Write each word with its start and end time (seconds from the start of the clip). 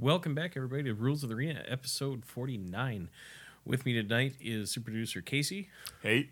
Welcome 0.00 0.34
back, 0.34 0.56
everybody, 0.56 0.84
to 0.84 0.94
Rules 0.94 1.22
of 1.24 1.28
the 1.30 1.34
Arena, 1.34 1.64
episode 1.66 2.24
49. 2.24 3.08
With 3.64 3.84
me 3.84 3.92
tonight 3.94 4.34
is 4.40 4.70
super 4.70 4.86
producer 4.92 5.20
Casey, 5.20 5.70
Hey. 6.02 6.30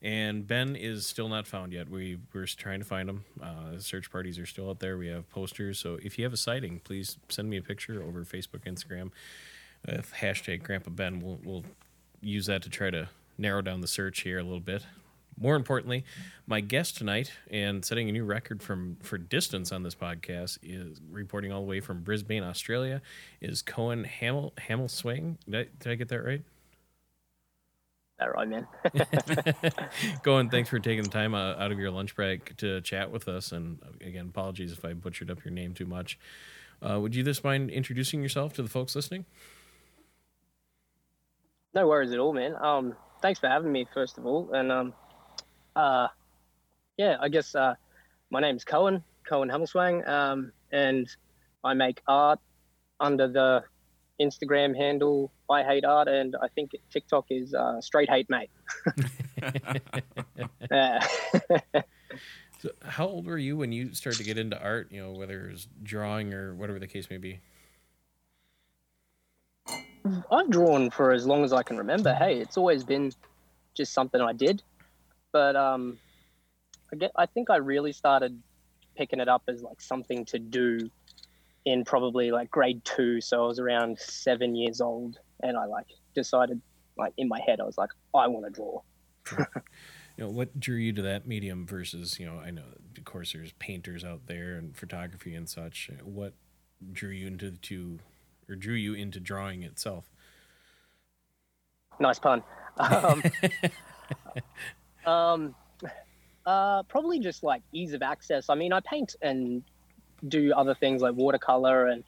and 0.00 0.46
Ben 0.46 0.74
is 0.74 1.06
still 1.06 1.28
not 1.28 1.46
found 1.46 1.72
yet. 1.72 1.90
We, 1.90 2.18
we're 2.32 2.46
trying 2.46 2.78
to 2.78 2.86
find 2.86 3.08
him. 3.10 3.24
Uh, 3.42 3.78
search 3.78 4.10
parties 4.10 4.38
are 4.38 4.46
still 4.46 4.70
out 4.70 4.80
there. 4.80 4.96
We 4.96 5.08
have 5.08 5.28
posters. 5.30 5.78
So 5.78 5.98
if 6.02 6.16
you 6.18 6.24
have 6.24 6.32
a 6.32 6.38
sighting, 6.38 6.80
please 6.84 7.18
send 7.28 7.50
me 7.50 7.58
a 7.58 7.62
picture 7.62 8.02
over 8.02 8.24
Facebook, 8.24 8.64
Instagram 8.66 9.10
with 9.86 10.12
hashtag 10.20 10.62
Grandpa 10.62 10.90
Ben. 10.90 11.20
We'll, 11.20 11.38
we'll 11.44 11.64
use 12.20 12.46
that 12.46 12.62
to 12.62 12.70
try 12.70 12.90
to 12.90 13.08
narrow 13.36 13.60
down 13.60 13.80
the 13.82 13.88
search 13.88 14.20
here 14.22 14.38
a 14.38 14.42
little 14.42 14.60
bit. 14.60 14.86
More 15.42 15.56
importantly, 15.56 16.04
my 16.46 16.60
guest 16.60 16.96
tonight 16.96 17.32
and 17.50 17.84
setting 17.84 18.08
a 18.08 18.12
new 18.12 18.24
record 18.24 18.62
from 18.62 18.96
for 19.02 19.18
distance 19.18 19.72
on 19.72 19.82
this 19.82 19.96
podcast 19.96 20.58
is 20.62 21.00
reporting 21.10 21.50
all 21.50 21.62
the 21.62 21.66
way 21.66 21.80
from 21.80 22.02
Brisbane, 22.02 22.44
Australia. 22.44 23.02
Is 23.40 23.60
Cohen 23.60 24.04
Hamel 24.04 24.52
Hamelswing? 24.68 25.38
Did 25.44 25.54
I, 25.56 25.68
did 25.80 25.92
I 25.92 25.94
get 25.96 26.08
that 26.10 26.20
right? 26.20 26.42
All 28.20 28.30
right, 28.30 28.48
man. 28.48 28.68
Cohen, 30.22 30.48
thanks 30.48 30.70
for 30.70 30.78
taking 30.78 31.02
the 31.02 31.10
time 31.10 31.34
uh, 31.34 31.56
out 31.58 31.72
of 31.72 31.80
your 31.80 31.90
lunch 31.90 32.14
break 32.14 32.56
to 32.58 32.80
chat 32.82 33.10
with 33.10 33.26
us. 33.26 33.50
And 33.50 33.80
uh, 33.82 34.06
again, 34.06 34.26
apologies 34.28 34.70
if 34.70 34.84
I 34.84 34.92
butchered 34.92 35.28
up 35.28 35.44
your 35.44 35.52
name 35.52 35.74
too 35.74 35.86
much. 35.86 36.20
Uh, 36.80 37.00
would 37.00 37.16
you 37.16 37.24
just 37.24 37.42
mind 37.42 37.70
introducing 37.70 38.22
yourself 38.22 38.52
to 38.54 38.62
the 38.62 38.68
folks 38.68 38.94
listening? 38.94 39.24
no 41.74 41.88
worries 41.88 42.12
at 42.12 42.18
all, 42.18 42.32
man. 42.32 42.54
Um, 42.60 42.94
thanks 43.22 43.40
for 43.40 43.48
having 43.48 43.72
me, 43.72 43.86
first 43.94 44.18
of 44.18 44.26
all. 44.26 44.52
And 44.52 44.70
um, 44.70 44.92
uh, 45.76 46.08
yeah, 46.96 47.16
I 47.20 47.28
guess 47.28 47.54
uh, 47.54 47.74
my 48.30 48.40
name's 48.40 48.64
Cohen, 48.64 49.02
Cohen 49.28 49.48
Hamelswang, 49.48 50.06
um, 50.08 50.52
and 50.70 51.08
I 51.64 51.74
make 51.74 52.00
art 52.06 52.40
under 53.00 53.28
the 53.28 53.64
Instagram 54.20 54.76
handle 54.76 55.32
I 55.50 55.62
Hate 55.62 55.84
Art, 55.84 56.08
and 56.08 56.36
I 56.40 56.48
think 56.48 56.72
TikTok 56.90 57.26
is 57.30 57.54
uh, 57.54 57.80
Straight 57.80 58.08
Hate 58.08 58.28
Mate. 58.30 58.50
So 62.62 62.70
how 62.84 63.08
old 63.08 63.26
were 63.26 63.38
you 63.38 63.56
when 63.56 63.72
you 63.72 63.92
started 63.92 64.18
to 64.18 64.24
get 64.24 64.38
into 64.38 64.62
art? 64.62 64.92
You 64.92 65.02
know, 65.02 65.10
whether 65.10 65.48
it 65.48 65.50
was 65.50 65.66
drawing 65.82 66.32
or 66.32 66.54
whatever 66.54 66.78
the 66.78 66.86
case 66.86 67.10
may 67.10 67.16
be. 67.16 67.40
I've 70.30 70.48
drawn 70.48 70.90
for 70.90 71.10
as 71.10 71.26
long 71.26 71.42
as 71.42 71.52
I 71.52 71.64
can 71.64 71.76
remember. 71.76 72.14
Hey, 72.14 72.38
it's 72.38 72.56
always 72.56 72.84
been 72.84 73.10
just 73.74 73.92
something 73.92 74.20
I 74.20 74.32
did, 74.32 74.62
but 75.32 75.56
um, 75.56 75.98
I 76.92 76.96
get. 76.96 77.12
I 77.16 77.26
think 77.26 77.50
I 77.50 77.56
really 77.56 77.92
started 77.92 78.40
picking 78.96 79.20
it 79.20 79.28
up 79.28 79.42
as 79.48 79.62
like 79.62 79.80
something 79.80 80.24
to 80.26 80.38
do 80.38 80.90
in 81.64 81.84
probably 81.84 82.30
like 82.30 82.50
grade 82.50 82.84
two. 82.84 83.20
So 83.20 83.44
I 83.44 83.46
was 83.46 83.58
around 83.58 83.98
seven 83.98 84.54
years 84.54 84.80
old, 84.80 85.18
and 85.42 85.56
I 85.56 85.64
like 85.64 85.86
decided 86.14 86.60
like 86.98 87.14
in 87.16 87.28
my 87.28 87.40
head 87.46 87.60
I 87.60 87.64
was 87.64 87.78
like 87.78 87.90
I 88.14 88.28
want 88.28 88.46
to 88.46 88.50
draw. 88.50 88.82
You 90.16 90.24
know, 90.24 90.30
what 90.30 90.58
drew 90.60 90.76
you 90.76 90.92
to 90.92 91.02
that 91.02 91.26
medium 91.26 91.66
versus, 91.66 92.20
you 92.20 92.26
know, 92.26 92.38
I 92.38 92.50
know, 92.50 92.64
of 92.96 93.04
course, 93.04 93.32
there's 93.32 93.52
painters 93.52 94.04
out 94.04 94.26
there 94.26 94.56
and 94.56 94.76
photography 94.76 95.34
and 95.34 95.48
such. 95.48 95.90
What 96.04 96.34
drew 96.92 97.10
you 97.10 97.26
into 97.26 97.50
the 97.50 97.56
two, 97.56 97.98
or 98.48 98.54
drew 98.54 98.74
you 98.74 98.92
into 98.92 99.20
drawing 99.20 99.62
itself? 99.62 100.10
Nice 101.98 102.18
pun. 102.18 102.42
Um, 102.76 103.22
um, 105.06 105.54
uh, 106.46 106.82
probably 106.84 107.18
just 107.20 107.42
like 107.42 107.62
ease 107.72 107.92
of 107.92 108.02
access. 108.02 108.48
I 108.48 108.54
mean, 108.54 108.72
I 108.72 108.80
paint 108.80 109.14
and 109.22 109.62
do 110.28 110.52
other 110.54 110.74
things 110.74 111.02
like 111.02 111.14
watercolor 111.14 111.86
and 111.88 112.04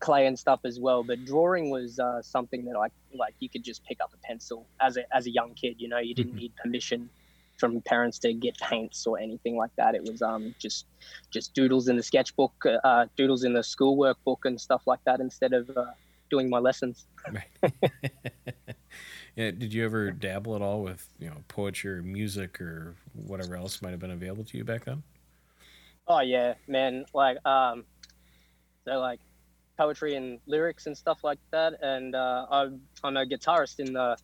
clay 0.00 0.26
and 0.26 0.38
stuff 0.38 0.60
as 0.64 0.78
well. 0.80 1.02
But 1.02 1.24
drawing 1.24 1.70
was 1.70 1.98
uh, 1.98 2.22
something 2.22 2.64
that 2.66 2.76
I 2.76 2.88
like. 3.16 3.34
You 3.40 3.48
could 3.48 3.64
just 3.64 3.84
pick 3.84 3.98
up 4.02 4.10
a 4.14 4.26
pencil 4.26 4.66
as 4.80 4.96
a 4.96 5.04
as 5.14 5.26
a 5.26 5.30
young 5.30 5.54
kid. 5.54 5.76
You 5.78 5.88
know, 5.88 5.98
you 5.98 6.14
didn't 6.14 6.34
Mhm. 6.34 6.40
need 6.40 6.52
permission 6.62 7.10
from 7.58 7.80
parents 7.80 8.18
to 8.18 8.34
get 8.34 8.54
paints 8.58 9.06
or 9.06 9.18
anything 9.18 9.56
like 9.56 9.70
that. 9.78 9.94
It 9.94 10.02
was 10.04 10.20
um 10.22 10.54
just 10.60 10.86
just 11.32 11.54
doodles 11.54 11.88
in 11.88 11.96
the 11.96 12.02
sketchbook, 12.02 12.52
uh, 12.84 13.06
doodles 13.16 13.44
in 13.44 13.54
the 13.54 13.62
schoolwork 13.62 14.18
book 14.24 14.44
and 14.44 14.60
stuff 14.60 14.82
like 14.86 15.00
that 15.06 15.20
instead 15.20 15.52
of 15.54 15.70
uh, 15.70 15.86
doing 16.30 16.50
my 16.50 16.58
lessons. 16.58 17.06
Right. 17.32 17.72
yeah. 19.36 19.50
Did 19.52 19.72
you 19.72 19.84
ever 19.84 20.10
dabble 20.10 20.56
at 20.56 20.62
all 20.62 20.82
with, 20.82 21.06
you 21.18 21.28
know, 21.28 21.36
poetry 21.48 21.98
or 21.98 22.02
music 22.02 22.60
or 22.60 22.94
whatever 23.12 23.56
else 23.56 23.80
might 23.82 23.90
have 23.90 24.00
been 24.00 24.10
available 24.10 24.44
to 24.44 24.58
you 24.58 24.64
back 24.64 24.84
then? 24.84 25.02
Oh 26.08 26.20
yeah, 26.20 26.54
man. 26.66 27.04
Like 27.14 27.44
um, 27.46 27.84
so 28.84 28.98
like 28.98 29.20
poetry 29.76 30.14
and 30.14 30.40
lyrics 30.46 30.86
and 30.86 30.96
stuff 30.96 31.22
like 31.22 31.38
that. 31.50 31.74
And 31.82 32.14
uh, 32.14 32.46
I'm 32.50 32.80
I'm 33.04 33.16
a 33.16 33.24
guitarist 33.24 33.78
in 33.78 33.92
the 33.92 34.16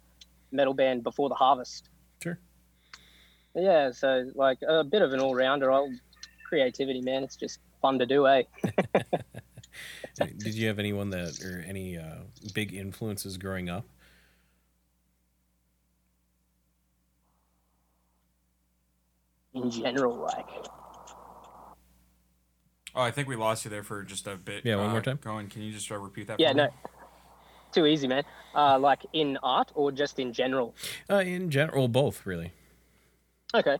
metal 0.51 0.75
band 0.75 1.03
Before 1.03 1.29
the 1.29 1.35
Harvest. 1.35 1.89
Sure. 2.23 2.39
Yeah, 3.55 3.91
so 3.93 4.31
like 4.35 4.59
a 4.67 4.83
bit 4.83 5.03
of 5.03 5.13
an 5.13 5.21
all 5.21 5.35
rounder. 5.35 5.71
I'll 5.71 5.93
creativity, 6.53 7.01
man. 7.01 7.23
It's 7.25 7.37
just 7.37 7.61
fun 7.81 7.99
to 7.99 8.07
do, 8.07 8.27
eh? 8.27 8.43
Did 10.37 10.55
you 10.55 10.69
have 10.69 10.79
anyone 10.79 11.09
that, 11.11 11.41
or 11.43 11.65
any 11.67 11.97
uh, 11.97 12.17
big 12.53 12.75
influences 12.75 13.39
growing 13.39 13.71
up? 13.71 13.87
In 19.55 19.71
general, 19.71 20.17
like 20.17 20.47
Oh, 22.95 23.01
I 23.01 23.11
think 23.11 23.27
we 23.27 23.37
lost 23.37 23.65
you 23.65 23.71
there 23.71 23.83
for 23.83 24.03
just 24.03 24.27
a 24.27 24.37
bit. 24.37 24.67
Yeah, 24.67 24.77
one 24.77 24.89
Uh, 24.89 24.93
more 24.93 25.01
time. 25.01 25.17
Cohen, 25.17 25.49
can 25.49 25.63
you 25.63 25.73
just 25.73 25.91
uh, 25.91 25.97
repeat 25.97 26.27
that? 26.27 26.39
yeah, 26.39 26.49
for 26.51 26.55
me? 26.55 26.63
no, 26.65 26.69
too 27.73 27.87
easy, 27.87 28.07
man. 28.07 28.23
Uh, 28.55 28.79
like 28.79 29.07
in 29.15 29.39
art 29.43 29.73
or 29.75 29.91
just 29.91 30.19
in 30.19 30.33
general. 30.33 30.75
Uh, 31.09 31.17
in 31.17 31.51
general, 31.51 31.89
both, 31.89 32.27
really. 32.27 32.53
Okay. 33.55 33.79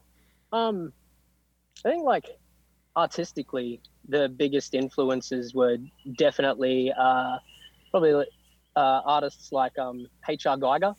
Um, 0.51 0.93
I 1.85 1.91
think 1.91 2.05
like 2.05 2.25
artistically, 2.97 3.83
the 4.09 4.31
biggest 4.31 4.75
influences 4.75 5.55
were 5.55 5.77
definitely 6.17 6.91
uh, 6.99 7.37
probably 7.91 8.13
uh, 8.77 9.01
artists 9.05 9.53
like 9.53 9.79
um, 9.79 10.07
H.R. 10.27 10.57
Giger, 10.57 10.95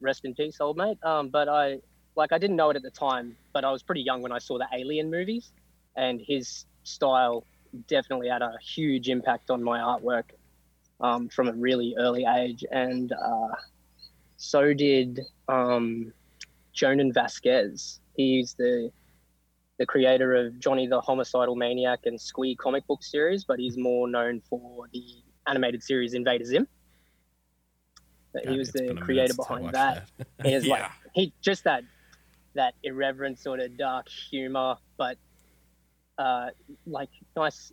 rest 0.00 0.24
in 0.24 0.34
peace, 0.34 0.60
old 0.60 0.78
mate. 0.78 0.96
Um, 1.02 1.28
but 1.28 1.48
I 1.48 1.80
like 2.16 2.32
I 2.32 2.38
didn't 2.38 2.56
know 2.56 2.70
it 2.70 2.76
at 2.76 2.82
the 2.82 2.90
time, 2.90 3.36
but 3.52 3.64
I 3.64 3.70
was 3.70 3.82
pretty 3.82 4.02
young 4.02 4.22
when 4.22 4.32
I 4.32 4.38
saw 4.38 4.58
the 4.58 4.66
Alien 4.72 5.10
movies, 5.10 5.52
and 5.96 6.20
his 6.20 6.66
style 6.84 7.44
definitely 7.88 8.28
had 8.28 8.42
a 8.42 8.52
huge 8.62 9.08
impact 9.08 9.50
on 9.50 9.62
my 9.62 9.80
artwork 9.80 10.24
um, 11.00 11.28
from 11.28 11.48
a 11.48 11.52
really 11.52 11.94
early 11.98 12.24
age, 12.24 12.64
and 12.70 13.12
uh, 13.12 13.48
so 14.36 14.72
did 14.72 15.20
um, 15.48 16.12
Jhonen 16.74 17.12
Vasquez. 17.12 18.00
He's 18.16 18.54
the 18.54 18.90
the 19.78 19.86
creator 19.86 20.34
of 20.34 20.58
Johnny 20.60 20.86
the 20.86 21.00
Homicidal 21.00 21.56
Maniac 21.56 22.00
and 22.04 22.20
Squee 22.20 22.54
comic 22.54 22.86
book 22.86 23.02
series, 23.02 23.44
but 23.44 23.58
he's 23.58 23.76
more 23.76 24.06
known 24.08 24.40
for 24.48 24.86
the 24.92 25.02
animated 25.48 25.82
series 25.82 26.14
Invader 26.14 26.44
Zim. 26.44 26.68
But 28.32 28.44
God, 28.44 28.52
he 28.52 28.58
was 28.58 28.70
the 28.70 28.94
creator 29.00 29.34
behind 29.34 29.64
watched 29.64 29.74
that. 29.74 30.10
And 30.38 30.54
it's 30.54 30.66
like 30.68 30.84
he 31.12 31.32
just 31.40 31.64
that 31.64 31.82
that 32.54 32.74
irreverent 32.82 33.38
sort 33.38 33.60
of 33.60 33.76
dark 33.76 34.08
humor, 34.08 34.76
but 34.96 35.18
uh, 36.18 36.50
like 36.86 37.10
nice 37.36 37.72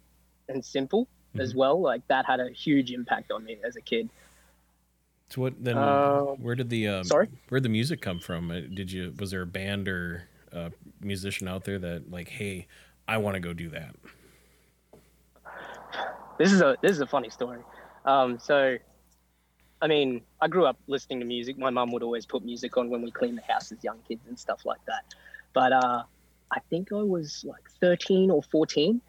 and 0.50 0.64
simple 0.64 1.08
as 1.40 1.54
Mhm. 1.54 1.58
well. 1.58 1.82
Like 1.82 2.06
that 2.08 2.26
had 2.26 2.40
a 2.40 2.50
huge 2.50 2.92
impact 2.92 3.32
on 3.32 3.44
me 3.44 3.58
as 3.64 3.76
a 3.76 3.82
kid. 3.82 4.10
So 5.30 5.42
what 5.42 5.64
then? 5.64 5.78
Uh, 5.78 6.22
where 6.40 6.56
did 6.56 6.70
the 6.70 6.88
um, 6.88 7.04
sorry? 7.06 7.30
Where 7.50 7.60
did 7.60 7.64
the 7.64 7.70
music 7.70 8.02
come 8.02 8.20
from? 8.20 8.52
Uh, 8.52 8.62
Did 8.62 8.92
you 8.92 9.14
was 9.18 9.32
there 9.32 9.44
a 9.44 9.48
band 9.48 9.88
or 9.88 10.28
a 10.52 10.72
musician 11.00 11.48
out 11.48 11.64
there 11.64 11.80
that 11.80 12.12
like, 12.12 12.28
hey, 12.28 12.68
I 13.08 13.18
want 13.18 13.36
to 13.36 13.40
go 13.40 13.54
do 13.54 13.70
that? 13.70 13.96
this 16.38 16.52
is 16.52 16.62
a 16.62 16.76
this 16.82 16.92
is 16.92 17.02
a 17.02 17.08
funny 17.08 17.30
story. 17.30 17.62
Um, 18.06 18.40
so, 18.40 18.78
I 19.82 19.88
mean, 19.88 20.22
I 20.40 20.48
grew 20.48 20.66
up 20.66 20.78
listening 20.88 21.20
to 21.20 21.26
music. 21.26 21.58
My 21.58 21.72
mum 21.72 21.92
would 21.92 22.04
always 22.04 22.26
put 22.26 22.46
music 22.46 22.78
on 22.78 22.90
when 22.90 23.02
we 23.02 23.10
cleaned 23.10 23.38
the 23.38 23.52
house 23.52 23.72
as 23.72 23.84
young 23.84 23.98
kids 24.08 24.22
and 24.28 24.38
stuff 24.38 24.64
like 24.64 24.84
that. 24.86 25.16
But 25.54 25.74
uh, 25.74 26.04
I 26.52 26.60
think 26.70 26.92
I 26.92 27.02
was 27.02 27.44
like 27.48 27.64
13 27.80 28.30
or 28.30 28.44
14, 28.44 29.02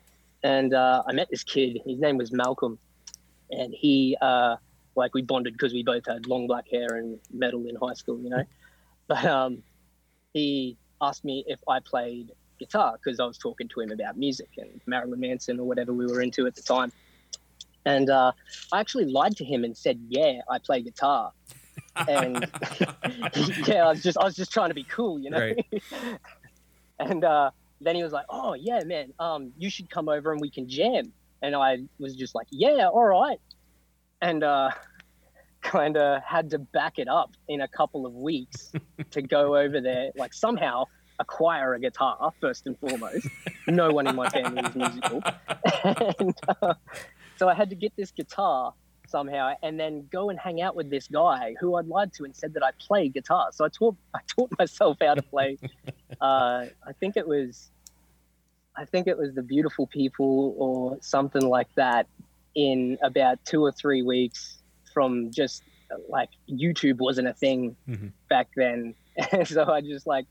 and 0.42 0.74
uh, 0.74 1.02
I 1.06 1.12
met 1.12 1.28
this 1.30 1.44
kid. 1.44 1.78
His 1.84 2.00
name 2.00 2.16
was 2.16 2.32
Malcolm, 2.32 2.78
and 3.50 3.74
he 3.74 4.16
uh, 4.20 4.56
like 4.96 5.14
we 5.14 5.22
bonded 5.22 5.52
because 5.52 5.72
we 5.72 5.82
both 5.82 6.06
had 6.06 6.26
long 6.26 6.46
black 6.46 6.68
hair 6.70 6.96
and 6.96 7.18
metal 7.32 7.66
in 7.66 7.76
high 7.76 7.94
school, 7.94 8.18
you 8.18 8.30
know. 8.30 8.44
but 9.08 9.24
um, 9.26 9.62
he 10.32 10.76
asked 11.02 11.24
me 11.24 11.44
if 11.46 11.60
I 11.68 11.80
played 11.80 12.30
guitar 12.58 12.94
because 13.02 13.20
I 13.20 13.26
was 13.26 13.36
talking 13.36 13.68
to 13.68 13.80
him 13.80 13.90
about 13.90 14.16
music 14.16 14.50
and 14.56 14.80
Marilyn 14.86 15.20
Manson 15.20 15.58
or 15.60 15.64
whatever 15.64 15.92
we 15.92 16.06
were 16.06 16.22
into 16.22 16.46
at 16.46 16.54
the 16.54 16.62
time. 16.62 16.92
And 17.84 18.10
uh, 18.10 18.32
I 18.72 18.80
actually 18.80 19.06
lied 19.06 19.36
to 19.36 19.44
him 19.44 19.64
and 19.64 19.76
said, 19.76 20.00
"Yeah, 20.08 20.40
I 20.48 20.58
play 20.58 20.82
guitar." 20.82 21.32
And 22.08 22.48
yeah, 23.66 23.86
I 23.86 23.90
was 23.90 24.02
just 24.02 24.18
I 24.18 24.24
was 24.24 24.36
just 24.36 24.52
trying 24.52 24.70
to 24.70 24.74
be 24.74 24.84
cool, 24.84 25.18
you 25.18 25.30
know. 25.30 25.40
Right. 25.40 25.66
and 27.00 27.24
uh, 27.24 27.50
then 27.80 27.96
he 27.96 28.02
was 28.02 28.12
like, 28.12 28.26
"Oh 28.30 28.54
yeah, 28.54 28.80
man, 28.84 29.12
um, 29.18 29.52
you 29.58 29.68
should 29.68 29.90
come 29.90 30.08
over 30.08 30.32
and 30.32 30.40
we 30.40 30.50
can 30.50 30.68
jam." 30.68 31.12
And 31.42 31.56
I 31.56 31.78
was 31.98 32.14
just 32.14 32.34
like, 32.34 32.46
"Yeah, 32.50 32.88
all 32.88 33.04
right." 33.04 33.40
and 34.22 34.42
uh, 34.42 34.70
kind 35.60 35.98
of 35.98 36.22
had 36.22 36.48
to 36.50 36.58
back 36.58 36.98
it 36.98 37.08
up 37.08 37.32
in 37.48 37.60
a 37.60 37.68
couple 37.68 38.06
of 38.06 38.14
weeks 38.14 38.72
to 39.10 39.20
go 39.20 39.56
over 39.56 39.80
there, 39.82 40.10
like 40.16 40.32
somehow 40.32 40.84
acquire 41.18 41.74
a 41.74 41.80
guitar 41.80 42.32
first 42.40 42.66
and 42.66 42.78
foremost. 42.78 43.28
no 43.66 43.92
one 43.92 44.06
in 44.06 44.16
my 44.16 44.28
family 44.30 44.62
is 44.62 44.74
musical, 44.74 45.22
and 45.84 46.34
uh, 46.62 46.74
so 47.42 47.48
I 47.48 47.54
had 47.54 47.70
to 47.70 47.74
get 47.74 47.92
this 47.96 48.12
guitar 48.12 48.72
somehow 49.08 49.54
and 49.64 49.78
then 49.80 50.06
go 50.12 50.30
and 50.30 50.38
hang 50.38 50.62
out 50.62 50.76
with 50.76 50.90
this 50.90 51.08
guy 51.08 51.56
who 51.58 51.74
I'd 51.74 51.88
lied 51.88 52.12
to 52.12 52.24
and 52.24 52.36
said 52.36 52.54
that 52.54 52.62
I 52.62 52.70
play 52.78 53.08
guitar. 53.08 53.48
So 53.50 53.64
I 53.64 53.68
taught 53.68 53.96
I 54.14 54.20
taught 54.28 54.50
myself 54.60 54.98
how 55.02 55.14
to 55.14 55.22
play. 55.22 55.58
uh, 56.20 56.66
I 56.86 56.92
think 57.00 57.16
it 57.16 57.26
was, 57.26 57.68
I 58.76 58.84
think 58.84 59.08
it 59.08 59.18
was 59.18 59.34
the 59.34 59.42
Beautiful 59.42 59.88
People 59.88 60.54
or 60.56 60.98
something 61.00 61.42
like 61.42 61.66
that, 61.74 62.06
in 62.54 62.96
about 63.02 63.44
two 63.44 63.64
or 63.64 63.72
three 63.72 64.02
weeks 64.02 64.58
from 64.94 65.32
just 65.32 65.64
like 66.08 66.28
YouTube 66.48 66.98
wasn't 66.98 67.26
a 67.26 67.34
thing 67.34 67.74
Mhm. 67.88 68.12
back 68.30 68.50
then, 68.54 68.94
so 69.46 69.64
I 69.64 69.80
just 69.80 70.06
like 70.06 70.26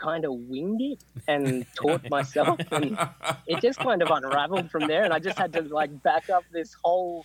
kind 0.00 0.24
of 0.24 0.32
winged 0.32 0.80
it 0.80 1.04
and 1.28 1.66
taught 1.76 2.08
myself 2.10 2.58
and 2.72 2.98
it 3.46 3.60
just 3.60 3.78
kind 3.78 4.02
of 4.02 4.10
unraveled 4.10 4.70
from 4.70 4.86
there 4.86 5.04
and 5.04 5.12
i 5.12 5.18
just 5.18 5.38
had 5.38 5.52
to 5.52 5.62
like 5.62 6.02
back 6.02 6.30
up 6.30 6.44
this 6.52 6.74
whole 6.82 7.24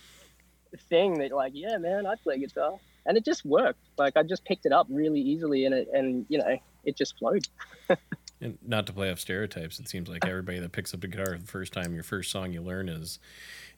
thing 0.88 1.18
that 1.18 1.32
like 1.32 1.52
yeah 1.54 1.78
man 1.78 2.06
i 2.06 2.14
play 2.16 2.38
guitar 2.38 2.78
and 3.06 3.16
it 3.16 3.24
just 3.24 3.44
worked. 3.44 3.78
Like 3.96 4.16
i 4.16 4.22
just 4.22 4.44
picked 4.44 4.66
it 4.66 4.72
up 4.72 4.86
really 4.90 5.20
easily 5.20 5.64
and 5.64 5.74
it 5.74 5.88
and 5.92 6.26
you 6.28 6.38
know 6.38 6.58
it 6.84 6.96
just 6.96 7.18
flowed. 7.18 7.46
And 8.38 8.58
not 8.62 8.86
to 8.86 8.92
play 8.92 9.10
off 9.10 9.18
stereotypes, 9.18 9.80
it 9.80 9.88
seems 9.88 10.10
like 10.10 10.26
everybody 10.26 10.58
that 10.58 10.70
picks 10.70 10.92
up 10.92 11.02
a 11.02 11.06
guitar 11.06 11.38
the 11.38 11.46
first 11.46 11.72
time, 11.72 11.94
your 11.94 12.02
first 12.02 12.30
song 12.30 12.52
you 12.52 12.60
learn 12.60 12.90
is 12.90 13.18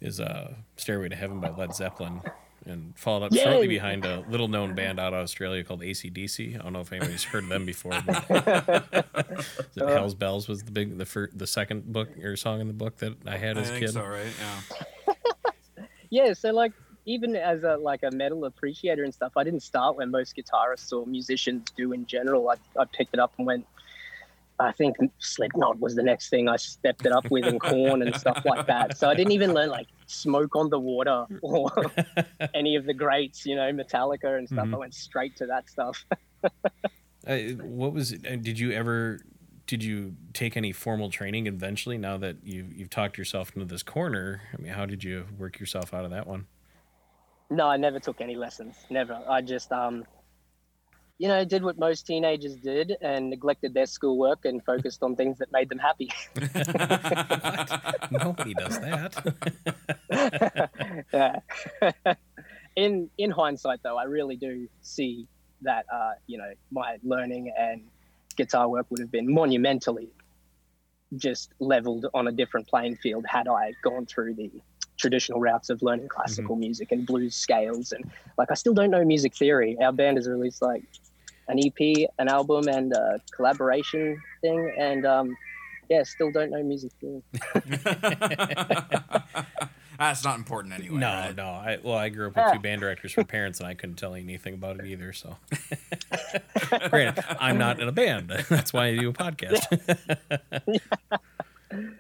is 0.01 0.21
uh, 0.21 0.55
"Stairway 0.77 1.09
to 1.11 1.15
Heaven" 1.15 1.39
by 1.39 1.51
Led 1.51 1.77
Zeppelin, 1.77 2.21
and 2.69 2.97
followed 2.99 3.25
up 3.25 3.35
shortly 3.35 3.69
behind 3.69 4.05
a 4.05 4.25
little 4.29 4.49
known 4.49 4.75
band 4.75 4.99
out 5.01 5.13
of 5.13 5.21
Australia 5.21 5.65
called 5.65 5.81
ACDC. 5.81 6.59
I 6.59 6.63
don't 6.63 6.73
know 6.73 6.81
if 6.81 6.93
anybody's 6.93 7.25
heard 7.25 7.45
of 7.45 7.49
them 7.49 7.65
before. 7.65 7.93
But 8.07 8.25
Is 9.77 9.83
uh, 9.83 9.87
Hell's 9.87 10.15
Bells 10.15 10.49
was 10.49 10.63
the 10.63 10.73
big 10.73 10.99
the 10.99 11.07
fir- 11.07 11.31
the 11.35 11.47
second 11.47 11.93
book 11.93 12.17
or 12.23 12.37
song 12.37 12.61
in 12.61 12.67
the 12.67 12.73
book 12.73 12.99
that 12.99 13.17
I 13.27 13.37
had 13.37 13.59
as 13.59 13.71
a 13.71 13.79
kid. 13.79 13.91
so, 13.91 14.05
right? 14.05 14.27
Yeah. 15.07 15.15
yeah 16.11 16.33
so 16.33 16.51
like 16.53 16.73
even 17.05 17.37
as 17.37 17.63
a 17.65 17.77
like 17.77 18.03
a 18.03 18.11
metal 18.11 18.45
appreciator 18.45 19.05
and 19.05 19.13
stuff 19.13 19.33
i 19.37 19.45
didn't 19.45 19.63
start 19.63 19.97
when 19.97 20.11
most 20.11 20.37
guitarists 20.37 20.93
or 20.93 21.07
musicians 21.07 21.71
do 21.77 21.93
in 21.93 22.07
general 22.07 22.49
i, 22.51 22.55
I 22.79 22.85
picked 22.85 23.15
it 23.15 23.21
up 23.21 23.33
and 23.39 23.47
went 23.47 23.67
I 24.61 24.73
think 24.73 24.97
Slipknot 25.19 25.79
was 25.79 25.95
the 25.95 26.03
next 26.03 26.31
thing 26.31 26.49
I 26.49 26.57
stepped 26.57 27.07
it 27.07 27.13
up 27.13 27.31
with, 27.31 27.45
and 27.45 27.61
Korn 27.61 28.03
and 28.03 28.15
stuff 28.17 28.43
like 28.45 28.67
that. 28.67 28.99
So 28.99 29.09
I 29.09 29.15
didn't 29.15 29.33
even 29.33 29.55
learn 29.55 29.69
like 29.69 29.87
Smoke 30.07 30.57
on 30.57 30.69
the 30.69 30.79
Water 30.81 31.27
or 31.43 31.71
any 32.55 32.75
of 32.77 32.85
the 32.85 32.95
greats, 32.95 33.47
you 33.47 33.55
know, 33.55 33.71
Metallica 33.73 34.37
and 34.37 34.49
stuff. 34.49 34.67
Mhm. 34.67 34.75
I 34.75 34.79
went 34.79 34.95
straight 34.95 35.37
to 35.37 35.47
that 35.47 35.69
stuff. 35.69 36.05
Uh, 37.27 37.37
what 37.61 37.93
was? 37.93 38.15
uh, 38.15 38.37
Did 38.41 38.59
you 38.59 38.71
ever? 38.73 39.21
Did 39.67 39.85
you 39.85 40.15
take 40.33 40.57
any 40.57 40.73
formal 40.73 41.11
training 41.11 41.47
eventually? 41.47 41.99
Now 41.99 42.17
that 42.17 42.37
you've 42.43 42.73
you've 42.73 42.89
talked 42.89 43.19
yourself 43.19 43.51
into 43.55 43.67
this 43.67 43.83
corner, 43.83 44.41
I 44.57 44.63
mean, 44.63 44.73
how 44.73 44.87
did 44.87 45.05
you 45.05 45.27
work 45.37 45.61
yourself 45.61 45.93
out 45.93 46.07
of 46.07 46.11
that 46.13 46.27
one? 46.27 46.47
No, 47.51 47.67
I 47.67 47.77
never 47.77 47.99
took 47.99 48.23
any 48.23 48.35
lessons. 48.35 48.77
Never. 48.89 49.21
I 49.29 49.43
just, 49.43 49.71
um, 49.73 50.05
you 51.19 51.27
know, 51.27 51.45
did 51.45 51.65
what 51.65 51.79
most 51.79 52.07
teenagers 52.07 52.55
did 52.55 52.97
and 53.01 53.29
neglected 53.29 53.75
their 53.75 53.87
schoolwork 53.87 54.45
and 54.45 54.65
focused 54.65 55.03
on 55.03 55.17
things 55.17 55.39
that 55.39 55.51
made 55.53 55.69
them 55.69 55.79
happy. 55.79 56.11
Nobody 58.11 58.55
does 58.55 58.79
that. 58.79 59.11
yeah. 61.13 62.15
in 62.77 63.11
in 63.19 63.31
hindsight, 63.33 63.81
though, 63.83 63.99
I 63.99 64.05
really 64.05 64.37
do 64.37 64.69
see 64.81 65.27
that 65.63 65.87
uh, 65.93 66.13
you 66.27 66.39
know 66.39 66.53
my 66.71 66.99
learning 67.03 67.53
and 67.59 67.83
guitar 68.37 68.69
work 68.69 68.87
would 68.91 69.01
have 69.01 69.11
been 69.11 69.33
monumentally 69.33 70.09
just 71.17 71.53
leveled 71.59 72.07
on 72.15 72.29
a 72.29 72.33
different 72.33 72.69
playing 72.69 72.95
field 72.97 73.25
had 73.27 73.49
I 73.49 73.73
gone 73.83 74.07
through 74.07 74.35
the 74.35 74.51
traditional 74.99 75.41
routes 75.41 75.71
of 75.71 75.81
learning 75.83 76.09
classical 76.09 76.55
music 76.55 76.93
and 76.93 77.07
blues 77.07 77.35
scales 77.35 77.93
and 77.93 78.09
like 78.37 78.51
I 78.51 78.55
still 78.55 78.75
don't 78.75 78.91
know 78.91 79.05
music 79.05 79.35
theory. 79.35 79.77
Our 79.81 79.93
band 79.93 80.19
has 80.19 80.29
released 80.29 80.61
like 80.61 80.85
an 81.49 81.59
EP, 81.59 82.09
an 82.19 82.29
album, 82.29 82.69
and 82.69 82.93
a 82.93 83.21
collaboration 83.33 84.21
thing, 84.41 84.73
and 84.79 85.07
um, 85.07 85.37
yeah, 85.89 86.03
still 86.03 86.31
don't 86.31 86.51
know 86.51 86.63
music 86.63 86.93
theory. 87.01 87.23
That's 89.99 90.23
not 90.23 90.39
important 90.39 90.75
anyway. 90.75 90.97
no, 90.97 91.09
right? 91.09 91.37
no. 91.37 91.47
I 91.47 91.79
well, 91.83 91.97
I 91.97 92.09
grew 92.09 92.29
up 92.29 92.37
with 92.37 92.53
two 92.53 92.61
band 92.61 92.81
directors 92.81 93.13
from 93.13 93.25
parents, 93.25 93.59
and 93.59 93.69
I 93.69 93.75
couldn't 93.75 93.97
tell 93.97 94.17
you 94.17 94.23
anything 94.23 94.55
about 94.55 94.79
it 94.79 94.87
either. 94.87 95.13
So, 95.13 95.37
granted, 96.91 97.25
I'm 97.41 97.59
not 97.59 97.81
in 97.81 97.89
a 97.89 97.93
band. 97.93 98.29
That's 98.49 98.73
why 98.73 98.87
I 98.87 98.97
do 98.97 99.09
a 99.09 99.13
podcast. 99.13 100.17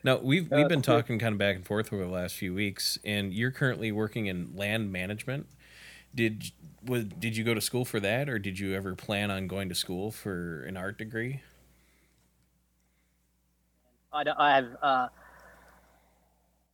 no, 0.05 0.21
we've 0.23 0.49
we've 0.49 0.69
been 0.69 0.83
talking 0.83 1.19
kind 1.19 1.33
of 1.33 1.39
back 1.39 1.56
and 1.56 1.67
forth 1.67 1.93
over 1.93 2.05
the 2.05 2.11
last 2.11 2.37
few 2.37 2.55
weeks, 2.55 2.99
and 3.05 3.33
you're 3.33 3.50
currently 3.50 3.91
working 3.91 4.27
in 4.27 4.53
land 4.55 4.93
management. 4.93 5.49
Did 6.14 6.50
was 6.84 7.05
did 7.05 7.37
you 7.37 7.44
go 7.44 7.55
to 7.55 7.60
school 7.60 7.84
for 7.84 8.00
that, 8.00 8.28
or 8.28 8.38
did 8.38 8.58
you 8.58 8.75
ever 8.75 8.94
plan 8.94 9.31
on 9.31 9.46
going 9.46 9.69
to 9.69 9.75
school 9.75 10.10
for 10.10 10.64
an 10.64 10.76
art 10.76 10.99
degree? 10.99 11.43
I, 14.12 14.25
I 14.38 14.55
have. 14.55 14.76
uh, 14.82 15.08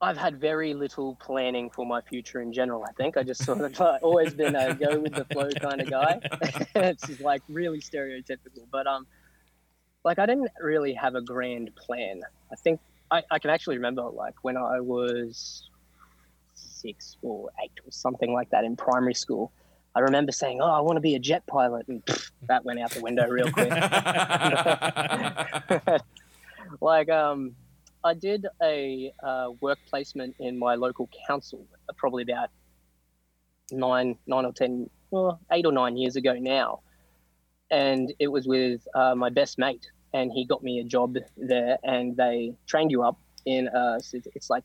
I've 0.04 0.18
had 0.18 0.38
very 0.38 0.74
little 0.74 1.16
planning 1.16 1.70
for 1.70 1.86
my 1.86 2.02
future 2.02 2.42
in 2.42 2.52
general. 2.52 2.84
I 2.86 2.92
think 2.92 3.16
I 3.16 3.22
just 3.22 3.42
sort 3.42 3.60
of 3.60 3.80
uh, 3.80 3.98
always 4.02 4.34
been 4.34 4.54
a 4.54 4.74
go 4.74 5.00
with 5.00 5.14
the 5.14 5.24
flow 5.24 5.48
kind 5.50 5.80
of 5.80 5.88
guy. 5.88 6.20
it's 6.74 7.20
like 7.20 7.40
really 7.48 7.80
stereotypical, 7.80 8.66
but 8.70 8.86
um, 8.86 9.06
like 10.04 10.18
I 10.18 10.26
didn't 10.26 10.50
really 10.60 10.92
have 10.92 11.14
a 11.14 11.22
grand 11.22 11.74
plan. 11.76 12.20
I 12.52 12.56
think 12.56 12.80
I, 13.10 13.22
I 13.30 13.38
can 13.38 13.50
actually 13.50 13.76
remember 13.76 14.02
like 14.02 14.34
when 14.42 14.58
I 14.58 14.80
was 14.80 15.70
six 16.84 17.16
or 17.22 17.50
eight 17.62 17.72
or 17.84 17.90
something 17.90 18.32
like 18.32 18.50
that 18.50 18.64
in 18.64 18.76
primary 18.76 19.14
school. 19.14 19.52
I 19.96 20.00
remember 20.00 20.32
saying, 20.32 20.60
"Oh, 20.60 20.70
I 20.70 20.80
want 20.80 20.96
to 20.96 21.00
be 21.00 21.14
a 21.14 21.18
jet 21.18 21.46
pilot," 21.46 21.86
and 21.88 22.04
pff, 22.04 22.30
that 22.48 22.64
went 22.64 22.80
out 22.80 22.90
the 22.90 23.00
window 23.00 23.26
real 23.28 23.50
quick. 23.50 23.70
like 26.80 27.08
um 27.10 27.54
i 28.02 28.14
did 28.14 28.46
a 28.62 29.12
uh, 29.22 29.48
work 29.60 29.78
placement 29.88 30.34
in 30.40 30.58
my 30.58 30.74
local 30.74 31.08
council 31.26 31.66
probably 31.96 32.22
about 32.22 32.48
nine 33.70 34.16
nine 34.26 34.44
or 34.44 34.52
ten 34.52 34.88
well 35.10 35.40
eight 35.52 35.66
or 35.66 35.72
nine 35.72 35.96
years 35.96 36.16
ago 36.16 36.34
now 36.34 36.80
and 37.70 38.12
it 38.18 38.28
was 38.28 38.46
with 38.46 38.86
uh, 38.94 39.14
my 39.14 39.30
best 39.30 39.58
mate 39.58 39.86
and 40.12 40.30
he 40.32 40.44
got 40.44 40.62
me 40.62 40.80
a 40.80 40.84
job 40.84 41.16
there 41.36 41.78
and 41.82 42.16
they 42.16 42.54
trained 42.66 42.90
you 42.90 43.02
up 43.02 43.18
in 43.46 43.68
uh 43.68 43.98
it's 44.34 44.50
like 44.50 44.64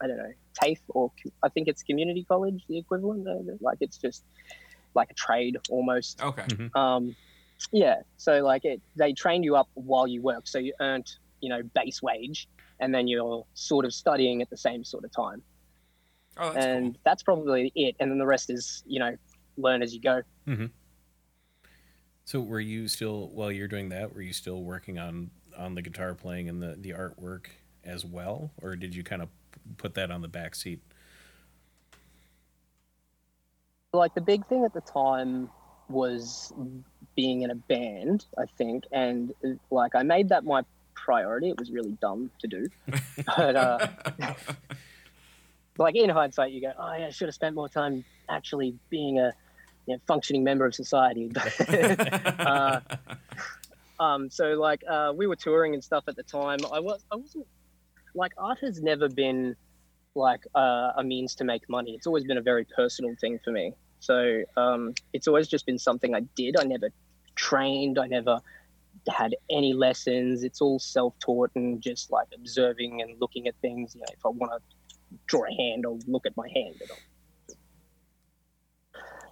I 0.00 0.06
don't 0.06 0.18
know 0.18 0.32
TAFE 0.62 0.80
or 0.88 1.10
I 1.42 1.48
think 1.48 1.68
it's 1.68 1.82
community 1.82 2.24
college 2.24 2.64
the 2.68 2.78
equivalent 2.78 3.26
uh, 3.28 3.54
like 3.60 3.78
it's 3.80 3.98
just 3.98 4.24
like 4.94 5.10
a 5.10 5.14
trade 5.14 5.56
almost 5.70 6.22
Okay. 6.22 6.46
um, 6.74 7.14
yeah, 7.72 7.96
so 8.16 8.42
like 8.42 8.64
it, 8.64 8.80
they 8.96 9.12
trained 9.12 9.44
you 9.44 9.54
up 9.54 9.68
while 9.74 10.06
you 10.06 10.22
work, 10.22 10.48
so 10.48 10.58
you 10.58 10.72
earned 10.80 11.06
you 11.40 11.48
know 11.48 11.62
base 11.74 12.02
wage, 12.02 12.48
and 12.80 12.94
then 12.94 13.06
you're 13.06 13.44
sort 13.54 13.84
of 13.84 13.92
studying 13.92 14.40
at 14.42 14.48
the 14.50 14.56
same 14.56 14.82
sort 14.84 15.04
of 15.04 15.12
time, 15.12 15.42
Oh, 16.38 16.52
that's 16.52 16.64
and 16.66 16.98
that's 17.04 17.22
probably 17.22 17.70
it. 17.74 17.96
And 18.00 18.10
then 18.10 18.18
the 18.18 18.26
rest 18.26 18.50
is 18.50 18.82
you 18.86 18.98
know 18.98 19.14
learn 19.56 19.82
as 19.82 19.92
you 19.94 20.00
go. 20.00 20.22
So 22.24 22.40
were 22.40 22.60
you 22.60 22.88
still 22.88 23.28
while 23.28 23.52
you're 23.52 23.68
doing 23.68 23.88
that? 23.90 24.14
Were 24.14 24.22
you 24.22 24.32
still 24.32 24.62
working 24.62 24.98
on 24.98 25.30
on 25.58 25.74
the 25.74 25.82
guitar 25.82 26.14
playing 26.14 26.48
and 26.48 26.62
the 26.62 26.76
the 26.80 26.90
artwork 26.90 27.46
as 27.84 28.04
well, 28.04 28.52
or 28.62 28.76
did 28.76 28.94
you 28.94 29.02
kind 29.02 29.20
of 29.22 29.28
put 29.76 29.94
that 29.94 30.10
on 30.10 30.22
the 30.22 30.28
back 30.28 30.54
seat? 30.54 30.80
Like 33.92 34.14
the 34.14 34.20
big 34.20 34.46
thing 34.46 34.64
at 34.64 34.72
the 34.72 34.80
time 34.80 35.50
was 35.88 36.52
being 37.16 37.42
in 37.42 37.50
a 37.50 37.54
band, 37.54 38.24
I 38.38 38.44
think, 38.56 38.84
and 38.92 39.34
like 39.70 39.94
I 39.94 40.02
made 40.02 40.28
that 40.28 40.44
my 40.44 40.62
priority. 40.94 41.50
It 41.50 41.58
was 41.58 41.70
really 41.70 41.96
dumb 42.00 42.30
to 42.38 42.46
do, 42.46 42.68
but 43.36 43.56
uh, 43.56 43.88
like 45.78 45.96
in 45.96 46.10
hindsight, 46.10 46.52
you 46.52 46.60
go, 46.60 46.72
"Oh 46.78 46.94
yeah, 46.94 47.06
I 47.06 47.10
should 47.10 47.28
have 47.28 47.34
spent 47.34 47.54
more 47.54 47.68
time 47.68 48.04
actually 48.28 48.76
being 48.90 49.18
a 49.18 49.32
you 49.86 49.96
know, 49.96 50.00
functioning 50.06 50.44
member 50.44 50.66
of 50.66 50.74
society." 50.74 51.30
uh, 52.38 52.80
um, 53.98 54.30
so 54.30 54.52
like 54.52 54.82
uh, 54.88 55.12
we 55.14 55.26
were 55.26 55.36
touring 55.36 55.74
and 55.74 55.82
stuff 55.82 56.04
at 56.06 56.14
the 56.16 56.22
time. 56.22 56.58
I 56.72 56.78
was 56.78 57.04
I 57.10 57.16
wasn't 57.16 57.46
like 58.14 58.32
art 58.38 58.58
has 58.60 58.82
never 58.82 59.08
been 59.08 59.56
like 60.14 60.40
uh, 60.54 60.92
a 60.96 61.04
means 61.04 61.34
to 61.36 61.44
make 61.44 61.68
money. 61.68 61.94
It's 61.94 62.06
always 62.06 62.24
been 62.24 62.38
a 62.38 62.42
very 62.42 62.64
personal 62.64 63.14
thing 63.20 63.38
for 63.44 63.52
me. 63.52 63.74
So 64.00 64.42
um, 64.56 64.94
it's 65.12 65.28
always 65.28 65.46
just 65.48 65.66
been 65.66 65.78
something 65.78 66.14
I 66.14 66.20
did. 66.34 66.56
I 66.58 66.64
never 66.64 66.88
trained. 67.36 67.98
I 67.98 68.06
never 68.06 68.40
had 69.08 69.36
any 69.50 69.72
lessons. 69.72 70.42
It's 70.42 70.60
all 70.60 70.78
self-taught 70.78 71.50
and 71.54 71.80
just 71.80 72.10
like 72.10 72.28
observing 72.34 73.02
and 73.02 73.20
looking 73.20 73.46
at 73.46 73.54
things. 73.62 73.94
You 73.94 74.00
know, 74.00 74.06
if 74.12 74.24
I 74.24 74.28
want 74.28 74.52
to 74.52 75.16
draw 75.26 75.44
a 75.44 75.54
hand, 75.54 75.84
I'll 75.86 76.00
look 76.06 76.26
at 76.26 76.36
my 76.36 76.48
hand. 76.54 76.76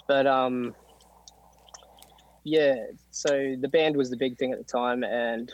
But 0.06 0.26
um, 0.26 0.74
yeah. 2.44 2.76
So 3.10 3.56
the 3.60 3.68
band 3.68 3.96
was 3.96 4.10
the 4.10 4.16
big 4.16 4.38
thing 4.38 4.52
at 4.52 4.58
the 4.58 4.64
time, 4.64 5.02
and 5.04 5.52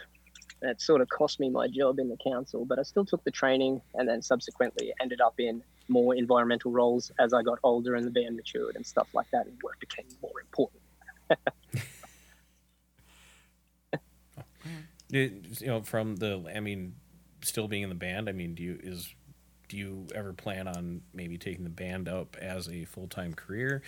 it 0.64 0.80
sort 0.80 1.00
of 1.00 1.08
cost 1.08 1.40
me 1.40 1.50
my 1.50 1.68
job 1.68 1.98
in 1.98 2.08
the 2.08 2.16
council. 2.16 2.64
But 2.64 2.78
I 2.78 2.82
still 2.82 3.04
took 3.04 3.22
the 3.24 3.30
training, 3.30 3.80
and 3.94 4.08
then 4.08 4.22
subsequently 4.22 4.92
ended 5.00 5.20
up 5.20 5.34
in 5.38 5.62
more 5.88 6.14
environmental 6.14 6.72
roles 6.72 7.10
as 7.18 7.34
I 7.34 7.42
got 7.42 7.58
older 7.62 7.94
and 7.94 8.06
the 8.06 8.10
band 8.10 8.36
matured 8.36 8.76
and 8.76 8.86
stuff 8.86 9.08
like 9.14 9.30
that, 9.32 9.46
and 9.46 9.56
work 9.62 9.78
became 9.80 10.06
more 10.22 10.40
important. 10.40 10.82
It- 15.12 15.60
you 15.60 15.66
know, 15.66 15.82
from 15.82 16.16
the, 16.16 16.50
I 16.54 16.60
mean, 16.60 16.94
still 17.42 17.68
being 17.68 17.82
in 17.82 17.88
the 17.88 17.94
band. 17.94 18.28
I 18.28 18.32
mean, 18.32 18.54
do 18.54 18.62
you 18.62 18.78
is 18.82 19.14
do 19.68 19.76
you 19.76 20.06
ever 20.14 20.32
plan 20.32 20.66
on 20.68 21.02
maybe 21.12 21.38
taking 21.38 21.64
the 21.64 21.70
band 21.70 22.08
up 22.08 22.36
as 22.40 22.68
a 22.68 22.84
full 22.84 23.06
time 23.08 23.34
career, 23.34 23.82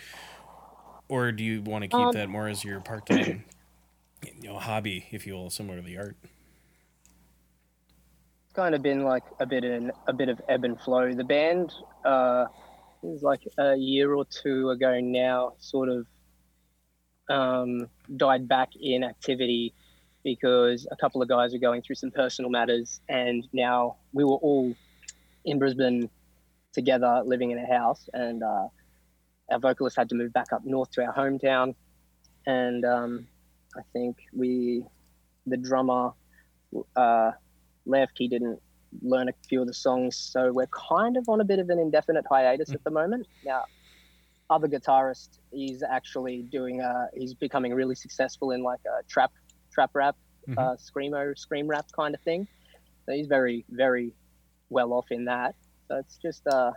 or 1.09 1.31
do 1.31 1.43
you 1.43 1.61
want 1.61 1.83
to 1.83 1.87
keep 1.87 1.97
Um, 1.97 2.11
that 2.11 2.29
more 2.29 2.47
as 2.47 2.63
your 2.63 2.79
part 2.79 3.05
time, 3.07 3.45
you 4.41 4.49
know, 4.49 4.59
hobby, 4.59 5.07
if 5.11 5.25
you 5.27 5.33
will, 5.33 5.49
similar 5.49 5.77
to 5.77 5.83
the 5.83 5.97
art? 5.97 6.17
Kind 8.57 8.73
of 8.73 8.81
been 8.81 9.03
like 9.03 9.21
a 9.39 9.45
bit 9.45 9.63
in 9.63 9.91
a 10.07 10.13
bit 10.13 10.29
of 10.29 10.41
ebb 10.49 10.63
and 10.63 10.81
flow. 10.81 11.13
The 11.13 11.23
band 11.23 11.71
uh, 12.03 12.45
was 13.03 13.21
like 13.21 13.47
a 13.59 13.75
year 13.75 14.15
or 14.15 14.25
two 14.25 14.71
ago 14.71 14.99
now, 14.99 15.53
sort 15.59 15.89
of 15.89 16.07
um, 17.29 17.87
died 18.15 18.47
back 18.47 18.69
in 18.75 19.03
activity 19.03 19.75
because 20.23 20.87
a 20.89 20.95
couple 20.95 21.21
of 21.21 21.29
guys 21.29 21.53
were 21.53 21.59
going 21.59 21.83
through 21.83 21.97
some 21.97 22.09
personal 22.09 22.49
matters, 22.49 22.99
and 23.07 23.47
now 23.53 23.97
we 24.11 24.23
were 24.23 24.37
all 24.37 24.73
in 25.45 25.59
Brisbane 25.59 26.09
together, 26.73 27.21
living 27.23 27.51
in 27.51 27.59
a 27.59 27.67
house, 27.67 28.09
and 28.13 28.41
uh, 28.41 28.69
our 29.51 29.59
vocalist 29.59 29.95
had 29.95 30.09
to 30.09 30.15
move 30.15 30.33
back 30.33 30.51
up 30.51 30.65
north 30.65 30.89
to 30.93 31.05
our 31.05 31.13
hometown, 31.13 31.75
and 32.47 32.83
um, 32.85 33.27
I 33.75 33.81
think 33.93 34.17
we, 34.33 34.83
the 35.45 35.57
drummer, 35.57 36.13
uh, 36.95 37.33
left. 37.87 38.13
He 38.17 38.27
didn't 38.27 38.61
learn 39.01 39.29
a 39.29 39.33
few 39.47 39.61
of 39.61 39.67
the 39.67 39.73
songs, 39.73 40.15
so 40.15 40.51
we're 40.51 40.67
kind 40.67 41.17
of 41.17 41.27
on 41.29 41.41
a 41.41 41.43
bit 41.45 41.59
of 41.59 41.69
an 41.69 41.79
indefinite 41.79 42.25
hiatus 42.29 42.71
at 42.71 42.83
the 42.83 42.91
moment. 42.91 43.27
Now, 43.43 43.65
other 44.49 44.67
guitarist, 44.67 45.39
he's 45.51 45.83
actually 45.83 46.43
doing. 46.43 46.81
Uh, 46.81 47.07
he's 47.13 47.33
becoming 47.33 47.73
really 47.73 47.95
successful 47.95 48.51
in 48.51 48.63
like 48.63 48.79
a 48.85 49.03
trap, 49.07 49.31
trap 49.71 49.91
rap, 49.93 50.15
Mhm. 50.47 50.57
uh, 50.57 50.75
screamo, 50.77 51.37
scream 51.37 51.67
rap 51.67 51.85
kind 51.91 52.15
of 52.15 52.21
thing. 52.21 52.47
So 53.05 53.11
he's 53.13 53.27
very, 53.27 53.65
very 53.69 54.13
well 54.69 54.93
off 54.93 55.11
in 55.11 55.25
that. 55.25 55.55
So 55.87 55.97
it's 55.97 56.17
just, 56.17 56.47
uh, 56.47 56.71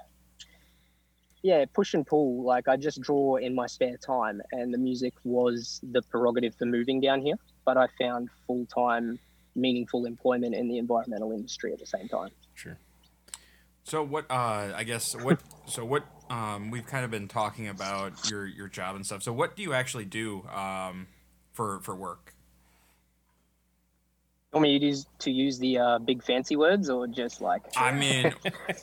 yeah, 1.42 1.64
push 1.72 1.94
and 1.94 2.06
pull. 2.06 2.42
Like 2.42 2.68
I 2.68 2.76
just 2.76 3.00
draw 3.00 3.36
in 3.36 3.54
my 3.54 3.66
spare 3.66 3.96
time, 3.96 4.42
and 4.52 4.74
the 4.74 4.78
music 4.78 5.14
was 5.24 5.80
the 5.92 6.02
prerogative 6.02 6.54
for 6.56 6.66
moving 6.66 7.00
down 7.00 7.22
here. 7.22 7.36
But 7.64 7.76
I 7.76 7.86
found 8.00 8.28
full 8.46 8.66
time, 8.66 9.18
meaningful 9.54 10.06
employment 10.06 10.54
in 10.54 10.68
the 10.68 10.78
environmental 10.78 11.32
industry 11.32 11.72
at 11.72 11.78
the 11.78 11.86
same 11.86 12.08
time. 12.08 12.30
Sure. 12.54 12.78
So 13.84 14.02
what? 14.02 14.26
Uh, 14.30 14.72
I 14.76 14.84
guess 14.84 15.14
what? 15.16 15.40
So 15.66 15.84
what? 15.84 16.04
Um, 16.28 16.70
we've 16.70 16.86
kind 16.86 17.04
of 17.04 17.10
been 17.10 17.28
talking 17.28 17.68
about 17.68 18.30
your 18.30 18.46
your 18.46 18.68
job 18.68 18.96
and 18.96 19.04
stuff. 19.04 19.22
So 19.22 19.32
what 19.32 19.56
do 19.56 19.62
you 19.62 19.72
actually 19.72 20.04
do 20.04 20.42
um, 20.48 21.08
for 21.52 21.80
for 21.80 21.96
work? 21.96 22.34
Want 24.52 24.64
me 24.64 24.80
to 24.80 24.84
use, 24.86 25.06
to 25.20 25.30
use 25.30 25.60
the 25.60 25.78
uh, 25.78 25.98
big 26.00 26.24
fancy 26.24 26.56
words 26.56 26.90
or 26.90 27.06
just 27.06 27.40
like? 27.40 27.62
I 27.76 27.92
mean, 27.96 28.32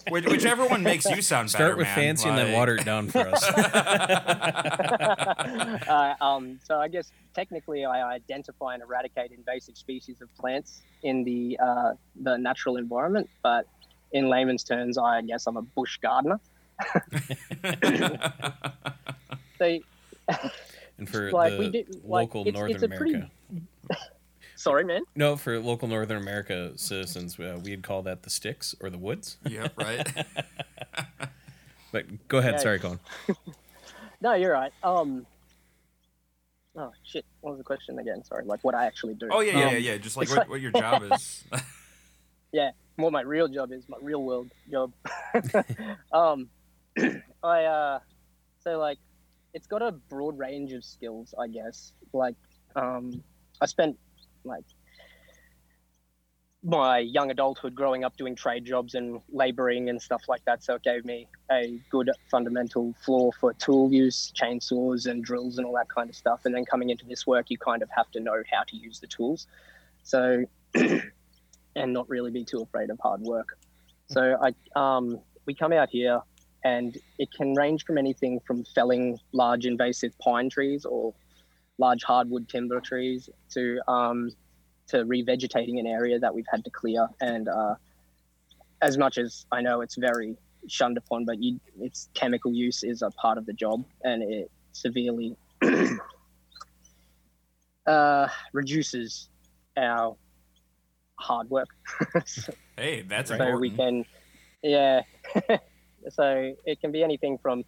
whichever 0.10 0.66
one 0.66 0.82
makes 0.82 1.04
you 1.04 1.22
sound 1.22 1.48
better. 1.52 1.66
Start 1.66 1.78
with 1.78 1.88
man. 1.88 1.96
fancy 1.96 2.30
and 2.30 2.38
then 2.38 2.54
water 2.54 2.76
it 2.76 2.86
down 2.86 3.10
for 3.10 3.28
us. 3.28 3.44
uh, 5.90 6.14
um, 6.22 6.58
so 6.64 6.80
I 6.80 6.88
guess 6.88 7.12
technically 7.34 7.84
I 7.84 8.14
identify 8.14 8.76
and 8.76 8.84
eradicate 8.84 9.34
invasive 9.34 9.76
species 9.78 10.22
of 10.22 10.34
plants 10.38 10.84
in 11.04 11.26
the 11.26 11.60
uh, 11.62 11.94
the 12.22 12.38
natural 12.38 12.78
environment, 12.78 13.30
but 13.44 13.68
in 14.14 14.30
layman's 14.30 14.64
terms, 14.64 14.98
I 14.98 15.22
guess 15.22 15.48
I'm 15.48 15.58
a 15.58 15.62
bush 15.64 15.98
gardener. 15.98 16.40
So, 19.58 19.80
and 20.98 21.10
for 21.10 21.30
Like, 21.32 21.52
the 21.54 21.60
we 21.60 21.70
did- 21.72 21.88
like, 22.06 22.34
local 22.34 22.42
it's- 22.48 22.54
Northern 22.54 22.76
it's 22.76 22.84
a 22.84 22.88
pretty- 22.88 23.14
America. 23.16 23.32
Sorry, 24.58 24.84
man. 24.84 25.04
No, 25.16 25.38
for 25.38 25.58
local 25.60 25.88
Northern 25.88 26.18
America 26.18 26.74
citizens, 26.78 27.40
uh, 27.40 27.58
we'd 27.64 27.84
call 27.84 28.02
that 28.04 28.24
the 28.24 28.30
sticks 28.30 28.76
or 28.82 28.90
the 28.90 28.98
woods. 28.98 29.38
yep. 29.48 29.74
Right. 29.78 30.06
But 31.92 32.28
go 32.28 32.40
ahead. 32.40 32.56
Yeah. 32.56 32.60
Sorry, 32.60 32.80
Colin. 32.80 33.00
No, 34.20 34.34
you're 34.34 34.52
right. 34.52 34.74
Um. 34.84 35.26
Oh 36.76 36.92
shit! 37.04 37.24
What 37.42 37.52
was 37.52 37.60
the 37.60 37.64
question 37.64 38.00
again? 38.00 38.24
Sorry. 38.24 38.44
Like 38.46 38.64
what 38.64 38.74
I 38.76 38.86
actually 38.86 39.14
do. 39.14 39.30
Oh 39.32 39.42
yeah, 39.42 39.58
yeah, 39.60 39.66
Um, 39.68 39.72
yeah, 39.74 39.78
yeah. 39.78 39.98
Just 39.98 40.18
like 40.18 40.28
what, 40.30 40.38
like- 40.40 40.50
what 40.50 40.60
your 40.62 40.72
job 40.72 41.04
is. 41.12 41.44
Yeah, 42.52 42.72
what 42.96 43.12
my 43.12 43.22
real 43.22 43.48
job 43.48 43.72
is, 43.74 43.88
my 43.90 43.98
real 44.02 44.24
world 44.24 44.50
job. 44.72 44.92
um, 46.14 46.50
I 47.44 47.64
uh, 47.66 48.00
so 48.64 48.80
like, 48.80 48.98
it's 49.54 49.68
got 49.68 49.82
a 49.82 49.92
broad 49.92 50.38
range 50.40 50.72
of 50.74 50.84
skills, 50.84 51.34
I 51.38 51.48
guess. 51.48 51.92
Like, 52.14 52.36
um, 52.76 53.22
I 53.62 53.66
spent 53.66 53.98
like 54.44 54.66
my 56.64 57.00
young 57.00 57.32
adulthood 57.32 57.74
growing 57.76 58.04
up 58.04 58.18
doing 58.18 58.36
trade 58.36 58.66
jobs 58.66 58.96
and 58.96 59.22
laboring 59.30 59.90
and 59.90 60.02
stuff 60.02 60.24
like 60.28 60.44
that. 60.46 60.64
So 60.64 60.76
it 60.76 60.84
gave 60.84 61.06
me 61.06 61.28
a 61.52 61.80
good 61.90 62.12
fundamental 62.30 62.94
floor 63.06 63.32
for 63.40 63.54
tool 63.54 63.92
use, 63.92 64.34
chainsaws 64.36 65.10
and 65.10 65.24
drills 65.24 65.58
and 65.58 65.66
all 65.66 65.74
that 65.76 65.88
kind 65.90 66.10
of 66.10 66.16
stuff. 66.16 66.42
And 66.46 66.54
then 66.54 66.66
coming 66.66 66.90
into 66.90 67.06
this 67.06 67.26
work, 67.26 67.50
you 67.50 67.58
kind 67.58 67.82
of 67.82 67.90
have 67.96 68.12
to 68.12 68.20
know 68.20 68.44
how 68.52 68.64
to 68.64 68.76
use 68.76 69.00
the 69.00 69.08
tools. 69.08 69.48
So, 70.04 70.46
and 70.74 71.94
not 71.94 72.10
really 72.10 72.32
be 72.32 72.44
too 72.44 72.62
afraid 72.62 72.90
of 72.90 73.00
hard 73.00 73.22
work. 73.22 73.58
So 74.08 74.38
I, 74.42 74.54
um, 74.76 75.20
we 75.46 75.54
come 75.54 75.72
out 75.72 75.90
here 75.90 76.22
and 76.64 76.98
it 77.20 77.30
can 77.32 77.54
range 77.54 77.86
from 77.86 77.98
anything 77.98 78.40
from 78.46 78.66
felling 78.76 79.20
large 79.32 79.66
invasive 79.66 80.18
pine 80.20 80.50
trees 80.50 80.86
or 80.86 81.14
large 81.78 82.04
hardwood 82.04 82.50
timber 82.50 82.80
trees 82.80 83.30
to 83.52 83.80
um, 83.88 84.32
to 84.88 85.06
revegetating 85.06 85.80
an 85.80 85.88
area 85.88 86.20
that 86.20 86.34
we've 86.34 86.46
had 86.50 86.64
to 86.64 86.70
clear. 86.72 87.08
And 87.22 87.48
uh, 87.48 87.76
as 88.82 88.98
much 88.98 89.18
as 89.18 89.46
I 89.52 89.62
know 89.62 89.82
it's 89.82 89.96
very 89.96 90.36
shunned 90.68 90.98
upon, 90.98 91.26
but 91.26 91.42
you, 91.42 91.60
its 91.80 92.10
chemical 92.14 92.54
use 92.54 92.84
is 92.84 93.02
a 93.02 93.12
part 93.12 93.38
of 93.38 93.46
the 93.46 93.54
job, 93.54 93.84
and 94.04 94.24
it 94.24 94.52
severely 94.72 95.36
uh, 97.88 98.28
reduces 98.54 99.30
our 99.78 100.16
hard 101.16 101.50
work. 101.50 101.70
so 102.26 102.54
hey, 102.78 103.04
that's 103.08 103.30
so 103.30 103.36
important. 103.36 103.62
we 103.62 103.70
can, 103.72 104.06
yeah. 104.62 105.02
so 106.10 106.54
it 106.66 106.80
can 106.80 106.92
be 106.92 107.04
anything 107.04 107.38
from 107.38 107.64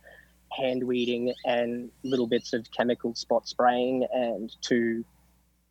hand 0.51 0.83
weeding 0.83 1.33
and 1.45 1.91
little 2.03 2.27
bits 2.27 2.53
of 2.53 2.69
chemical 2.71 3.15
spot 3.15 3.47
spraying, 3.47 4.05
and 4.11 4.55
to 4.61 5.03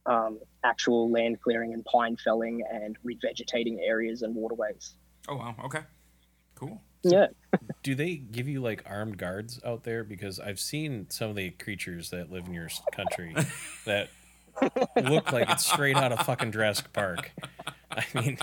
um, 0.06 0.38
actual 0.64 1.10
land 1.10 1.40
clearing 1.40 1.74
and 1.74 1.84
pine 1.84 2.16
felling 2.16 2.62
and 2.70 2.96
revegetating 3.04 3.78
areas 3.82 4.22
and 4.22 4.34
waterways. 4.34 4.94
Oh 5.28 5.36
wow. 5.36 5.54
Okay. 5.64 5.80
Cool. 6.54 6.80
Yeah, 7.04 7.28
Do 7.82 7.94
they 7.94 8.16
give 8.16 8.48
you 8.48 8.60
like 8.60 8.82
armed 8.84 9.18
guards 9.18 9.60
out 9.64 9.84
there? 9.84 10.02
Because 10.02 10.40
I've 10.40 10.58
seen 10.58 11.06
some 11.10 11.30
of 11.30 11.36
the 11.36 11.50
creatures 11.50 12.10
that 12.10 12.30
live 12.30 12.46
in 12.46 12.54
your 12.54 12.68
country 12.92 13.34
that 13.84 14.08
look 14.96 15.30
like 15.32 15.48
it's 15.48 15.64
straight 15.64 15.96
out 15.96 16.10
of 16.12 16.20
fucking 16.26 16.52
Jurassic 16.52 16.92
Park. 16.92 17.30
I 17.98 18.20
mean, 18.20 18.38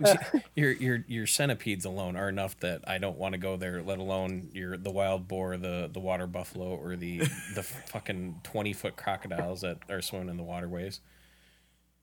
your 0.54 0.72
your 0.72 1.04
your 1.08 1.26
centipedes 1.26 1.84
alone 1.84 2.16
are 2.16 2.28
enough 2.28 2.58
that 2.60 2.82
I 2.86 2.98
don't 2.98 3.18
want 3.18 3.32
to 3.32 3.38
go 3.38 3.56
there. 3.56 3.82
Let 3.82 3.98
alone 3.98 4.50
your 4.52 4.76
the 4.76 4.90
wild 4.90 5.28
boar, 5.28 5.56
the 5.56 5.88
the 5.92 6.00
water 6.00 6.26
buffalo, 6.26 6.66
or 6.66 6.96
the 6.96 7.18
the 7.54 7.62
fucking 7.62 8.40
twenty 8.42 8.72
foot 8.72 8.96
crocodiles 8.96 9.62
that 9.62 9.78
are 9.90 10.02
swimming 10.02 10.28
in 10.28 10.36
the 10.36 10.42
waterways. 10.42 11.00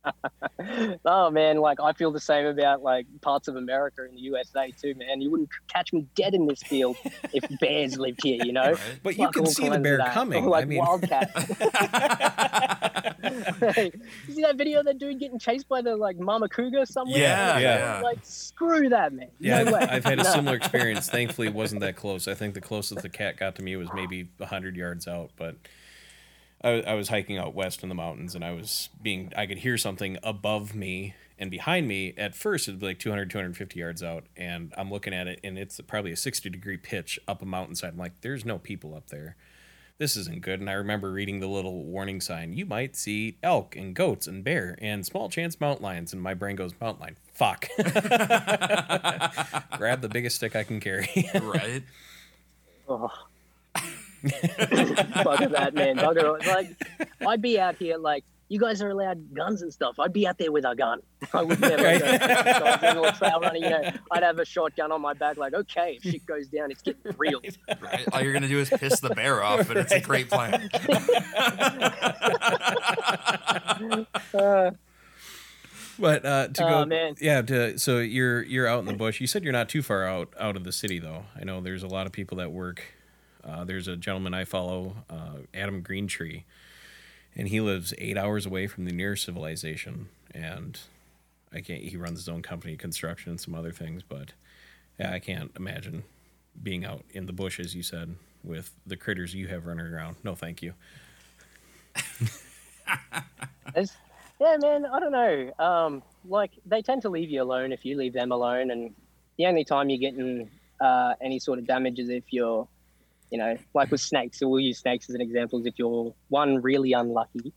oh 1.05 1.29
man, 1.31 1.57
like 1.57 1.79
I 1.79 1.93
feel 1.93 2.11
the 2.11 2.19
same 2.19 2.45
about 2.45 2.81
like 2.83 3.05
parts 3.21 3.47
of 3.47 3.55
America 3.55 4.03
and 4.03 4.15
the 4.17 4.21
USA 4.21 4.71
too, 4.71 4.93
man. 4.95 5.21
You 5.21 5.31
wouldn't 5.31 5.49
catch 5.67 5.93
me 5.93 6.05
dead 6.15 6.33
in 6.33 6.45
this 6.47 6.61
field 6.63 6.97
if 7.33 7.43
bears 7.59 7.97
lived 7.97 8.19
here, 8.23 8.43
you 8.43 8.51
know. 8.53 8.71
Right. 8.71 8.99
But 9.03 9.17
you 9.17 9.25
Fuck 9.25 9.33
can 9.35 9.45
see 9.45 9.69
the 9.69 9.79
bear 9.79 9.99
coming. 10.11 10.45
Or 10.45 10.49
like 10.51 10.63
I 10.63 10.65
mean, 10.65 10.79
wildcats. 10.79 11.49
you 14.27 14.33
see 14.33 14.41
that 14.41 14.55
video 14.57 14.79
of 14.79 14.85
that 14.85 14.97
dude 14.97 15.19
getting 15.19 15.39
chased 15.39 15.67
by 15.67 15.81
the 15.81 15.95
like 15.95 16.17
mama 16.17 16.49
cougar 16.49 16.85
somewhere? 16.85 17.17
Yeah, 17.19 17.57
Yeah. 17.59 17.95
yeah. 17.97 18.01
Like 18.01 18.19
screw 18.23 18.89
that 18.89 19.13
man. 19.13 19.29
Yeah, 19.39 19.63
no 19.63 19.73
way. 19.73 19.79
I've, 19.79 19.89
I've 19.91 20.03
had 20.05 20.19
a 20.19 20.23
No. 20.23 20.29
similar 20.31 20.55
experience. 20.57 21.09
Thankfully, 21.09 21.47
it 21.47 21.53
wasn't 21.53 21.81
that 21.81 21.95
close. 21.95 22.27
I 22.27 22.33
think 22.33 22.53
the 22.53 22.61
closest 22.61 23.01
the 23.01 23.09
cat 23.09 23.37
got 23.37 23.55
to 23.55 23.61
me 23.63 23.75
was 23.75 23.89
maybe 23.93 24.29
hundred 24.41 24.75
yards 24.75 25.07
out. 25.07 25.31
But 25.37 25.55
I, 26.63 26.81
I 26.81 26.93
was 26.93 27.09
hiking 27.09 27.37
out 27.37 27.53
west 27.53 27.83
in 27.83 27.89
the 27.89 27.95
mountains, 27.95 28.35
and 28.35 28.43
I 28.43 28.51
was 28.51 28.89
being. 29.01 29.31
I 29.35 29.45
could 29.45 29.59
hear 29.59 29.77
something 29.77 30.17
above 30.23 30.73
me 30.75 31.13
and 31.37 31.51
behind 31.51 31.87
me. 31.87 32.13
At 32.17 32.35
first, 32.35 32.67
it'd 32.67 32.79
be 32.79 32.85
like 32.87 32.99
200, 32.99 33.29
250 33.29 33.79
yards 33.79 34.01
out, 34.03 34.25
and 34.37 34.73
I'm 34.77 34.89
looking 34.91 35.13
at 35.13 35.27
it, 35.27 35.39
and 35.43 35.57
it's 35.57 35.79
probably 35.81 36.11
a 36.11 36.17
sixty 36.17 36.49
degree 36.49 36.77
pitch 36.77 37.19
up 37.27 37.41
a 37.41 37.45
mountainside. 37.45 37.93
I'm 37.93 37.97
like, 37.99 38.21
there's 38.21 38.45
no 38.45 38.57
people 38.59 38.95
up 38.95 39.07
there. 39.09 39.35
this 39.99 40.15
isn't 40.17 40.41
good. 40.41 40.59
And 40.59 40.69
I 40.69 40.73
remember 40.73 41.11
reading 41.11 41.39
the 41.39 41.47
little 41.47 41.83
warning 41.85 42.19
sign. 42.21 42.53
You 42.53 42.65
might 42.65 42.95
see 42.95 43.37
elk 43.43 43.75
and 43.75 43.95
goats 43.95 44.27
and 44.27 44.43
bear 44.43 44.77
and 44.81 45.05
small 45.05 45.29
chance 45.29 45.59
mountain 45.61 45.83
lions. 45.83 46.13
And 46.13 46.21
my 46.21 46.33
brain 46.33 46.55
goes, 46.55 46.73
mountain 46.81 47.01
lion. 47.01 47.17
Fuck. 47.33 47.67
Grab 49.77 50.01
the 50.01 50.09
biggest 50.11 50.37
stick 50.37 50.55
I 50.55 50.63
can 50.63 50.79
carry. 50.79 51.09
right. 51.41 51.83
Oh. 52.87 53.09
Bugger 54.23 55.51
that, 55.51 55.73
man. 55.73 55.97
Bugger. 55.97 56.45
Like, 56.47 56.69
I'd 57.27 57.41
be 57.41 57.59
out 57.59 57.75
here 57.75 57.97
like, 57.97 58.23
you 58.49 58.59
guys 58.59 58.81
are 58.83 58.89
allowed 58.89 59.33
guns 59.33 59.61
and 59.63 59.73
stuff. 59.73 59.99
I'd 59.99 60.13
be 60.13 60.27
out 60.27 60.37
there 60.37 60.51
with 60.51 60.63
a 60.65 60.75
gun. 60.75 60.99
I 61.33 61.41
would 61.41 61.59
never 61.59 61.83
Right. 61.83 61.99
go 61.99 62.07
shotgun 62.17 62.97
or 62.99 63.11
trail 63.13 63.39
running. 63.39 63.63
You 63.63 63.69
know, 63.69 63.91
I'd 64.11 64.21
have 64.21 64.37
a 64.37 64.45
shotgun 64.45 64.91
on 64.91 65.01
my 65.01 65.13
back. 65.13 65.37
Like, 65.37 65.53
okay, 65.55 65.97
if 66.01 66.03
shit 66.11 66.25
goes 66.25 66.47
down, 66.49 66.69
it's 66.69 66.81
getting 66.83 67.01
real. 67.17 67.41
Right. 67.81 68.05
All 68.11 68.21
you're 68.21 68.33
gonna 68.33 68.47
do 68.47 68.59
is 68.59 68.69
piss 68.69 68.99
the 68.99 69.09
bear 69.09 69.41
off, 69.43 69.69
and 69.71 69.79
it's 69.79 69.91
a 69.93 69.99
great 70.01 70.29
plan. 70.29 70.69
Uh, 74.33 74.71
But 75.99 76.25
uh, 76.25 76.47
to 76.47 76.65
Oh, 76.65 76.69
go, 76.69 76.85
man. 76.87 77.13
yeah. 77.21 77.43
To, 77.43 77.77
so 77.77 77.99
you're 77.99 78.41
you're 78.43 78.65
out 78.67 78.79
in 78.79 78.85
the 78.85 78.93
bush. 78.93 79.21
You 79.21 79.27
said 79.27 79.43
you're 79.43 79.53
not 79.53 79.69
too 79.69 79.83
far 79.83 80.03
out 80.07 80.33
out 80.39 80.55
of 80.55 80.63
the 80.63 80.71
city, 80.71 80.97
though. 80.97 81.25
I 81.39 81.43
know 81.43 81.61
there's 81.61 81.83
a 81.83 81.87
lot 81.87 82.07
of 82.07 82.11
people 82.11 82.37
that 82.37 82.51
work. 82.51 82.83
Uh, 83.45 83.63
there's 83.63 83.87
a 83.87 83.95
gentleman 83.95 84.33
I 84.33 84.45
follow, 84.45 84.95
uh, 85.09 85.37
Adam 85.53 85.83
Greentree, 85.83 86.43
and 87.35 87.47
he 87.47 87.59
lives 87.61 87.93
eight 87.97 88.17
hours 88.17 88.45
away 88.45 88.67
from 88.67 88.85
the 88.85 88.91
nearest 88.91 89.25
civilization. 89.25 90.09
And 90.33 90.79
I 91.51 91.61
can't. 91.61 91.81
He 91.83 91.97
runs 91.97 92.19
his 92.19 92.29
own 92.29 92.41
company, 92.41 92.77
construction, 92.77 93.31
and 93.31 93.41
some 93.41 93.55
other 93.55 93.71
things. 93.71 94.03
But 94.07 94.33
yeah, 94.99 95.11
I 95.11 95.19
can't 95.19 95.51
imagine 95.57 96.03
being 96.61 96.85
out 96.85 97.03
in 97.11 97.25
the 97.25 97.33
bush, 97.33 97.59
as 97.59 97.75
you 97.75 97.83
said, 97.83 98.15
with 98.43 98.71
the 98.85 98.95
critters 98.95 99.33
you 99.33 99.47
have 99.47 99.65
running 99.65 99.85
around. 99.85 100.17
No, 100.23 100.35
thank 100.35 100.61
you. 100.61 100.73
Yeah, 104.43 104.57
man. 104.61 104.85
I 104.85 104.99
don't 104.99 105.11
know. 105.11 105.53
Um, 105.57 106.03
like 106.27 106.51
they 106.65 106.81
tend 106.81 107.01
to 107.03 107.09
leave 107.09 107.29
you 107.29 107.41
alone 107.41 107.71
if 107.71 107.85
you 107.85 107.95
leave 107.95 108.11
them 108.11 108.31
alone, 108.33 108.71
and 108.71 108.93
the 109.37 109.45
only 109.45 109.63
time 109.63 109.89
you're 109.89 109.99
getting 109.99 110.49
uh, 110.81 111.13
any 111.21 111.39
sort 111.39 111.59
of 111.59 111.65
damage 111.65 111.97
is 111.97 112.09
if 112.09 112.25
you're, 112.31 112.67
you 113.33 113.39
know, 113.39 113.57
like 113.73 113.89
with 113.89 113.99
snakes. 113.99 114.37
So 114.37 114.47
we'll 114.47 114.59
use 114.59 114.77
snakes 114.77 115.09
as 115.09 115.15
an 115.15 115.21
example. 115.21 115.59
Is 115.59 115.65
if 115.65 115.73
you're 115.77 116.13
one 116.29 116.61
really 116.61 116.93
unlucky, 116.93 117.51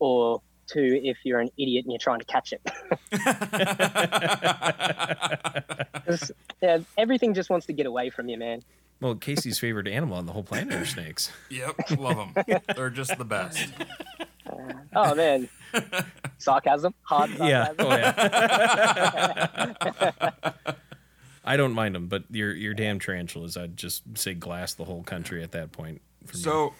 or 0.00 0.42
two 0.66 1.00
if 1.04 1.18
you're 1.22 1.38
an 1.38 1.50
idiot 1.56 1.84
and 1.84 1.92
you're 1.92 2.00
trying 2.00 2.18
to 2.18 2.24
catch 2.24 2.52
it. 2.52 2.60
yeah, 6.60 6.78
everything 6.98 7.32
just 7.32 7.48
wants 7.48 7.66
to 7.66 7.72
get 7.72 7.86
away 7.86 8.10
from 8.10 8.28
you, 8.28 8.38
man. 8.38 8.62
Well, 9.00 9.14
Casey's 9.14 9.60
favorite 9.60 9.86
animal 9.86 10.18
on 10.18 10.26
the 10.26 10.32
whole 10.32 10.42
planet 10.42 10.74
are 10.74 10.84
snakes. 10.84 11.30
yep, 11.48 11.76
love 11.96 12.34
them. 12.34 12.62
They're 12.74 12.90
just 12.90 13.16
the 13.16 13.24
best. 13.24 13.68
Uh, 14.44 14.72
oh 14.96 15.14
man, 15.14 15.48
sarcasm, 16.38 16.92
hard 17.02 17.30
Yeah. 17.38 17.72
Oh, 17.78 17.88
yeah. 17.88 18.14
I 21.50 21.56
don't 21.56 21.72
mind 21.72 21.96
them, 21.96 22.06
but 22.06 22.22
your 22.30 22.54
your 22.54 22.74
damn 22.74 23.00
tarantulas, 23.00 23.56
I'd 23.56 23.76
just 23.76 24.16
say 24.16 24.34
glass 24.34 24.74
the 24.74 24.84
whole 24.84 25.02
country 25.02 25.42
at 25.42 25.50
that 25.50 25.72
point. 25.72 26.00
for 26.24 26.36
me. 26.36 26.42
So, 26.44 26.74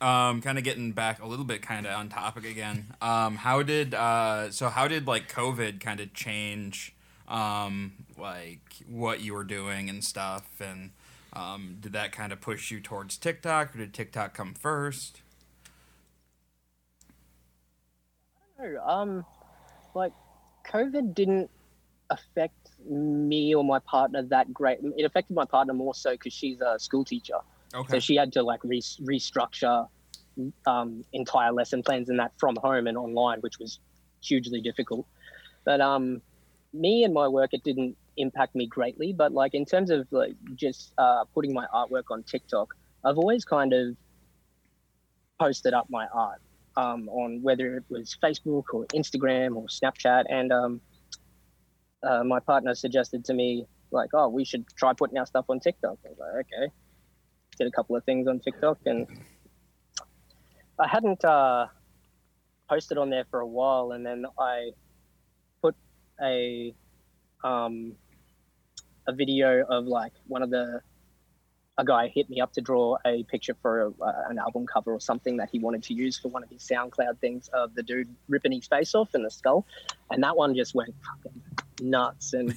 um, 0.00 0.42
kind 0.42 0.58
of 0.58 0.64
getting 0.64 0.90
back 0.90 1.22
a 1.22 1.26
little 1.26 1.44
bit, 1.44 1.62
kind 1.62 1.86
of 1.86 1.92
on 1.92 2.08
topic 2.08 2.44
again. 2.46 2.96
Um, 3.00 3.36
how 3.36 3.62
did 3.62 3.94
uh, 3.94 4.50
so 4.50 4.70
how 4.70 4.88
did 4.88 5.06
like 5.06 5.32
COVID 5.32 5.78
kind 5.78 6.00
of 6.00 6.12
change, 6.14 6.96
um, 7.28 7.92
like 8.18 8.82
what 8.88 9.20
you 9.20 9.34
were 9.34 9.44
doing 9.44 9.88
and 9.88 10.02
stuff, 10.02 10.48
and 10.60 10.90
um, 11.32 11.76
did 11.78 11.92
that 11.92 12.10
kind 12.10 12.32
of 12.32 12.40
push 12.40 12.72
you 12.72 12.80
towards 12.80 13.16
TikTok, 13.16 13.72
or 13.72 13.78
did 13.78 13.94
TikTok 13.94 14.34
come 14.34 14.52
first? 14.52 15.22
No, 18.58 18.82
um, 18.84 19.24
like 19.94 20.12
COVID 20.64 21.14
didn't 21.14 21.50
affect 22.10 22.70
me 22.88 23.54
or 23.54 23.64
my 23.64 23.78
partner 23.80 24.22
that 24.22 24.52
great. 24.52 24.78
It 24.96 25.04
affected 25.04 25.34
my 25.34 25.44
partner 25.44 25.74
more 25.74 25.94
so 25.94 26.12
because 26.12 26.32
she's 26.32 26.60
a 26.60 26.78
school 26.78 27.04
teacher, 27.04 27.38
so 27.88 27.98
she 27.98 28.16
had 28.16 28.32
to 28.34 28.42
like 28.42 28.62
re- 28.64 28.80
restructure 28.80 29.88
um, 30.66 31.04
entire 31.12 31.52
lesson 31.52 31.82
plans 31.82 32.08
and 32.08 32.18
that 32.18 32.32
from 32.38 32.56
home 32.56 32.86
and 32.86 32.96
online, 32.96 33.40
which 33.40 33.58
was 33.58 33.80
hugely 34.22 34.60
difficult. 34.60 35.06
But 35.64 35.80
um, 35.80 36.22
me 36.72 37.04
and 37.04 37.12
my 37.12 37.28
work, 37.28 37.50
it 37.52 37.64
didn't 37.64 37.96
impact 38.16 38.54
me 38.54 38.66
greatly. 38.66 39.12
But 39.12 39.32
like 39.32 39.54
in 39.54 39.64
terms 39.64 39.90
of 39.90 40.06
like 40.10 40.34
just 40.54 40.92
uh, 40.98 41.24
putting 41.34 41.52
my 41.52 41.66
artwork 41.74 42.04
on 42.10 42.22
TikTok, 42.22 42.74
I've 43.04 43.18
always 43.18 43.44
kind 43.44 43.72
of 43.72 43.96
posted 45.38 45.74
up 45.74 45.88
my 45.90 46.06
art 46.12 46.40
um, 46.76 47.08
on 47.08 47.42
whether 47.42 47.76
it 47.76 47.84
was 47.88 48.16
Facebook 48.22 48.64
or 48.72 48.86
Instagram 48.86 49.56
or 49.56 49.66
Snapchat. 49.66 50.24
And 50.28 50.52
um, 50.52 50.80
uh, 52.06 52.24
my 52.24 52.40
partner 52.40 52.74
suggested 52.74 53.24
to 53.26 53.34
me, 53.34 53.66
like, 53.90 54.10
oh, 54.14 54.28
we 54.28 54.44
should 54.44 54.64
try 54.76 54.92
putting 54.92 55.18
our 55.18 55.26
stuff 55.26 55.46
on 55.48 55.60
TikTok. 55.60 55.98
I 56.04 56.08
was 56.08 56.18
like, 56.18 56.46
okay. 56.46 56.72
Did 57.58 57.66
a 57.66 57.70
couple 57.70 57.96
of 57.96 58.04
things 58.04 58.28
on 58.28 58.40
TikTok 58.40 58.78
and 58.84 59.06
I 60.78 60.86
hadn't 60.86 61.24
uh, 61.24 61.66
posted 62.68 62.98
on 62.98 63.08
there 63.08 63.24
for 63.30 63.40
a 63.40 63.46
while. 63.46 63.92
And 63.92 64.04
then 64.04 64.26
I 64.38 64.72
put 65.62 65.74
a, 66.22 66.74
um, 67.42 67.94
a 69.08 69.12
video 69.12 69.64
of 69.64 69.86
like 69.86 70.12
one 70.26 70.42
of 70.42 70.50
the 70.50 70.80
a 71.78 71.84
guy 71.84 72.08
hit 72.08 72.30
me 72.30 72.40
up 72.40 72.52
to 72.54 72.62
draw 72.62 72.96
a 73.04 73.22
picture 73.24 73.54
for 73.60 73.82
a, 73.82 73.88
uh, 74.02 74.22
an 74.30 74.38
album 74.38 74.66
cover 74.66 74.92
or 74.92 75.00
something 75.00 75.36
that 75.36 75.50
he 75.50 75.58
wanted 75.58 75.82
to 75.82 75.92
use 75.92 76.18
for 76.18 76.28
one 76.28 76.42
of 76.42 76.48
his 76.48 76.62
SoundCloud 76.62 77.18
things 77.18 77.48
of 77.48 77.74
the 77.74 77.82
dude 77.82 78.08
ripping 78.28 78.52
his 78.52 78.66
face 78.66 78.94
off 78.94 79.14
in 79.14 79.22
the 79.22 79.30
skull, 79.30 79.66
and 80.10 80.22
that 80.22 80.36
one 80.36 80.54
just 80.54 80.74
went 80.74 80.94
fucking 81.04 81.42
nuts. 81.80 82.32
And 82.32 82.56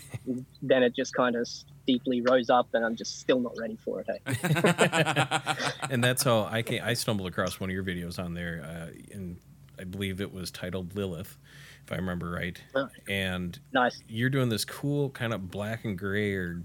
then 0.61 0.83
it 0.83 0.95
just 0.95 1.13
kind 1.13 1.35
of 1.35 1.47
steeply 1.47 2.21
rose 2.21 2.49
up, 2.49 2.69
and 2.73 2.85
I'm 2.85 2.95
just 2.95 3.19
still 3.19 3.39
not 3.39 3.53
ready 3.59 3.77
for 3.83 4.01
it. 4.07 4.21
eh? 4.25 5.55
and 5.89 6.03
that's 6.03 6.23
how 6.23 6.43
I 6.45 6.61
came, 6.61 6.81
I 6.83 6.93
stumbled 6.93 7.27
across 7.27 7.59
one 7.59 7.69
of 7.69 7.73
your 7.73 7.83
videos 7.83 8.23
on 8.23 8.33
there, 8.33 8.61
uh, 8.63 9.13
and 9.13 9.37
I 9.79 9.85
believe 9.85 10.21
it 10.21 10.31
was 10.33 10.51
titled 10.51 10.95
Lilith, 10.95 11.37
if 11.85 11.91
I 11.91 11.95
remember 11.95 12.29
right. 12.29 12.61
Oh. 12.75 12.89
And 13.07 13.57
Nice. 13.73 14.03
you're 14.07 14.29
doing 14.29 14.49
this 14.49 14.65
cool 14.65 15.09
kind 15.09 15.33
of 15.33 15.49
black 15.49 15.85
and 15.85 15.97
gray 15.97 16.33
or 16.33 16.63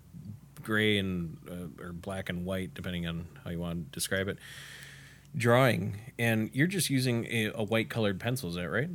gray 0.63 0.99
and 0.99 1.37
uh, 1.51 1.83
or 1.83 1.93
black 1.93 2.29
and 2.29 2.45
white, 2.45 2.75
depending 2.75 3.07
on 3.07 3.27
how 3.45 3.51
you 3.51 3.59
want 3.61 3.93
to 3.93 3.95
describe 3.97 4.29
it, 4.29 4.39
drawing, 5.37 5.97
and 6.19 6.51
you're 6.53 6.67
just 6.67 6.91
using 6.91 7.27
a, 7.31 7.51
a 7.55 7.63
white 7.65 7.89
colored 7.89 8.21
pencil. 8.21 8.49
Is 8.51 8.57
that 8.57 8.69
right? 8.69 8.91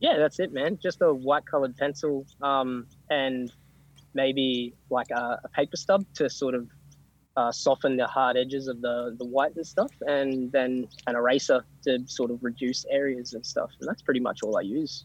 Yeah, 0.00 0.16
that's 0.18 0.38
it, 0.38 0.52
man. 0.52 0.78
Just 0.80 1.02
a 1.02 1.12
white 1.12 1.44
colored 1.46 1.76
pencil, 1.76 2.24
um, 2.40 2.86
and 3.10 3.52
maybe 4.14 4.74
like 4.90 5.10
a, 5.10 5.40
a 5.44 5.48
paper 5.48 5.76
stub 5.76 6.04
to 6.14 6.30
sort 6.30 6.54
of 6.54 6.68
uh, 7.36 7.52
soften 7.52 7.96
the 7.96 8.06
hard 8.06 8.36
edges 8.36 8.68
of 8.68 8.80
the 8.80 9.14
the 9.18 9.24
white 9.24 9.54
and 9.56 9.66
stuff, 9.66 9.90
and 10.02 10.52
then 10.52 10.86
an 11.06 11.16
eraser 11.16 11.64
to 11.84 11.98
sort 12.06 12.30
of 12.30 12.42
reduce 12.42 12.84
areas 12.90 13.32
and 13.34 13.44
stuff. 13.44 13.70
And 13.80 13.88
that's 13.88 14.02
pretty 14.02 14.20
much 14.20 14.42
all 14.42 14.56
I 14.56 14.62
use. 14.62 15.04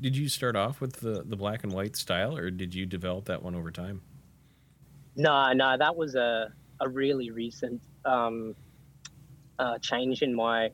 Did 0.00 0.16
you 0.16 0.28
start 0.28 0.54
off 0.54 0.80
with 0.80 0.94
the, 0.94 1.24
the 1.24 1.36
black 1.36 1.64
and 1.64 1.72
white 1.72 1.96
style, 1.96 2.36
or 2.36 2.50
did 2.50 2.74
you 2.74 2.86
develop 2.86 3.24
that 3.26 3.42
one 3.42 3.56
over 3.56 3.72
time? 3.72 4.00
No, 5.16 5.52
no, 5.52 5.76
that 5.76 5.96
was 5.96 6.14
a 6.14 6.52
a 6.80 6.88
really 6.88 7.30
recent 7.30 7.82
um, 8.04 8.54
uh, 9.58 9.78
change 9.78 10.22
in 10.22 10.34
my 10.34 10.70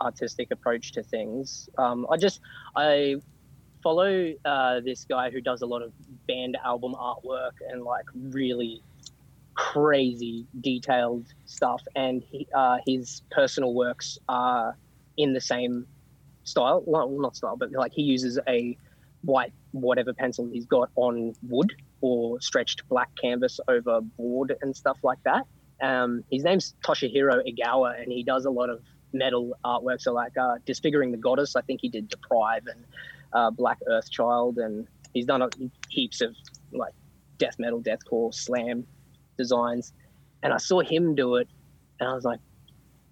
artistic 0.00 0.50
approach 0.50 0.92
to 0.92 1.02
things. 1.02 1.68
Um, 1.78 2.06
I 2.10 2.16
just 2.16 2.40
I 2.76 3.16
follow 3.82 4.32
uh, 4.44 4.80
this 4.80 5.04
guy 5.04 5.30
who 5.30 5.40
does 5.40 5.62
a 5.62 5.66
lot 5.66 5.82
of 5.82 5.92
band 6.26 6.56
album 6.64 6.94
artwork 6.94 7.52
and 7.68 7.82
like 7.82 8.04
really 8.14 8.82
crazy 9.54 10.46
detailed 10.60 11.26
stuff, 11.46 11.82
and 11.94 12.22
he, 12.22 12.46
uh, 12.54 12.78
his 12.86 13.22
personal 13.30 13.74
works 13.74 14.18
are 14.28 14.76
in 15.16 15.32
the 15.32 15.40
same 15.40 15.86
style. 16.44 16.82
Well, 16.86 17.08
not 17.10 17.36
style, 17.36 17.56
but 17.56 17.72
like 17.72 17.92
he 17.92 18.02
uses 18.02 18.38
a 18.48 18.76
white 19.22 19.52
whatever 19.72 20.12
pencil 20.14 20.48
he's 20.50 20.64
got 20.64 20.90
on 20.96 21.34
wood 21.42 21.72
or 22.00 22.40
stretched 22.40 22.88
black 22.88 23.10
canvas 23.20 23.60
over 23.68 24.00
board 24.00 24.56
and 24.62 24.74
stuff 24.74 24.96
like 25.02 25.22
that. 25.24 25.46
Um, 25.82 26.24
his 26.30 26.44
name's 26.44 26.74
Toshihiro 26.84 27.42
Egawa, 27.46 28.02
and 28.02 28.12
he 28.12 28.22
does 28.22 28.44
a 28.44 28.50
lot 28.50 28.70
of 28.70 28.82
metal 29.12 29.56
artwork. 29.64 30.00
So, 30.00 30.12
like 30.12 30.36
uh, 30.36 30.56
Disfiguring 30.66 31.10
the 31.10 31.16
Goddess, 31.16 31.56
I 31.56 31.62
think 31.62 31.80
he 31.80 31.88
did 31.88 32.08
Deprive 32.08 32.66
and 32.66 32.84
uh, 33.32 33.50
Black 33.50 33.78
Earth 33.88 34.10
Child, 34.10 34.58
and 34.58 34.86
he's 35.12 35.26
done 35.26 35.42
a, 35.42 35.48
heaps 35.88 36.20
of 36.20 36.34
like 36.72 36.94
death 37.38 37.58
metal, 37.58 37.80
deathcore, 37.80 38.34
slam 38.34 38.86
designs. 39.36 39.92
And 40.42 40.52
I 40.52 40.58
saw 40.58 40.80
him 40.80 41.14
do 41.14 41.36
it, 41.36 41.48
and 41.98 42.08
I 42.08 42.14
was 42.14 42.24
like, 42.24 42.40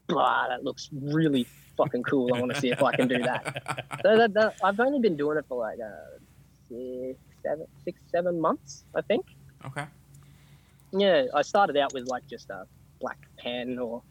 "Blah, 0.07 0.49
that 0.49 0.65
looks 0.65 0.89
really 0.93 1.47
fucking 1.77 2.03
cool. 2.05 2.35
I 2.35 2.41
want 2.41 2.55
to 2.55 2.61
see 2.61 2.71
if 2.71 2.83
I 2.83 2.95
can 2.95 3.09
do 3.09 3.19
that." 3.23 3.85
So 4.03 4.17
that, 4.17 4.33
that, 4.35 4.55
I've 4.63 4.79
only 4.79 5.01
been 5.01 5.17
doing 5.17 5.39
it 5.39 5.45
for 5.49 5.59
like 5.59 5.79
uh, 5.81 6.19
six, 6.69 7.19
seven, 7.43 7.67
six, 7.85 8.01
seven 8.13 8.41
months, 8.41 8.85
I 8.95 9.01
think. 9.01 9.27
Okay. 9.67 9.87
Yeah, 10.93 11.25
I 11.35 11.43
started 11.43 11.77
out 11.77 11.93
with 11.93 12.07
like 12.07 12.27
just 12.29 12.49
a 12.51 12.65
black 13.01 13.19
pen 13.39 13.79
or 13.79 14.03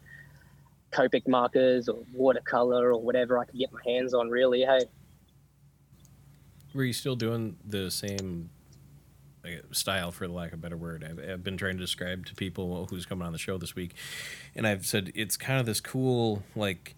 Copic 0.90 1.26
markers 1.28 1.88
or 1.88 1.98
watercolor 2.12 2.92
or 2.92 3.00
whatever 3.00 3.38
I 3.38 3.44
could 3.44 3.58
get 3.58 3.72
my 3.72 3.80
hands 3.84 4.14
on. 4.14 4.28
Really, 4.28 4.62
hey. 4.62 4.80
Were 6.74 6.84
you 6.84 6.92
still 6.92 7.16
doing 7.16 7.56
the 7.64 7.90
same 7.90 8.50
uh, 9.44 9.48
style, 9.72 10.12
for 10.12 10.26
the 10.26 10.32
lack 10.32 10.48
of 10.48 10.58
a 10.58 10.62
better 10.62 10.76
word? 10.76 11.04
I've, 11.08 11.30
I've 11.30 11.44
been 11.44 11.56
trying 11.56 11.74
to 11.74 11.80
describe 11.80 12.26
to 12.26 12.34
people 12.34 12.86
who's 12.90 13.06
coming 13.06 13.26
on 13.26 13.32
the 13.32 13.38
show 13.38 13.58
this 13.58 13.74
week, 13.74 13.94
and 14.54 14.66
I've 14.66 14.86
said 14.86 15.12
it's 15.14 15.36
kind 15.36 15.60
of 15.60 15.66
this 15.66 15.80
cool 15.80 16.42
like 16.54 16.94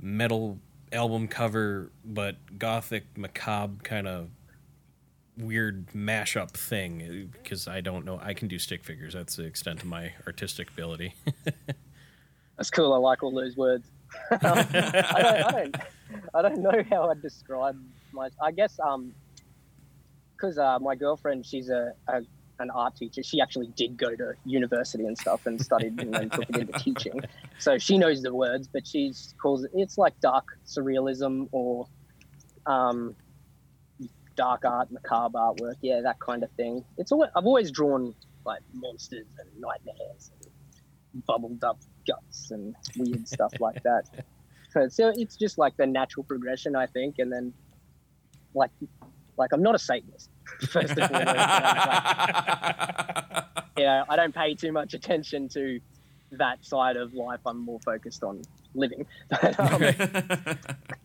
metal 0.00 0.58
album 0.92 1.28
cover, 1.28 1.90
but 2.04 2.58
gothic 2.58 3.04
macabre 3.16 3.82
kind 3.82 4.06
of 4.06 4.28
weird 5.38 5.86
mashup 5.88 6.50
thing 6.50 7.30
because 7.32 7.66
I 7.66 7.80
don't 7.80 8.04
know. 8.04 8.20
I 8.22 8.34
can 8.34 8.48
do 8.48 8.58
stick 8.58 8.84
figures. 8.84 9.14
That's 9.14 9.36
the 9.36 9.44
extent 9.44 9.82
of 9.82 9.88
my 9.88 10.12
artistic 10.26 10.70
ability. 10.70 11.14
That's 12.56 12.70
cool. 12.70 12.92
I 12.92 12.98
like 12.98 13.22
all 13.22 13.32
those 13.32 13.56
words. 13.56 13.88
um, 14.30 14.38
I, 14.42 14.62
don't, 14.62 15.04
I, 15.14 15.50
don't, 15.52 15.76
I 16.34 16.42
don't 16.42 16.58
know 16.58 16.84
how 16.90 17.10
I'd 17.10 17.22
describe 17.22 17.78
my. 18.12 18.28
I 18.40 18.52
guess 18.52 18.78
um, 18.78 19.14
because 20.36 20.58
uh, 20.58 20.78
my 20.80 20.94
girlfriend, 20.94 21.46
she's 21.46 21.70
a, 21.70 21.92
a 22.08 22.22
an 22.58 22.70
art 22.70 22.96
teacher. 22.96 23.22
She 23.22 23.40
actually 23.40 23.68
did 23.76 23.96
go 23.96 24.14
to 24.14 24.34
university 24.44 25.04
and 25.04 25.16
stuff 25.18 25.46
and 25.46 25.60
studied 25.60 26.00
and 26.00 26.14
then 26.14 26.30
took 26.30 26.48
it 26.50 26.56
into 26.56 26.78
teaching. 26.78 27.20
So 27.58 27.78
she 27.78 27.98
knows 27.98 28.22
the 28.22 28.34
words, 28.34 28.68
but 28.68 28.86
she 28.86 29.12
calls 29.40 29.64
it. 29.64 29.70
It's 29.74 29.98
like 29.98 30.18
dark 30.20 30.44
surrealism 30.66 31.48
or 31.52 31.86
um, 32.66 33.14
dark 34.36 34.64
art, 34.64 34.90
macabre 34.90 35.38
artwork. 35.38 35.76
Yeah, 35.80 36.00
that 36.02 36.20
kind 36.20 36.42
of 36.42 36.50
thing. 36.52 36.84
It's 36.98 37.12
always, 37.12 37.30
I've 37.36 37.46
always 37.46 37.70
drawn 37.70 38.14
like 38.44 38.62
monsters 38.72 39.26
and 39.38 39.48
nightmares 39.60 40.30
and 41.12 41.24
bubbled 41.26 41.62
up 41.64 41.78
guts 42.06 42.50
and 42.50 42.74
weird 42.96 43.26
stuff 43.26 43.52
like 43.60 43.82
that. 43.82 44.24
So, 44.90 45.12
it's 45.14 45.36
just 45.36 45.58
like 45.58 45.76
the 45.76 45.86
natural 45.86 46.24
progression, 46.24 46.74
I 46.74 46.86
think. 46.86 47.18
And 47.18 47.30
then, 47.30 47.52
like, 48.54 48.70
like 49.36 49.52
I'm 49.52 49.62
not 49.62 49.74
a 49.74 49.78
Satanist. 49.78 50.30
First 50.68 50.96
of 50.96 51.10
all, 51.10 51.20
like, 51.20 51.36
you 53.76 53.84
know, 53.84 54.04
I 54.08 54.16
don't 54.16 54.34
pay 54.34 54.54
too 54.54 54.72
much 54.72 54.94
attention 54.94 55.48
to 55.50 55.78
that 56.32 56.64
side 56.64 56.96
of 56.96 57.12
life. 57.14 57.40
I'm 57.46 57.58
more 57.58 57.80
focused 57.80 58.22
on 58.24 58.42
living. 58.74 59.06
But, 59.30 59.58
um, 59.60 59.80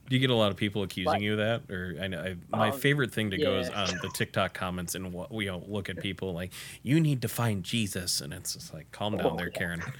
Do 0.10 0.16
you 0.16 0.20
get 0.20 0.30
a 0.30 0.36
lot 0.36 0.52
of 0.52 0.58
people 0.58 0.84
accusing 0.84 1.12
Like- 1.12 1.22
you 1.22 1.34
of 1.34 1.38
that? 1.40 1.70
Or 1.74 1.96
I 2.02 2.08
know 2.08 2.22
I, 2.22 2.36
my 2.50 2.70
Um, 2.70 2.80
favorite 2.80 3.12
thing 3.14 3.32
to 3.32 3.38
go 3.38 3.60
is 3.60 3.70
on 3.70 3.88
the 4.02 4.10
TikTok 4.14 4.54
comments 4.54 4.96
and 4.96 5.12
what 5.14 5.32
we 5.34 5.46
you 5.46 5.52
know, 5.52 5.64
look 5.68 5.90
at 5.90 5.98
people 5.98 6.34
like 6.34 6.54
you 6.84 7.00
need 7.00 7.22
to 7.24 7.28
find 7.28 7.64
Jesus, 7.64 8.22
and 8.22 8.34
it's 8.34 8.54
just 8.54 8.74
like 8.74 8.92
calm 8.92 9.18
down 9.18 9.26
Oh, 9.34 9.36
there, 9.36 9.50
yeah. 9.54 9.58
Karen. 9.58 9.84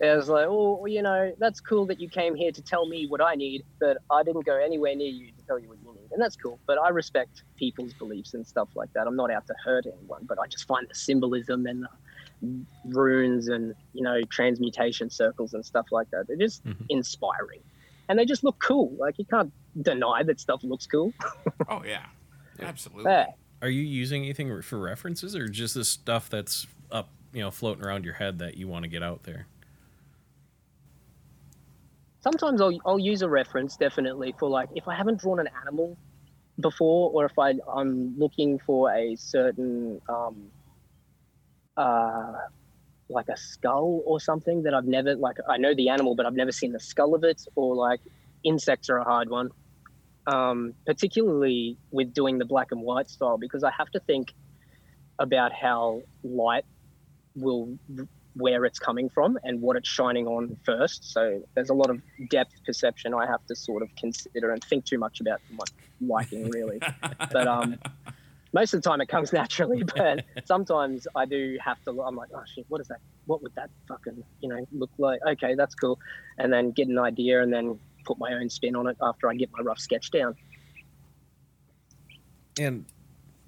it 0.00 0.16
was 0.16 0.28
like, 0.28 0.46
oh, 0.48 0.84
you 0.86 1.02
know, 1.02 1.32
that's 1.38 1.60
cool 1.60 1.86
that 1.86 2.00
you 2.00 2.08
came 2.08 2.34
here 2.34 2.52
to 2.52 2.62
tell 2.62 2.86
me 2.86 3.06
what 3.06 3.20
I 3.20 3.34
need, 3.34 3.64
but 3.80 3.98
I 4.10 4.22
didn't 4.22 4.44
go 4.44 4.56
anywhere 4.56 4.94
near 4.94 5.08
you 5.08 5.28
to 5.32 5.46
tell 5.46 5.58
you 5.58 5.68
what 5.68 5.78
you 5.82 5.92
need, 5.94 6.10
and 6.12 6.20
that's 6.22 6.36
cool. 6.36 6.58
But 6.66 6.78
I 6.78 6.88
respect 6.88 7.44
people's 7.56 7.92
beliefs 7.94 8.34
and 8.34 8.46
stuff 8.46 8.68
like 8.74 8.92
that. 8.94 9.06
I'm 9.06 9.16
not 9.16 9.30
out 9.30 9.46
to 9.46 9.54
hurt 9.64 9.86
anyone, 9.86 10.24
but 10.26 10.38
I 10.38 10.46
just 10.46 10.66
find 10.66 10.86
the 10.88 10.94
symbolism 10.94 11.66
and 11.66 11.84
the 11.84 11.88
runes 12.84 13.48
and 13.48 13.74
you 13.92 14.02
know 14.02 14.20
transmutation 14.30 15.10
circles 15.10 15.54
and 15.54 15.64
stuff 15.64 15.86
like 15.90 16.10
that. 16.10 16.26
They're 16.28 16.36
just 16.36 16.64
Mhm. 16.64 16.86
inspiring, 16.88 17.60
and 18.08 18.18
they 18.18 18.24
just 18.24 18.44
look 18.44 18.58
cool. 18.60 18.94
Like 18.98 19.18
you 19.18 19.24
can't 19.26 19.52
deny 19.80 20.22
that 20.22 20.40
stuff 20.40 20.60
looks 20.62 20.86
cool. 20.86 21.14
oh 21.68 21.82
yeah, 21.84 22.06
absolutely. 22.60 23.10
Yeah. 23.10 23.26
Are 23.62 23.70
you 23.70 23.82
using 23.82 24.24
anything 24.24 24.60
for 24.62 24.78
references, 24.78 25.34
or 25.34 25.48
just 25.48 25.74
this 25.74 25.88
stuff 25.88 26.28
that's 26.28 26.66
up, 26.90 27.08
you 27.32 27.40
know, 27.40 27.50
floating 27.50 27.84
around 27.84 28.04
your 28.04 28.14
head 28.14 28.38
that 28.40 28.56
you 28.56 28.68
want 28.68 28.82
to 28.84 28.88
get 28.88 29.02
out 29.02 29.22
there? 29.24 29.46
sometimes 32.20 32.60
I'll, 32.60 32.76
I'll 32.86 32.98
use 32.98 33.20
a 33.20 33.28
reference 33.28 33.76
definitely 33.76 34.34
for 34.38 34.48
like 34.48 34.70
if 34.74 34.88
I 34.88 34.94
haven't 34.94 35.20
drawn 35.20 35.38
an 35.38 35.48
animal 35.60 35.96
before 36.60 37.10
or 37.10 37.26
if 37.26 37.38
I, 37.38 37.52
I'm 37.70 38.18
looking 38.18 38.58
for 38.58 38.90
a 38.90 39.14
certain 39.16 40.00
um, 40.08 40.50
uh, 41.76 42.32
like 43.08 43.28
a 43.28 43.36
skull 43.36 44.02
or 44.06 44.20
something 44.20 44.62
that 44.62 44.74
I've 44.74 44.86
never 44.86 45.14
like 45.14 45.36
I 45.48 45.58
know 45.58 45.74
the 45.74 45.88
animal 45.88 46.14
but 46.14 46.26
I've 46.26 46.34
never 46.34 46.52
seen 46.52 46.72
the 46.72 46.80
skull 46.80 47.14
of 47.14 47.24
it 47.24 47.42
or 47.54 47.74
like 47.74 48.00
insects 48.44 48.88
are 48.88 48.98
a 48.98 49.04
hard 49.04 49.28
one 49.28 49.50
um, 50.26 50.74
particularly 50.86 51.76
with 51.90 52.14
doing 52.14 52.38
the 52.38 52.44
black 52.44 52.72
and 52.72 52.80
white 52.80 53.08
style 53.10 53.36
because 53.36 53.62
I 53.62 53.70
have 53.76 53.90
to 53.90 54.00
think 54.00 54.32
about 55.18 55.52
how 55.52 56.02
light 56.22 56.64
will 57.36 57.78
where 58.36 58.64
it's 58.64 58.78
coming 58.78 59.08
from 59.08 59.38
and 59.44 59.60
what 59.60 59.76
it's 59.76 59.88
shining 59.88 60.26
on 60.26 60.56
first. 60.64 61.12
So 61.12 61.42
there's 61.54 61.70
a 61.70 61.74
lot 61.74 61.90
of 61.90 62.00
depth 62.30 62.52
perception 62.66 63.14
I 63.14 63.26
have 63.26 63.46
to 63.46 63.54
sort 63.54 63.82
of 63.82 63.94
consider 63.96 64.50
and 64.50 64.62
think 64.64 64.84
too 64.84 64.98
much 64.98 65.20
about 65.20 65.40
my 65.52 65.64
liking 66.00 66.50
really. 66.50 66.80
but 67.32 67.46
um, 67.46 67.78
most 68.54 68.72
of 68.72 68.80
the 68.80 68.88
time 68.88 69.02
it 69.02 69.08
comes 69.08 69.32
naturally, 69.40 69.82
but 69.96 70.24
sometimes 70.46 71.06
I 71.14 71.26
do 71.26 71.58
have 71.62 71.82
to. 71.84 72.00
I'm 72.02 72.16
like, 72.16 72.30
oh 72.34 72.42
shit, 72.54 72.64
what 72.68 72.80
is 72.80 72.88
that? 72.88 73.00
What 73.26 73.42
would 73.42 73.54
that 73.56 73.68
fucking 73.86 74.24
you 74.40 74.48
know 74.48 74.66
look 74.72 74.90
like? 74.96 75.20
Okay, 75.26 75.54
that's 75.54 75.74
cool, 75.74 75.98
and 76.38 76.50
then 76.50 76.70
get 76.70 76.88
an 76.88 76.98
idea 76.98 77.42
and 77.42 77.52
then 77.52 77.78
put 78.06 78.18
my 78.18 78.32
own 78.32 78.48
spin 78.48 78.76
on 78.76 78.86
it 78.86 78.96
after 79.02 79.28
I 79.28 79.34
get 79.34 79.50
my 79.52 79.62
rough 79.62 79.78
sketch 79.78 80.10
down. 80.10 80.36
And 82.58 82.86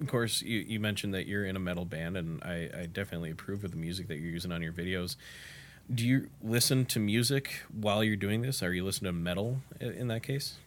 of 0.01 0.07
course, 0.07 0.41
you, 0.41 0.59
you 0.59 0.79
mentioned 0.79 1.13
that 1.13 1.27
you're 1.27 1.45
in 1.45 1.55
a 1.55 1.59
metal 1.59 1.85
band, 1.85 2.17
and 2.17 2.43
I, 2.43 2.69
I 2.81 2.85
definitely 2.87 3.31
approve 3.31 3.63
of 3.63 3.71
the 3.71 3.77
music 3.77 4.07
that 4.09 4.19
you're 4.19 4.31
using 4.31 4.51
on 4.51 4.61
your 4.61 4.73
videos. 4.73 5.15
Do 5.93 6.05
you 6.05 6.29
listen 6.43 6.85
to 6.87 6.99
music 6.99 7.61
while 7.71 8.03
you're 8.03 8.17
doing 8.17 8.41
this? 8.41 8.61
Are 8.61 8.73
you 8.73 8.83
listening 8.83 9.13
to 9.13 9.17
metal 9.17 9.61
in 9.79 10.09
that 10.09 10.21
case? 10.21 10.57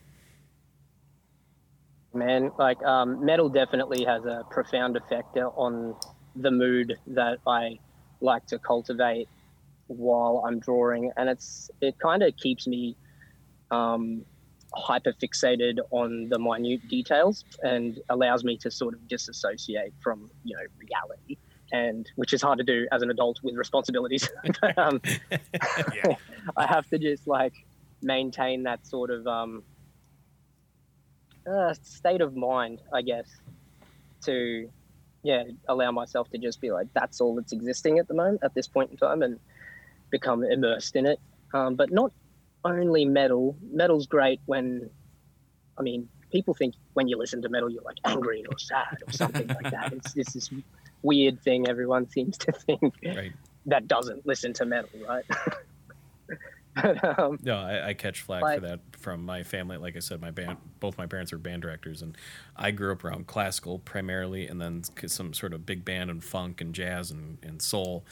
Man. 2.15 2.51
Like 2.59 2.83
um, 2.83 3.25
metal 3.25 3.49
definitely 3.49 4.05
has 4.05 4.25
a 4.25 4.45
profound 4.51 4.97
effect 4.97 5.37
on 5.37 5.95
the 6.37 6.51
mood 6.51 6.97
that 7.09 7.39
i 7.45 7.77
like 8.21 8.47
to 8.47 8.57
cultivate 8.59 9.29
while 9.89 10.45
i'm 10.47 10.61
drawing. 10.61 11.13
And 11.17 11.29
it's 11.29 11.71
it 11.81 11.99
kind 11.99 12.23
of 12.23 12.37
keeps 12.37 12.67
me 12.67 12.97
um, 13.71 14.25
hyper 14.75 15.13
fixated 15.13 15.79
on 15.91 16.29
the 16.29 16.39
minute 16.39 16.87
details 16.89 17.45
and 17.63 17.99
allows 18.09 18.45
me 18.45 18.57
to 18.59 18.71
sort 18.71 18.95
of 18.95 19.09
disassociate 19.09 19.93
from 20.01 20.31
you 20.45 20.57
know 20.57 20.63
reality 20.79 21.37
and 21.73 22.11
which 22.17 22.33
is 22.33 22.43
hard 22.43 22.59
to 22.59 22.65
do 22.65 22.87
as 22.93 23.03
an 23.03 23.11
adult 23.11 23.41
with 23.43 23.55
responsibilities. 23.55 24.29
But, 24.61 24.77
um, 24.79 25.01
yeah. 25.31 26.17
I 26.57 26.67
have 26.67 26.89
to 26.89 26.99
just 26.99 27.27
like 27.27 27.55
maintain 28.03 28.65
that 28.65 28.87
sort 28.87 29.11
of 29.11 29.27
um, 29.27 29.63
uh, 31.49 31.75
state 31.83 32.21
of 32.21 32.35
mind, 32.37 32.81
I 32.93 33.03
guess, 33.03 33.29
to 34.25 34.69
yeah 35.23 35.43
allow 35.69 35.91
myself 35.91 36.31
to 36.31 36.39
just 36.39 36.61
be 36.63 36.71
like 36.71 36.87
that's 36.95 37.21
all 37.21 37.35
that's 37.35 37.53
existing 37.53 37.99
at 37.99 38.09
the 38.09 38.15
moment 38.15 38.41
at 38.43 38.55
this 38.55 38.67
point 38.67 38.91
in 38.91 38.97
time 38.97 39.23
and 39.23 39.39
become 40.11 40.45
immersed 40.45 40.97
in 40.97 41.07
it. 41.07 41.21
Um, 41.53 41.75
but 41.77 41.91
not 41.93 42.13
only 42.65 43.05
metal. 43.05 43.57
Metal's 43.73 44.07
great 44.07 44.41
when, 44.47 44.91
I 45.79 45.83
mean, 45.83 46.09
people 46.31 46.55
think 46.55 46.75
when 46.95 47.09
you 47.09 47.17
listen 47.17 47.43
to 47.43 47.49
metal 47.49 47.71
you're 47.71 47.83
like 47.83 47.97
angry 48.05 48.45
or 48.49 48.59
sad 48.59 48.85
or 49.07 49.13
something 49.13 49.49
like 49.49 49.71
that. 49.71 49.89
It's 49.93 50.15
just 50.15 50.35
this 50.35 50.51
weird 51.03 51.41
thing 51.43 51.69
everyone 51.69 52.09
seems 52.09 52.37
to 52.39 52.53
think 52.53 52.95
Right. 53.05 53.33
that 53.67 53.89
doesn't 53.89 54.27
listen 54.27 54.53
to 54.55 54.67
metal, 54.67 54.91
right? 55.09 55.25
but, 56.83 57.19
um, 57.19 57.39
No, 57.43 57.57
I, 57.59 57.89
I 57.89 57.95
catch 57.95 58.21
flack 58.23 58.43
Like- 58.43 58.61
for 58.61 58.67
that 58.69 58.81
from 58.99 59.25
my 59.25 59.43
family. 59.43 59.77
Like 59.79 59.97
I 59.97 60.01
said, 60.01 60.21
my 60.21 60.31
band, 60.31 60.59
both 60.79 60.99
my 60.99 61.07
parents 61.07 61.33
are 61.33 61.39
band 61.39 61.63
directors, 61.63 62.03
and 62.03 62.17
I 62.57 62.71
grew 62.71 62.93
up 62.93 63.05
around 63.05 63.27
classical 63.27 63.79
primarily, 63.79 64.47
and 64.47 64.61
then 64.61 64.83
some 65.07 65.33
sort 65.33 65.53
of 65.55 65.65
big 65.65 65.85
band 65.85 66.11
and 66.11 66.23
funk 66.23 66.61
and 66.61 66.75
jazz 66.75 67.11
and, 67.11 67.39
and 67.43 67.61
soul. 67.63 68.05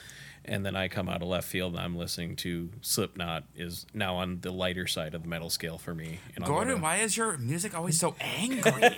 And 0.51 0.65
then 0.65 0.75
I 0.75 0.89
come 0.89 1.11
out 1.11 1.21
of 1.21 1.29
left 1.29 1.47
field 1.47 1.75
and 1.75 1.83
I'm 1.83 1.95
listening 1.95 2.35
to 2.37 2.71
Slipknot 2.81 3.45
is 3.55 3.85
now 3.93 4.17
on 4.17 4.41
the 4.41 4.51
lighter 4.51 4.87
side 4.87 5.15
of 5.15 5.23
the 5.23 5.29
metal 5.29 5.51
scale 5.51 5.77
for 5.77 5.95
me. 5.95 6.21
And 6.35 6.43
I'll 6.45 6.49
go 6.49 6.55
Gordon, 6.55 6.77
to- 6.77 6.83
why 6.83 6.97
is 6.97 7.19
your 7.19 7.37
music 7.37 7.77
always 7.77 8.01
so 8.01 8.17
angry? 8.21 8.73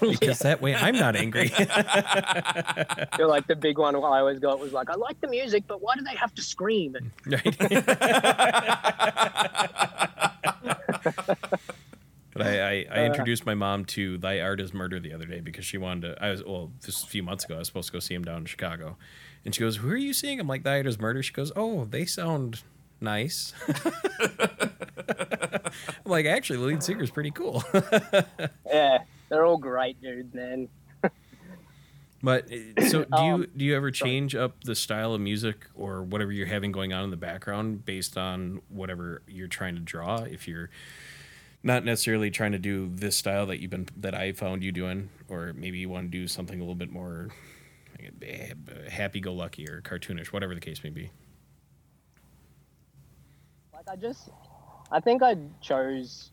because 0.00 0.40
that 0.40 0.60
way 0.60 0.74
I'm 0.74 0.94
not 0.96 1.16
angry. 1.16 1.50
I 1.58 3.06
feel 3.16 3.28
like 3.28 3.46
the 3.46 3.56
big 3.56 3.78
one 3.78 3.96
I 3.96 3.98
always 3.98 4.38
got 4.40 4.60
was 4.60 4.72
like, 4.74 4.90
I 4.90 4.94
like 4.94 5.18
the 5.22 5.28
music, 5.28 5.64
but 5.66 5.80
why 5.80 5.94
do 5.96 6.02
they 6.02 6.16
have 6.16 6.34
to 6.34 6.42
scream? 6.42 6.96
Right. 7.26 7.56
But 12.34 12.46
I, 12.46 12.60
I, 12.60 12.86
I 12.92 13.00
Uh. 13.00 13.04
introduced 13.06 13.46
my 13.46 13.54
mom 13.54 13.84
to 13.86 14.16
Thy 14.18 14.40
Art 14.40 14.60
is 14.60 14.72
Murder 14.72 15.00
the 15.00 15.12
other 15.12 15.24
day 15.26 15.40
because 15.40 15.64
she 15.64 15.76
wanted 15.76 16.14
to. 16.14 16.24
I 16.24 16.30
was 16.30 16.44
well, 16.44 16.70
just 16.84 17.04
a 17.04 17.08
few 17.08 17.22
months 17.22 17.44
ago. 17.44 17.56
I 17.56 17.58
was 17.58 17.66
supposed 17.66 17.88
to 17.88 17.92
go 17.92 17.98
see 17.98 18.14
him 18.14 18.22
down 18.22 18.38
in 18.38 18.44
Chicago, 18.46 18.96
and 19.48 19.54
she 19.54 19.62
goes, 19.62 19.76
"Who 19.76 19.88
are 19.88 19.96
you 19.96 20.12
seeing?" 20.12 20.38
I'm 20.40 20.46
like, 20.46 20.62
"Thy 20.62 20.76
Art 20.82 21.00
Murder." 21.00 21.22
She 21.22 21.32
goes, 21.32 21.50
"Oh, 21.56 21.86
they 21.86 22.04
sound 22.04 22.60
nice." 23.00 23.54
I'm 25.08 25.72
like, 26.04 26.26
actually, 26.26 26.58
the 26.58 26.66
lead 26.66 26.82
singer's 26.82 27.10
pretty 27.10 27.30
cool. 27.30 27.64
yeah, 28.66 28.98
they're 29.30 29.46
all 29.46 29.56
great 29.56 30.00
dudes, 30.02 30.34
man. 30.34 30.68
But 32.22 32.52
uh, 32.52 32.88
so 32.88 33.04
do 33.16 33.22
you 33.22 33.34
Um, 33.34 33.46
do 33.56 33.64
you 33.64 33.74
ever 33.74 33.90
sorry. 33.90 34.10
change 34.10 34.34
up 34.34 34.64
the 34.64 34.74
style 34.74 35.14
of 35.14 35.22
music 35.22 35.66
or 35.74 36.02
whatever 36.02 36.30
you're 36.30 36.48
having 36.48 36.70
going 36.72 36.92
on 36.92 37.04
in 37.04 37.10
the 37.10 37.16
background 37.16 37.86
based 37.86 38.18
on 38.18 38.60
whatever 38.68 39.22
you're 39.26 39.48
trying 39.48 39.76
to 39.76 39.80
draw? 39.80 40.24
If 40.24 40.46
you're 40.46 40.68
not 41.62 41.86
necessarily 41.86 42.30
trying 42.30 42.52
to 42.52 42.58
do 42.58 42.90
this 42.92 43.16
style 43.16 43.46
that 43.46 43.60
you've 43.60 43.70
been 43.70 43.88
that 43.96 44.14
I 44.14 44.32
found 44.32 44.62
you 44.62 44.72
doing, 44.72 45.08
or 45.28 45.54
maybe 45.54 45.78
you 45.78 45.88
want 45.88 46.10
to 46.10 46.18
do 46.18 46.26
something 46.26 46.58
a 46.58 46.62
little 46.62 46.74
bit 46.74 46.90
more 46.90 47.28
happy 48.90 49.20
go 49.20 49.32
lucky 49.32 49.68
or 49.68 49.80
cartoonish, 49.82 50.28
whatever 50.28 50.54
the 50.54 50.60
case 50.60 50.82
may 50.82 50.90
be. 50.90 51.10
Like 53.72 53.88
I 53.88 53.96
just, 53.96 54.30
I 54.90 55.00
think 55.00 55.22
I 55.22 55.36
chose 55.60 56.30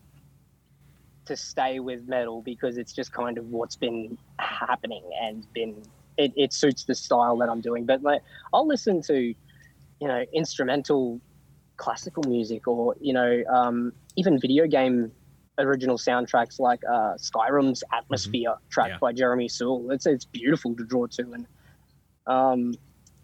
to 1.26 1.36
stay 1.36 1.80
with 1.80 2.08
metal 2.08 2.42
because 2.42 2.78
it's 2.78 2.94
just 2.94 3.12
kind 3.12 3.38
of 3.38 3.48
what's 3.48 3.76
been 3.76 4.18
happening 4.38 5.04
and 5.22 5.52
been 5.54 5.82
it, 6.18 6.32
it 6.36 6.54
suits 6.54 6.86
the 6.86 6.96
style 6.96 7.38
that 7.38 7.50
I'm 7.50 7.62
doing. 7.62 7.86
But 7.86 8.02
like 8.04 8.22
I'll 8.54 8.68
listen 8.68 9.02
to, 9.04 9.16
you 9.16 10.08
know, 10.08 10.24
instrumental 10.34 11.20
classical 11.78 12.24
music 12.24 12.68
or 12.68 12.96
you 13.02 13.14
know 13.14 13.44
um, 13.54 13.92
even 14.16 14.40
video 14.40 14.68
game 14.68 15.12
original 15.58 15.98
soundtracks 15.98 16.60
like 16.60 16.82
uh, 16.90 17.14
Skyrim's 17.16 17.84
Atmosphere 17.94 18.56
track 18.70 18.90
Yeah. 18.90 18.98
by 19.00 19.14
Jeremy 19.14 19.48
Soule. 19.48 19.92
It's 19.92 20.06
it's 20.06 20.26
beautiful 20.26 20.76
to 20.76 20.84
draw 20.84 21.06
to 21.08 21.32
and 21.34 21.46
um, 22.28 22.74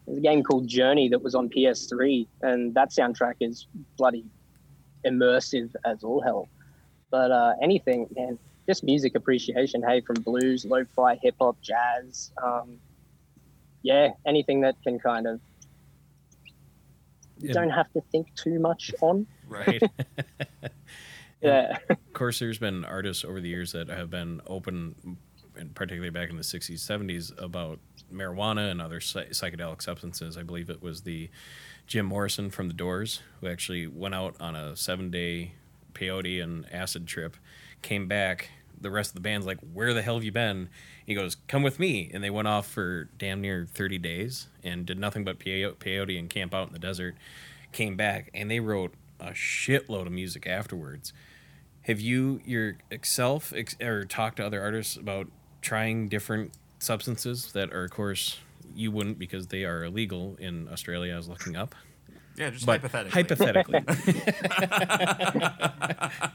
there's 0.06 0.18
a 0.20 0.22
game 0.22 0.44
called 0.44 0.68
Journey 0.68 1.10
that 1.10 1.22
was 1.22 1.36
on 1.36 1.50
PS3, 1.50 2.28
and 2.42 2.74
that 2.76 2.90
soundtrack 2.92 3.36
is 3.40 3.68
bloody 3.98 4.26
immersive 5.06 5.74
as 5.86 6.04
all 6.04 6.22
hell. 6.22 6.50
But 7.10 7.32
uh, 7.32 7.54
anything, 7.62 8.08
man, 8.16 8.38
just 8.68 8.84
music 8.84 9.16
appreciation. 9.16 9.82
Hey, 9.88 10.02
from 10.02 10.16
blues, 10.22 10.66
lo-fi, 10.66 11.16
hip 11.16 11.36
hop, 11.42 11.58
jazz, 11.62 12.32
um, 12.44 12.78
yeah, 13.84 14.10
anything 14.26 14.62
that 14.62 14.76
can 14.84 15.00
kind 15.00 15.28
of 15.28 15.40
you 17.40 17.52
don't 17.54 17.72
have 17.72 17.92
to 17.94 18.02
think 18.12 18.34
too 18.36 18.60
much 18.60 18.94
on. 19.02 19.26
right? 19.48 19.82
Yeah, 21.42 21.78
of 21.90 22.14
course, 22.14 22.40
there's 22.40 22.60
been 22.60 22.86
artists 22.86 23.26
over 23.26 23.42
the 23.42 23.50
years 23.50 23.72
that 23.72 23.88
have 23.90 24.10
been 24.10 24.42
open, 24.48 25.18
and 25.56 25.74
particularly 25.76 26.10
back 26.12 26.30
in 26.30 26.38
the 26.38 26.44
60s, 26.44 26.74
70s, 26.80 27.32
about 27.42 27.80
marijuana 28.14 28.70
and 28.72 28.82
other 28.82 29.00
psy- 29.00 29.30
psychedelic 29.30 29.82
substances. 29.82 30.38
I 30.38 30.44
believe 30.44 30.70
it 30.70 30.82
was 30.82 31.02
the 31.02 31.30
Jim 31.88 32.06
Morrison 32.06 32.50
from 32.50 32.68
The 32.68 32.74
Doors 32.74 33.22
who 33.40 33.48
actually 33.48 33.88
went 33.88 34.16
out 34.16 34.36
on 34.40 34.56
a 34.56 34.76
seven 34.76 35.10
day 35.10 35.54
peyote 35.94 36.42
and 36.42 36.66
acid 36.72 37.08
trip, 37.08 37.38
came 37.82 38.08
back. 38.08 38.50
The 38.80 38.90
rest 38.92 39.12
of 39.12 39.16
the 39.16 39.22
band's 39.22 39.46
like, 39.46 39.60
Where 39.74 39.94
the 39.94 40.02
hell 40.02 40.16
have 40.16 40.24
you 40.24 40.32
been? 40.32 40.70
He 41.06 41.14
goes, 41.14 41.36
Come 41.48 41.64
with 41.64 41.80
me. 41.80 42.10
And 42.14 42.24
they 42.24 42.30
went 42.30 42.48
off 42.48 42.68
for 42.68 43.10
damn 43.18 43.42
near 43.42 43.66
30 43.66 43.98
days 44.00 44.48
and 44.64 44.86
did 44.86 44.98
nothing 44.98 45.24
but 45.24 45.40
peyote 45.40 46.18
and 46.18 46.30
camp 46.30 46.54
out 46.54 46.68
in 46.68 46.74
the 46.74 46.80
desert. 46.80 47.16
Came 47.72 47.96
back 47.96 48.30
and 48.34 48.50
they 48.50 48.60
wrote 48.60 48.94
a 49.20 49.32
shitload 49.32 50.08
of 50.08 50.12
music 50.12 50.48
afterwards. 50.48 51.14
Have 51.84 52.00
you 52.00 52.40
yourself 52.46 53.54
ex- 53.56 53.76
or 53.82 54.06
talked 54.06 54.38
to 54.38 54.46
other 54.46 54.62
artists 54.62 54.96
about 54.96 55.28
trying 55.62 56.10
different 56.10 56.54
substances 56.80 57.52
that 57.54 57.74
are, 57.74 57.86
of 57.86 57.92
course, 57.92 58.40
you 58.76 58.92
wouldn't 58.92 59.18
because 59.20 59.48
they 59.48 59.66
are 59.66 59.84
illegal 59.84 60.36
in 60.40 60.68
Australia? 60.70 61.14
I 61.14 61.18
was 61.18 61.28
looking 61.28 61.56
up, 61.56 61.74
Yeah, 62.38 62.52
just 62.52 62.66
but 62.66 62.82
hypothetically. 62.82 63.80
hypothetically, 63.80 63.84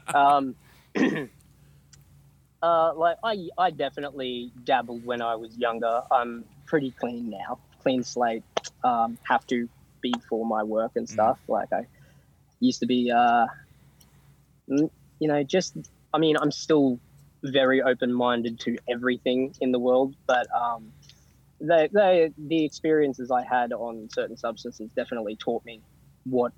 um, 0.13 0.55
uh, 2.61 2.93
like 2.95 3.17
I, 3.23 3.47
I 3.57 3.69
definitely 3.71 4.51
dabbled 4.63 5.05
when 5.05 5.21
I 5.21 5.35
was 5.35 5.57
younger. 5.57 6.01
I'm 6.11 6.43
pretty 6.65 6.91
clean 6.91 7.29
now, 7.29 7.59
clean 7.81 8.03
slate. 8.03 8.43
Um, 8.83 9.17
have 9.23 9.47
to 9.47 9.69
be 10.01 10.13
for 10.29 10.45
my 10.45 10.63
work 10.63 10.91
and 10.95 11.07
stuff. 11.09 11.39
Like 11.47 11.71
I 11.71 11.85
used 12.59 12.79
to 12.81 12.85
be, 12.85 13.11
uh, 13.11 13.47
mm, 14.69 14.89
you 15.19 15.27
know, 15.27 15.43
just. 15.43 15.77
I 16.13 16.19
mean, 16.19 16.37
I'm 16.37 16.51
still 16.51 16.99
very 17.43 17.81
open-minded 17.81 18.61
to 18.61 18.77
everything 18.89 19.53
in 19.59 19.71
the 19.73 19.77
world, 19.77 20.15
but 20.25 20.47
um, 20.55 20.91
the 21.59 22.31
experiences 22.65 23.29
I 23.29 23.43
had 23.43 23.73
on 23.73 24.09
certain 24.11 24.37
substances 24.37 24.89
definitely 24.95 25.35
taught 25.35 25.65
me 25.65 25.81
what 26.23 26.53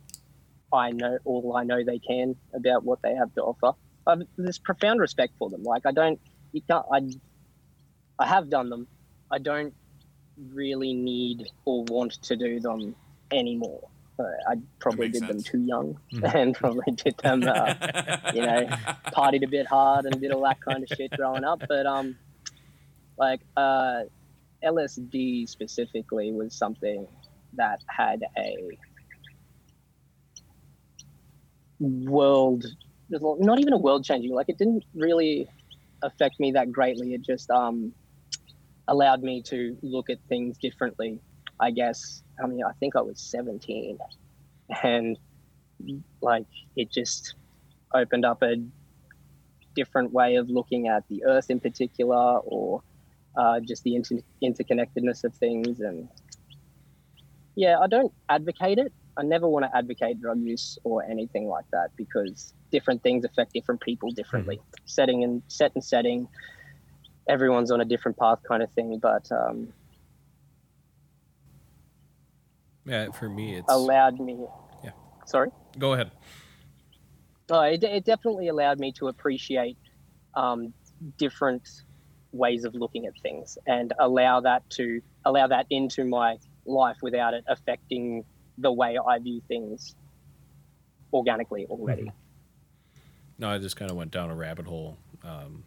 I 0.71 0.91
know, 0.91 1.17
all 1.25 1.55
I 1.55 1.63
know 1.63 1.83
they 1.83 1.99
can 1.99 2.35
about 2.53 2.83
what 2.83 3.01
they 3.01 3.15
have 3.15 3.33
to 3.35 3.41
offer. 3.41 3.77
I've 4.05 4.21
this 4.37 4.57
profound 4.57 4.99
respect 4.99 5.33
for 5.37 5.49
them. 5.49 5.63
Like 5.63 5.85
I 5.85 5.91
don't, 5.91 6.19
you 6.51 6.61
can't. 6.61 6.85
I, 6.91 7.01
I 8.17 8.27
have 8.27 8.49
done 8.49 8.69
them. 8.69 8.87
I 9.31 9.39
don't 9.39 9.73
really 10.51 10.93
need 10.93 11.47
or 11.65 11.83
want 11.85 12.13
to 12.23 12.35
do 12.35 12.59
them 12.59 12.95
anymore. 13.31 13.87
I 14.25 14.55
probably 14.79 15.09
did 15.09 15.27
them 15.27 15.43
too 15.43 15.61
young, 15.61 15.97
Mhm. 16.13 16.35
and 16.35 16.55
probably 16.55 16.93
did 16.95 17.15
them, 17.23 17.43
uh, 17.43 17.73
you 18.33 18.41
know, 18.41 18.67
partied 19.15 19.43
a 19.43 19.47
bit 19.47 19.67
hard 19.67 20.05
and 20.05 20.19
did 20.21 20.31
all 20.31 20.43
that 20.43 20.59
kind 20.61 20.83
of 20.83 20.89
shit 20.89 21.11
growing 21.15 21.43
up. 21.43 21.61
But 21.67 21.85
um, 21.85 22.17
like 23.17 23.41
uh, 23.57 24.03
LSD 24.63 25.47
specifically 25.47 26.31
was 26.31 26.55
something 26.55 27.07
that 27.53 27.79
had 27.87 28.21
a 28.37 28.77
world 31.79 32.65
not 33.09 33.59
even 33.59 33.73
a 33.73 33.77
world 33.77 34.03
changing 34.03 34.33
like 34.33 34.49
it 34.49 34.57
didn't 34.57 34.83
really 34.93 35.47
affect 36.03 36.39
me 36.39 36.51
that 36.51 36.71
greatly 36.71 37.13
it 37.13 37.21
just 37.25 37.49
um 37.49 37.93
allowed 38.87 39.21
me 39.23 39.41
to 39.41 39.77
look 39.81 40.09
at 40.09 40.17
things 40.27 40.57
differently 40.61 41.19
i 41.59 41.71
guess 41.71 42.23
i 42.43 42.47
mean 42.47 42.61
i 42.63 42.71
think 42.79 42.95
i 42.95 43.01
was 43.01 43.19
17 43.19 43.97
and 44.83 45.17
like 46.21 46.45
it 46.75 46.91
just 46.91 47.35
opened 47.93 48.25
up 48.25 48.41
a 48.41 48.55
different 49.75 50.11
way 50.11 50.35
of 50.35 50.49
looking 50.49 50.87
at 50.87 51.03
the 51.09 51.23
earth 51.25 51.49
in 51.49 51.59
particular 51.59 52.39
or 52.39 52.81
uh, 53.37 53.59
just 53.59 53.83
the 53.83 53.95
inter- 53.95 54.19
interconnectedness 54.43 55.23
of 55.23 55.33
things. 55.35 55.79
And 55.79 56.09
yeah 57.55 57.79
i 57.79 57.87
don't 57.87 58.11
advocate 58.29 58.77
it. 58.77 58.93
I 59.17 59.23
never 59.23 59.47
want 59.49 59.65
to 59.65 59.77
advocate 59.77 60.21
drug 60.21 60.39
use 60.39 60.77
or 60.83 61.03
anything 61.03 61.47
like 61.47 61.65
that 61.73 61.89
because 61.97 62.53
different 62.71 63.03
things 63.03 63.25
affect 63.25 63.53
different 63.53 63.81
people 63.81 64.11
differently. 64.11 64.61
Setting 64.85 65.23
and 65.25 65.43
set 65.47 65.73
and 65.75 65.83
setting 65.83 66.27
everyone's 67.27 67.69
on 67.69 67.81
a 67.81 67.85
different 67.85 68.17
path 68.17 68.39
kind 68.47 68.63
of 68.63 68.71
thing. 68.73 68.97
But 68.99 69.29
um, 69.31 69.73
yeah, 72.89 73.11
for 73.11 73.29
me, 73.29 73.55
it's 73.55 73.71
allowed 73.71 74.19
me 74.19 74.37
Yeah. 74.83 74.91
sorry 75.25 75.49
go 75.77 75.93
ahead. 75.93 76.11
Oh, 77.51 77.61
it, 77.61 77.83
it 77.83 78.05
definitely 78.05 78.47
allowed 78.47 78.79
me 78.79 78.91
to 78.99 79.07
appreciate 79.07 79.77
um, 80.35 80.73
different 81.17 81.67
ways 82.31 82.63
of 82.63 82.75
looking 82.75 83.05
at 83.07 83.13
things 83.23 83.57
and 83.65 83.93
allow 83.99 84.39
that 84.41 84.69
to 84.69 85.01
allow 85.25 85.47
that 85.47 85.65
into 85.69 86.05
my 86.05 86.37
life 86.65 86.97
without 87.01 87.33
it 87.33 87.43
affecting 87.47 88.23
the 88.57 88.71
way 88.71 88.97
I 88.97 89.17
view 89.19 89.41
things 89.47 89.95
organically 91.11 91.65
already. 91.69 92.11
No, 93.39 93.49
I 93.49 93.57
just 93.57 93.75
kind 93.75 93.89
of 93.89 93.97
went 93.97 94.11
down 94.11 94.29
a 94.29 94.35
rabbit 94.35 94.65
hole, 94.67 94.97
um, 95.23 95.63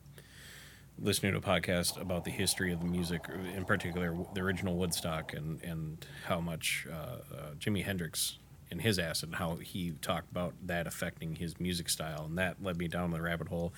listening 1.03 1.33
to 1.33 1.39
a 1.39 1.43
podcast 1.43 2.01
about 2.01 2.25
the 2.25 2.31
history 2.31 2.73
of 2.73 2.81
the 2.81 2.87
music, 2.87 3.25
in 3.57 3.65
particular 3.65 4.17
the 4.35 4.41
original 4.41 4.77
Woodstock, 4.77 5.35
and 5.35 5.63
and 5.63 6.07
how 6.27 6.41
much 6.41 6.87
uh, 6.91 6.95
uh, 6.95 7.51
Jimi 7.59 7.85
Hendrix 7.85 8.39
and 8.71 8.81
his 8.81 8.99
acid, 8.99 9.31
and 9.31 9.37
how 9.37 9.57
he 9.57 9.93
talked 10.01 10.31
about 10.31 10.55
that 10.65 10.87
affecting 10.87 11.37
his 11.37 11.59
music 11.61 11.89
style, 11.89 12.25
and 12.25 12.39
that 12.39 12.63
led 12.63 12.79
me 12.79 12.89
down 12.89 13.11
the 13.11 13.21
rabbit 13.21 13.49
hole 13.49 13.73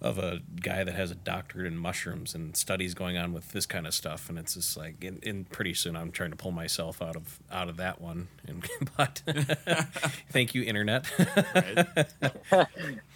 of 0.00 0.16
a 0.18 0.40
guy 0.60 0.84
that 0.84 0.94
has 0.94 1.10
a 1.10 1.14
doctorate 1.14 1.66
in 1.66 1.76
mushrooms 1.76 2.34
and 2.34 2.56
studies 2.56 2.94
going 2.94 3.16
on 3.16 3.32
with 3.32 3.50
this 3.52 3.66
kind 3.66 3.86
of 3.86 3.92
stuff 3.92 4.28
and 4.28 4.38
it's 4.38 4.54
just 4.54 4.76
like 4.76 5.02
and, 5.02 5.22
and 5.26 5.50
pretty 5.50 5.74
soon 5.74 5.96
i'm 5.96 6.12
trying 6.12 6.30
to 6.30 6.36
pull 6.36 6.52
myself 6.52 7.02
out 7.02 7.16
of 7.16 7.40
out 7.50 7.68
of 7.68 7.76
that 7.78 8.00
one 8.00 8.28
and 8.46 8.64
but 8.96 9.22
thank 10.30 10.54
you 10.54 10.62
internet 10.62 11.04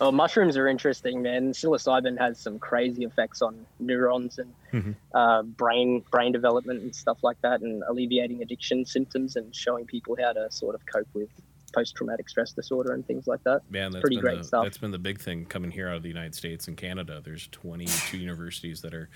Well, 0.00 0.12
mushrooms 0.12 0.56
are 0.56 0.66
interesting, 0.66 1.22
man. 1.22 1.52
Psilocybin 1.52 2.18
has 2.18 2.38
some 2.38 2.58
crazy 2.58 3.04
effects 3.04 3.40
on 3.42 3.66
neurons 3.78 4.38
and 4.38 4.52
Mhm. 4.72 4.94
uh, 5.14 5.42
brain 5.42 6.02
brain 6.10 6.32
development 6.32 6.82
and 6.82 6.94
stuff 6.94 7.18
like 7.22 7.40
that, 7.42 7.60
and 7.60 7.82
alleviating 7.86 8.42
addiction 8.42 8.84
symptoms 8.84 9.36
and 9.36 9.54
showing 9.54 9.84
people 9.86 10.16
how 10.20 10.32
to 10.32 10.50
sort 10.50 10.74
of 10.74 10.84
cope 10.86 11.06
with 11.14 11.28
post 11.72 11.94
traumatic 11.96 12.28
stress 12.28 12.52
disorder 12.52 12.92
and 12.92 13.06
things 13.06 13.26
like 13.26 13.42
that. 13.44 13.62
Man, 13.70 13.90
that's 13.92 14.00
pretty 14.02 14.16
great 14.16 14.38
the, 14.38 14.44
stuff. 14.44 14.64
That's 14.64 14.78
been 14.78 14.90
the 14.90 14.98
big 14.98 15.20
thing 15.20 15.44
coming 15.46 15.70
here 15.70 15.88
out 15.88 15.96
of 15.96 16.02
the 16.02 16.08
United 16.08 16.34
States 16.34 16.68
and 16.68 16.76
Canada. 16.76 17.20
There's 17.24 17.48
22 17.52 18.18
universities 18.18 18.80
that 18.82 18.94
are 18.94 19.08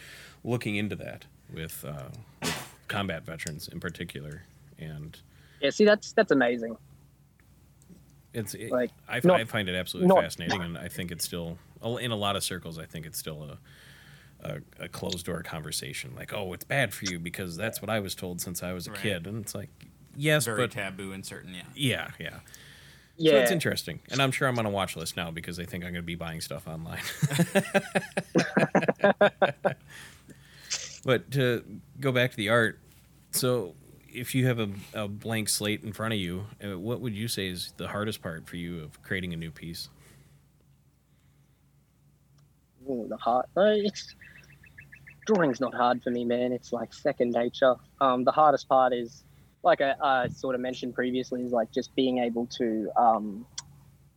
looking 0.44 0.76
into 0.76 0.96
that 0.96 1.24
with, 1.52 1.84
uh, 1.86 2.04
with 2.42 2.74
combat 2.88 3.24
veterans 3.24 3.68
in 3.68 3.80
particular, 3.80 4.42
and 4.78 5.18
Yeah, 5.60 5.70
see, 5.70 5.84
that's 5.84 6.12
that's 6.12 6.32
amazing. 6.32 6.76
it's 8.32 8.54
it, 8.54 8.70
Like, 8.70 8.90
I, 9.08 9.20
not- 9.24 9.40
I 9.40 9.44
find 9.44 9.68
it 9.68 9.74
absolutely 9.74 10.08
not- 10.08 10.22
fascinating, 10.22 10.62
and 10.62 10.78
I 10.78 10.88
think 10.88 11.10
it's 11.10 11.24
still 11.24 11.58
in 12.00 12.10
a 12.10 12.16
lot 12.16 12.36
of 12.36 12.42
circles. 12.44 12.78
I 12.78 12.84
think 12.86 13.06
it's 13.06 13.18
still 13.18 13.42
a 13.44 13.58
a, 14.42 14.58
a 14.84 14.88
closed 14.88 15.24
door 15.24 15.42
conversation, 15.42 16.14
like, 16.14 16.34
"Oh, 16.34 16.52
it's 16.52 16.62
bad 16.64 16.92
for 16.92 17.06
you 17.06 17.18
because 17.18 17.56
that's 17.56 17.80
what 17.80 17.88
I 17.88 18.00
was 18.00 18.14
told 18.14 18.40
since 18.42 18.62
I 18.62 18.74
was 18.74 18.86
a 18.86 18.90
Right. 18.90 19.00
kid," 19.00 19.26
and 19.26 19.42
it's 19.42 19.54
like, 19.54 19.70
yes, 20.16 20.44
Very 20.46 20.62
but 20.62 20.70
taboo 20.70 21.12
in 21.12 21.22
certain, 21.22 21.54
yeah. 21.54 21.62
yeah, 21.74 22.10
yeah. 22.18 22.38
Yeah. 23.18 23.32
So 23.32 23.38
it's 23.38 23.50
interesting, 23.50 24.00
and 24.10 24.20
I'm 24.20 24.30
sure 24.30 24.46
I'm 24.46 24.58
on 24.58 24.66
a 24.66 24.70
watch 24.70 24.94
list 24.94 25.16
now 25.16 25.30
because 25.30 25.58
I 25.58 25.64
think 25.64 25.84
I'm 25.84 25.92
going 25.92 26.02
to 26.02 26.06
be 26.06 26.16
buying 26.16 26.42
stuff 26.42 26.68
online. 26.68 27.00
but 31.04 31.30
to 31.30 31.64
go 31.98 32.12
back 32.12 32.32
to 32.32 32.36
the 32.36 32.50
art, 32.50 32.78
so 33.30 33.74
if 34.16 34.34
you 34.34 34.46
have 34.46 34.58
a, 34.58 34.68
a 34.94 35.08
blank 35.08 35.48
slate 35.48 35.82
in 35.82 35.92
front 35.92 36.12
of 36.14 36.20
you, 36.20 36.46
uh, 36.62 36.78
what 36.78 37.00
would 37.00 37.14
you 37.14 37.28
say 37.28 37.48
is 37.48 37.72
the 37.76 37.88
hardest 37.88 38.22
part 38.22 38.46
for 38.46 38.56
you 38.56 38.82
of 38.82 39.02
creating 39.02 39.32
a 39.32 39.36
new 39.36 39.50
piece? 39.50 39.88
Ooh, 42.88 43.06
the 43.08 43.16
hard. 43.16 43.46
Uh, 43.56 43.74
it's 43.76 44.14
drawing's 45.26 45.60
not 45.60 45.74
hard 45.74 46.02
for 46.02 46.10
me, 46.10 46.24
man. 46.24 46.52
It's 46.52 46.72
like 46.72 46.94
second 46.94 47.32
nature. 47.32 47.74
Um, 48.00 48.24
the 48.24 48.32
hardest 48.32 48.68
part 48.68 48.92
is, 48.94 49.24
like 49.66 49.80
I, 49.82 49.94
I 50.02 50.28
sort 50.28 50.54
of 50.54 50.60
mentioned 50.60 50.94
previously, 50.94 51.42
is 51.42 51.52
like 51.52 51.70
just 51.72 51.94
being 51.94 52.18
able 52.18 52.46
to 52.58 52.90
um, 52.96 53.44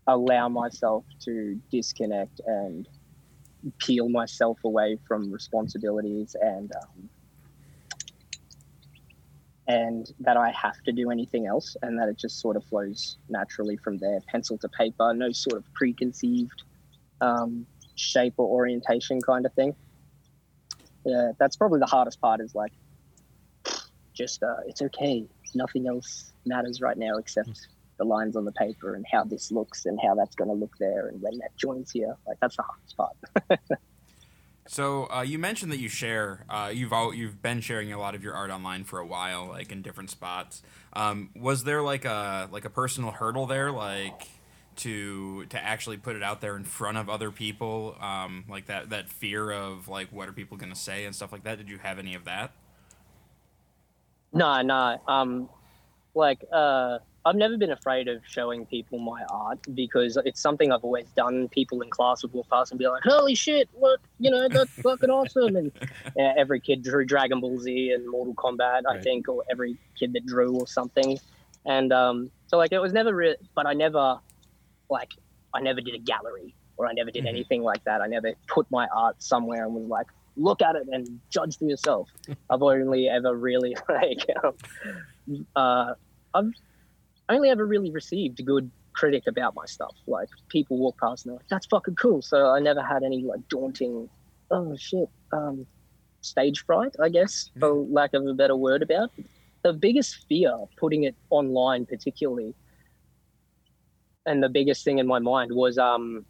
allow 0.07 0.47
myself 0.47 1.03
to 1.25 1.59
disconnect 1.71 2.39
and 2.45 2.87
peel 3.79 4.07
myself 4.07 4.57
away 4.63 4.97
from 5.07 5.29
responsibilities 5.31 6.35
and 6.39 6.71
um, 6.81 7.09
and 9.67 10.13
that 10.21 10.37
I 10.37 10.51
have 10.51 10.81
to 10.83 10.91
do 10.91 11.11
anything 11.11 11.45
else, 11.45 11.75
and 11.81 11.99
that 11.99 12.07
it 12.07 12.17
just 12.17 12.39
sort 12.39 12.55
of 12.55 12.63
flows 12.63 13.17
naturally 13.27 13.75
from 13.77 13.97
there, 13.97 14.19
pencil 14.27 14.57
to 14.59 14.69
paper, 14.69 15.13
no 15.13 15.31
sort 15.31 15.57
of 15.57 15.73
preconceived. 15.73 16.63
Um, 17.21 17.65
shape 17.99 18.35
or 18.37 18.47
orientation 18.47 19.21
kind 19.21 19.45
of 19.45 19.53
thing. 19.53 19.75
Yeah, 21.05 21.31
that's 21.37 21.57
probably 21.57 21.79
the 21.79 21.85
hardest 21.85 22.21
part 22.21 22.39
is 22.39 22.55
like 22.55 22.71
just 24.13 24.43
uh, 24.43 24.57
it's 24.67 24.81
okay. 24.81 25.25
Nothing 25.55 25.87
else 25.87 26.31
matters 26.45 26.81
right 26.81 26.97
now 26.97 27.17
except 27.17 27.67
the 27.97 28.05
lines 28.05 28.35
on 28.35 28.45
the 28.45 28.51
paper 28.53 28.95
and 28.95 29.05
how 29.11 29.23
this 29.23 29.51
looks 29.51 29.85
and 29.85 29.99
how 30.01 30.15
that's 30.15 30.35
going 30.35 30.49
to 30.49 30.55
look 30.55 30.75
there 30.79 31.07
and 31.07 31.21
when 31.21 31.37
that 31.39 31.55
joins 31.57 31.91
here. 31.91 32.15
Like 32.27 32.39
that's 32.39 32.55
the 32.55 32.63
hardest 32.63 32.97
part. 32.97 33.79
So 34.69 35.07
uh, 35.09 35.21
you 35.23 35.39
mentioned 35.39 35.71
that 35.71 35.79
you 35.79 35.89
share. 35.89 36.45
Uh, 36.47 36.71
you've 36.71 36.93
all, 36.93 37.11
you've 37.11 37.41
been 37.41 37.59
sharing 37.59 37.91
a 37.91 37.97
lot 37.97 38.13
of 38.13 38.23
your 38.23 38.35
art 38.35 38.51
online 38.51 38.83
for 38.83 38.99
a 38.99 39.05
while, 39.05 39.47
like 39.47 39.71
in 39.71 39.81
different 39.81 40.11
spots. 40.11 40.61
Um, 40.93 41.31
was 41.35 41.63
there 41.63 41.81
like 41.81 42.05
a 42.05 42.47
like 42.51 42.65
a 42.65 42.69
personal 42.69 43.09
hurdle 43.09 43.47
there, 43.47 43.71
like 43.71 44.27
to 44.75 45.47
to 45.47 45.59
actually 45.59 45.97
put 45.97 46.15
it 46.15 46.21
out 46.21 46.39
there 46.41 46.55
in 46.55 46.65
front 46.65 46.99
of 46.99 47.09
other 47.09 47.31
people, 47.31 47.97
um, 47.99 48.45
like 48.47 48.67
that 48.67 48.91
that 48.91 49.09
fear 49.09 49.49
of 49.51 49.87
like 49.87 50.11
what 50.11 50.29
are 50.29 50.33
people 50.33 50.55
going 50.55 50.71
to 50.71 50.79
say 50.79 51.05
and 51.05 51.15
stuff 51.15 51.31
like 51.31 51.45
that? 51.45 51.57
Did 51.57 51.67
you 51.67 51.79
have 51.79 51.97
any 51.97 52.13
of 52.13 52.25
that? 52.25 52.51
No, 54.33 54.61
no. 54.61 55.01
Um, 55.07 55.49
like 56.15 56.43
uh, 56.51 56.99
I've 57.25 57.35
never 57.35 57.57
been 57.57 57.71
afraid 57.71 58.07
of 58.07 58.21
showing 58.25 58.65
people 58.65 58.99
my 58.99 59.23
art 59.29 59.59
because 59.73 60.17
it's 60.25 60.41
something 60.41 60.71
I've 60.71 60.83
always 60.83 61.07
done. 61.15 61.47
People 61.49 61.81
in 61.81 61.89
class 61.89 62.23
would 62.23 62.33
walk 62.33 62.49
past 62.49 62.71
and 62.71 62.79
be 62.79 62.87
like, 62.87 63.03
"Holy 63.03 63.35
shit! 63.35 63.69
What 63.73 63.99
you 64.19 64.31
know? 64.31 64.47
That's 64.49 64.71
fucking 64.83 65.09
awesome!" 65.09 65.55
And 65.55 65.71
yeah, 66.15 66.33
every 66.37 66.59
kid 66.59 66.83
drew 66.83 67.05
Dragon 67.05 67.39
Ball 67.39 67.59
Z 67.59 67.91
and 67.93 68.09
Mortal 68.09 68.33
Kombat, 68.33 68.81
I 68.89 68.97
think, 68.99 69.29
or 69.29 69.43
every 69.51 69.77
kid 69.97 70.13
that 70.13 70.25
drew 70.25 70.57
or 70.57 70.67
something. 70.67 71.17
And 71.65 71.93
um, 71.93 72.31
so 72.47 72.57
like 72.57 72.71
it 72.71 72.79
was 72.79 72.93
never, 72.93 73.13
re- 73.13 73.35
but 73.55 73.67
I 73.67 73.73
never, 73.73 74.19
like, 74.89 75.09
I 75.53 75.61
never 75.61 75.81
did 75.81 75.93
a 75.93 75.99
gallery 75.99 76.55
or 76.77 76.87
I 76.87 76.93
never 76.93 77.11
did 77.11 77.25
Mhm. 77.25 77.29
anything 77.29 77.61
like 77.61 77.83
that. 77.83 78.01
I 78.01 78.07
never 78.07 78.33
put 78.47 78.65
my 78.71 78.87
art 78.87 79.21
somewhere 79.21 79.65
and 79.65 79.75
was 79.75 79.85
like, 79.87 80.07
look 80.35 80.61
at 80.61 80.75
it 80.75 80.87
and 80.91 81.19
judge 81.29 81.57
for 81.57 81.65
yourself. 81.65 82.09
I've 82.49 82.61
only 82.61 83.07
ever 83.07 83.35
really 83.35 83.75
like, 83.89 84.25
um, 84.43 85.45
uh, 85.55 85.93
I've 86.33 86.51
only 87.29 87.49
ever 87.49 87.65
really 87.65 87.91
received 87.91 88.43
good 88.45 88.69
critic 88.93 89.23
about 89.27 89.55
my 89.55 89.65
stuff. 89.65 89.95
Like 90.07 90.29
people 90.49 90.77
walk 90.77 90.99
past 90.99 91.25
and 91.25 91.31
they're 91.31 91.37
like, 91.37 91.47
"That's 91.47 91.67
fucking 91.67 91.95
cool." 91.95 92.21
So 92.21 92.49
I 92.49 92.59
never 92.59 92.81
had 92.81 93.03
any 93.03 93.21
like 93.21 93.47
daunting, 93.47 94.09
oh 94.51 94.75
shit, 94.77 95.09
um, 95.31 95.65
stage 96.21 96.65
fright, 96.65 96.95
I 97.01 97.09
guess, 97.09 97.51
for 97.59 97.73
lack 97.73 98.13
of 98.13 98.25
a 98.25 98.33
better 98.33 98.55
word 98.55 98.81
about. 98.81 99.11
The 99.61 99.73
biggest 99.73 100.25
fear 100.27 100.53
putting 100.77 101.03
it 101.03 101.15
online, 101.29 101.85
particularly, 101.85 102.55
and 104.25 104.41
the 104.41 104.49
biggest 104.49 104.83
thing 104.83 104.99
in 104.99 105.07
my 105.07 105.19
mind 105.19 105.51
was 105.53 105.77
um, 105.77 106.25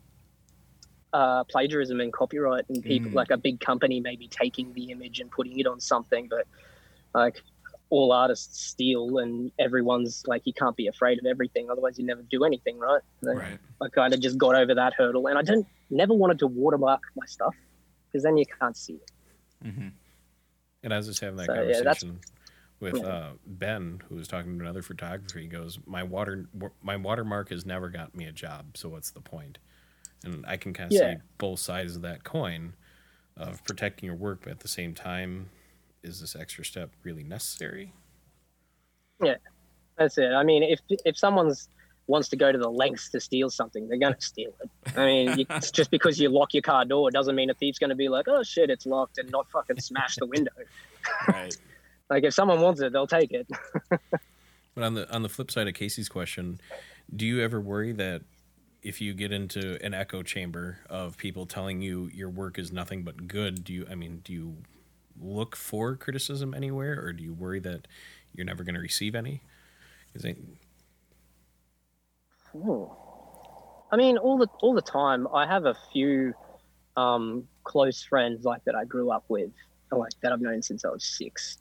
uh, 1.13 1.43
plagiarism 1.45 1.99
and 1.99 2.13
copyright, 2.13 2.65
and 2.69 2.83
people 2.83 3.11
Mm. 3.11 3.15
like 3.15 3.31
a 3.31 3.37
big 3.37 3.59
company 3.59 3.99
maybe 3.99 4.27
taking 4.27 4.73
the 4.73 4.91
image 4.91 5.19
and 5.19 5.31
putting 5.31 5.59
it 5.59 5.67
on 5.67 5.79
something, 5.79 6.27
but 6.29 6.47
like 7.13 7.41
all 7.89 8.11
artists 8.11 8.61
steal 8.61 9.17
and 9.17 9.51
everyone's 9.59 10.23
like 10.27 10.43
you 10.45 10.53
can't 10.53 10.75
be 10.75 10.87
afraid 10.87 11.17
of 11.19 11.25
everything 11.25 11.69
otherwise 11.71 11.97
you 11.97 12.05
never 12.05 12.21
do 12.23 12.43
anything 12.43 12.77
right, 12.77 13.01
So 13.23 13.33
Right. 13.35 13.59
i 13.81 13.87
kind 13.89 14.13
of 14.13 14.19
just 14.19 14.37
got 14.37 14.55
over 14.55 14.75
that 14.75 14.93
hurdle 14.95 15.27
and 15.27 15.37
i 15.37 15.41
didn't 15.41 15.67
never 15.89 16.13
wanted 16.13 16.39
to 16.39 16.47
watermark 16.47 17.01
my 17.15 17.25
stuff 17.25 17.55
because 18.11 18.23
then 18.23 18.37
you 18.37 18.45
can't 18.59 18.77
see 18.77 18.93
it 18.93 19.11
hmm 19.63 19.89
And 20.83 20.93
I 20.93 20.97
was 20.97 21.07
just 21.07 21.21
having 21.21 21.37
that 21.37 21.47
So, 21.47 21.53
yeah, 21.55 21.83
conversation 21.83 22.19
with 22.79 23.03
yeah. 23.03 23.09
uh, 23.09 23.33
Ben, 23.45 24.01
who 24.07 24.15
was 24.15 24.27
talking 24.27 24.57
to 24.57 24.63
another 24.63 24.81
photographer. 24.81 25.39
He 25.39 25.47
goes, 25.47 25.79
"My 25.85 26.03
water, 26.03 26.47
my 26.81 26.95
watermark 26.97 27.49
has 27.49 27.65
never 27.65 27.89
got 27.89 28.15
me 28.15 28.25
a 28.25 28.31
job. 28.31 28.77
So 28.77 28.89
what's 28.89 29.11
the 29.11 29.21
point?" 29.21 29.57
And 30.23 30.45
I 30.47 30.57
can 30.57 30.73
kind 30.73 30.91
of 30.91 30.97
Yeah. 30.97 31.13
see 31.15 31.21
both 31.37 31.59
sides 31.59 31.95
of 31.95 32.01
that 32.03 32.23
coin 32.23 32.73
of 33.37 33.63
protecting 33.63 34.05
your 34.07 34.15
work, 34.15 34.41
but 34.43 34.51
at 34.51 34.59
the 34.59 34.67
same 34.67 34.93
time, 34.93 35.49
is 36.03 36.19
this 36.21 36.35
extra 36.35 36.65
step 36.65 36.91
really 37.03 37.23
necessary? 37.23 37.93
Yeah, 39.23 39.35
that's 39.97 40.17
it 40.17 40.31
i 40.31 40.43
mean 40.43 40.63
if 40.63 40.79
if 41.03 41.17
someone's 41.17 41.67
wants 42.07 42.29
to 42.29 42.37
go 42.37 42.51
to 42.53 42.57
the 42.57 42.69
lengths 42.69 43.09
to 43.09 43.19
steal 43.19 43.49
something 43.49 43.85
they're 43.89 43.97
going 43.99 44.13
to 44.13 44.21
steal 44.21 44.51
it 44.63 44.97
i 44.97 45.05
mean 45.05 45.37
you, 45.39 45.45
it's 45.49 45.71
just 45.71 45.91
because 45.91 46.17
you 46.17 46.29
lock 46.29 46.53
your 46.53 46.61
car 46.61 46.85
door 46.85 47.11
doesn't 47.11 47.35
mean 47.35 47.49
a 47.49 47.53
thief's 47.53 47.77
going 47.79 47.89
to 47.89 47.97
be 47.97 48.07
like 48.07 48.29
oh 48.29 48.41
shit 48.43 48.69
it's 48.69 48.85
locked 48.85 49.17
and 49.17 49.29
not 49.29 49.45
fucking 49.49 49.77
smash 49.81 50.15
the 50.15 50.25
window 50.25 50.51
Right. 51.27 51.53
like 52.09 52.23
if 52.23 52.33
someone 52.33 52.61
wants 52.61 52.79
it 52.79 52.93
they'll 52.93 53.07
take 53.07 53.31
it 53.33 53.45
But 54.73 54.83
on 54.85 54.93
the 54.93 55.13
on 55.13 55.21
the 55.23 55.29
flip 55.29 55.51
side 55.51 55.67
of 55.67 55.73
Casey's 55.73 56.07
question, 56.07 56.61
do 57.13 57.25
you 57.25 57.41
ever 57.41 57.59
worry 57.59 57.91
that 57.91 58.21
if 58.81 59.01
you 59.01 59.13
get 59.13 59.31
into 59.31 59.77
an 59.83 59.93
echo 59.93 60.23
chamber 60.23 60.79
of 60.89 61.17
people 61.17 61.45
telling 61.45 61.81
you 61.81 62.09
your 62.13 62.29
work 62.29 62.57
is 62.57 62.71
nothing 62.71 63.03
but 63.03 63.27
good, 63.27 63.63
do 63.63 63.73
you 63.73 63.87
I 63.89 63.95
mean, 63.95 64.21
do 64.23 64.33
you 64.33 64.57
look 65.21 65.55
for 65.55 65.95
criticism 65.95 66.53
anywhere 66.53 66.99
or 67.03 67.11
do 67.13 67.23
you 67.23 67.33
worry 67.33 67.59
that 67.59 67.87
you're 68.33 68.45
never 68.45 68.63
going 68.63 68.75
to 68.75 68.81
receive 68.81 69.15
any? 69.15 69.41
'Cause 70.13 70.25
I- 70.25 70.35
Ooh. 72.55 72.89
I 73.91 73.97
mean, 73.97 74.17
all 74.17 74.37
the 74.37 74.47
all 74.61 74.73
the 74.73 74.81
time. 74.81 75.27
I 75.33 75.45
have 75.47 75.65
a 75.65 75.75
few 75.91 76.33
um, 76.95 77.47
close 77.63 78.03
friends 78.03 78.43
like 78.45 78.63
that 78.65 78.75
I 78.75 78.85
grew 78.85 79.11
up 79.11 79.23
with, 79.29 79.51
like 79.91 80.11
that 80.21 80.31
I've 80.31 80.41
known 80.41 80.61
since 80.61 80.85
I 80.85 80.89
was 80.89 81.03
six, 81.03 81.57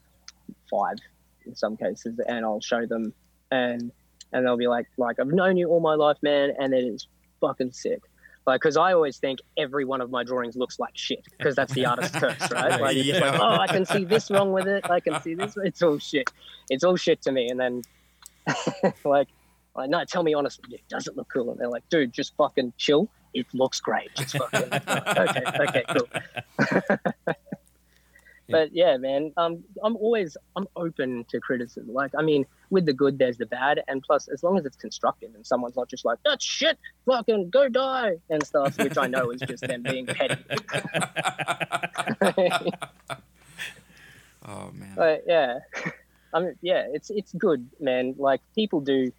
five, 0.69 0.97
in 1.45 1.55
some 1.55 1.77
cases, 1.77 2.19
and 2.27 2.45
I'll 2.45 2.59
show 2.61 2.85
them, 2.85 3.13
and 3.51 3.91
and 4.31 4.45
they'll 4.45 4.57
be 4.57 4.67
like, 4.67 4.87
like 4.97 5.19
I've 5.19 5.27
known 5.27 5.57
you 5.57 5.69
all 5.69 5.79
my 5.79 5.95
life, 5.95 6.17
man, 6.21 6.53
and 6.59 6.73
it 6.73 6.83
is 6.83 7.07
fucking 7.39 7.71
sick. 7.71 8.01
Like, 8.45 8.61
because 8.61 8.77
I 8.77 8.93
always 8.93 9.17
think 9.17 9.39
every 9.57 9.85
one 9.85 10.01
of 10.01 10.09
my 10.09 10.23
drawings 10.23 10.55
looks 10.55 10.79
like 10.79 10.97
shit, 10.97 11.23
because 11.37 11.55
that's 11.55 11.73
the 11.73 11.85
artist's 11.85 12.15
curse, 12.19 12.51
right? 12.51 12.81
Like, 12.81 12.97
it's 12.97 13.19
like, 13.19 13.39
oh, 13.39 13.57
I 13.57 13.67
can 13.67 13.85
see 13.85 14.05
this 14.05 14.31
wrong 14.31 14.51
with 14.51 14.67
it. 14.67 14.89
I 14.89 14.99
can 14.99 15.21
see 15.21 15.35
this. 15.35 15.55
It's 15.63 15.83
all 15.83 15.99
shit. 15.99 16.31
It's 16.69 16.83
all 16.83 16.95
shit 16.95 17.21
to 17.23 17.31
me. 17.31 17.49
And 17.49 17.59
then, 17.59 17.81
like, 19.05 19.27
like, 19.75 19.89
no, 19.89 20.03
tell 20.05 20.23
me 20.23 20.33
honestly, 20.33 20.65
yeah, 20.69 20.79
does 20.89 21.07
it 21.07 21.15
look 21.15 21.29
cool? 21.31 21.51
And 21.51 21.59
they're 21.59 21.69
like, 21.69 21.87
dude, 21.89 22.11
just 22.11 22.35
fucking 22.37 22.73
chill. 22.77 23.07
It 23.35 23.45
looks 23.53 23.79
great. 23.79 24.09
Just 24.15 24.37
fucking, 24.37 24.73
okay, 24.73 25.43
okay, 25.59 25.83
cool. 25.89 26.97
but 28.69 28.77
yeah, 28.77 28.97
man, 28.97 29.31
um, 29.37 29.63
I'm 29.83 29.95
always, 29.97 30.37
I'm 30.55 30.67
open 30.75 31.25
to 31.29 31.39
criticism. 31.39 31.91
Like, 31.91 32.11
I 32.17 32.21
mean, 32.21 32.45
with 32.69 32.85
the 32.85 32.93
good, 32.93 33.17
there's 33.17 33.37
the 33.37 33.47
bad. 33.47 33.81
And 33.87 34.03
plus, 34.03 34.27
as 34.27 34.43
long 34.43 34.59
as 34.59 34.65
it's 34.65 34.77
constructive 34.77 35.33
and 35.33 35.45
someone's 35.45 35.75
not 35.75 35.89
just 35.89 36.05
like, 36.05 36.19
that's 36.23 36.45
shit, 36.45 36.77
fucking 37.05 37.49
go 37.49 37.67
die 37.67 38.17
and 38.29 38.45
stuff, 38.45 38.77
which 38.77 38.97
I 38.97 39.07
know 39.07 39.31
is 39.31 39.41
just 39.41 39.65
them 39.67 39.81
being 39.81 40.05
petty. 40.05 40.35
oh 44.45 44.71
man. 44.71 44.93
But 44.95 45.23
yeah, 45.25 45.59
I 46.33 46.39
mean, 46.41 46.55
yeah, 46.61 46.85
it's 46.93 47.09
it's 47.09 47.33
good, 47.33 47.67
man. 47.79 48.13
Like 48.17 48.41
people 48.53 48.81
do, 48.81 49.11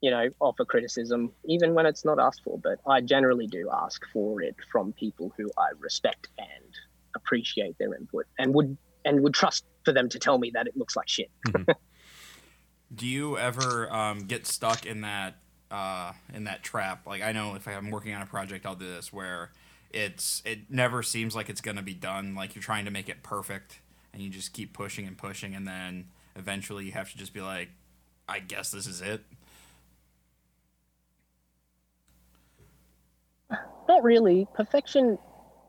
you 0.00 0.10
know, 0.10 0.30
offer 0.40 0.64
criticism 0.64 1.30
even 1.44 1.74
when 1.74 1.86
it's 1.86 2.04
not 2.04 2.18
asked 2.18 2.42
for. 2.42 2.58
But 2.58 2.80
I 2.86 3.02
generally 3.02 3.46
do 3.46 3.70
ask 3.72 4.02
for 4.12 4.42
it 4.42 4.56
from 4.72 4.92
people 4.92 5.32
who 5.36 5.48
I 5.56 5.68
respect 5.78 6.28
and 6.38 6.74
appreciate 7.14 7.76
their 7.78 7.94
input, 7.94 8.26
and 8.38 8.54
would 8.54 8.76
and 9.04 9.20
would 9.22 9.34
trust 9.34 9.64
for 9.84 9.92
them 9.92 10.08
to 10.08 10.18
tell 10.18 10.38
me 10.38 10.50
that 10.54 10.66
it 10.66 10.76
looks 10.76 10.96
like 10.96 11.08
shit. 11.08 11.30
Do 12.94 13.06
you 13.06 13.36
ever 13.36 13.92
um, 13.92 14.20
get 14.20 14.46
stuck 14.46 14.86
in 14.86 15.02
that 15.02 15.36
uh, 15.70 16.12
in 16.32 16.44
that 16.44 16.62
trap? 16.62 17.06
Like 17.06 17.22
I 17.22 17.32
know 17.32 17.54
if 17.54 17.66
I'm 17.68 17.90
working 17.90 18.14
on 18.14 18.22
a 18.22 18.26
project, 18.26 18.66
I'll 18.66 18.74
do 18.74 18.86
this 18.86 19.12
where 19.12 19.52
it's 19.90 20.42
it 20.44 20.70
never 20.70 21.02
seems 21.02 21.34
like 21.34 21.48
it's 21.48 21.60
gonna 21.60 21.82
be 21.82 21.94
done. 21.94 22.34
Like 22.34 22.54
you're 22.54 22.62
trying 22.62 22.84
to 22.86 22.90
make 22.90 23.08
it 23.08 23.22
perfect, 23.22 23.80
and 24.12 24.22
you 24.22 24.30
just 24.30 24.52
keep 24.52 24.72
pushing 24.72 25.06
and 25.06 25.16
pushing, 25.16 25.54
and 25.54 25.66
then 25.66 26.08
eventually 26.36 26.86
you 26.86 26.92
have 26.92 27.10
to 27.10 27.18
just 27.18 27.34
be 27.34 27.40
like, 27.40 27.68
I 28.28 28.40
guess 28.40 28.70
this 28.70 28.86
is 28.86 29.00
it. 29.00 29.22
Not 33.88 34.02
really. 34.02 34.46
Perfection 34.54 35.18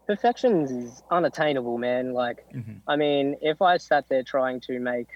perfection 0.09 0.63
is 0.63 1.03
unattainable, 1.11 1.77
man. 1.77 2.13
Like, 2.13 2.39
Mm-hmm. 2.53 2.77
I 2.87 2.95
mean, 2.95 3.35
if 3.41 3.61
I 3.61 3.77
sat 3.77 4.09
there 4.09 4.23
trying 4.23 4.59
to 4.61 4.79
make 4.79 5.07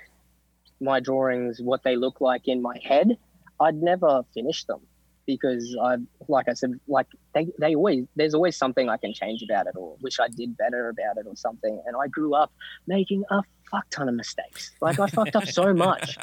my 0.79 0.99
drawings 0.99 1.59
what 1.59 1.81
they 1.83 1.95
look 1.95 2.21
like 2.21 2.47
in 2.47 2.61
my 2.61 2.77
head, 2.83 3.17
I'd 3.59 3.81
never 3.81 4.21
finish 4.35 4.65
them 4.65 4.81
because 5.25 5.75
I, 5.81 5.95
like 6.27 6.47
I 6.47 6.53
said, 6.53 6.79
like 6.87 7.07
they, 7.33 7.47
they 7.59 7.73
always, 7.73 8.05
there's 8.15 8.35
always 8.35 8.55
something 8.55 8.87
I 8.87 8.97
can 8.97 9.13
change 9.13 9.41
about 9.41 9.65
it 9.65 9.75
or 9.75 9.95
wish 10.01 10.19
I 10.19 10.27
did 10.27 10.55
better 10.57 10.89
about 10.89 11.17
it 11.17 11.25
or 11.25 11.35
something. 11.35 11.81
And 11.87 11.95
I 11.95 12.07
grew 12.07 12.35
up 12.35 12.51
making 12.85 13.23
a 13.31 13.41
fuck 13.71 13.89
ton 13.89 14.07
of 14.09 14.15
mistakes. 14.15 14.71
Like 14.79 14.99
I 14.99 15.07
fucked 15.07 15.35
up 15.35 15.47
so 15.47 15.73
much. 15.73 16.17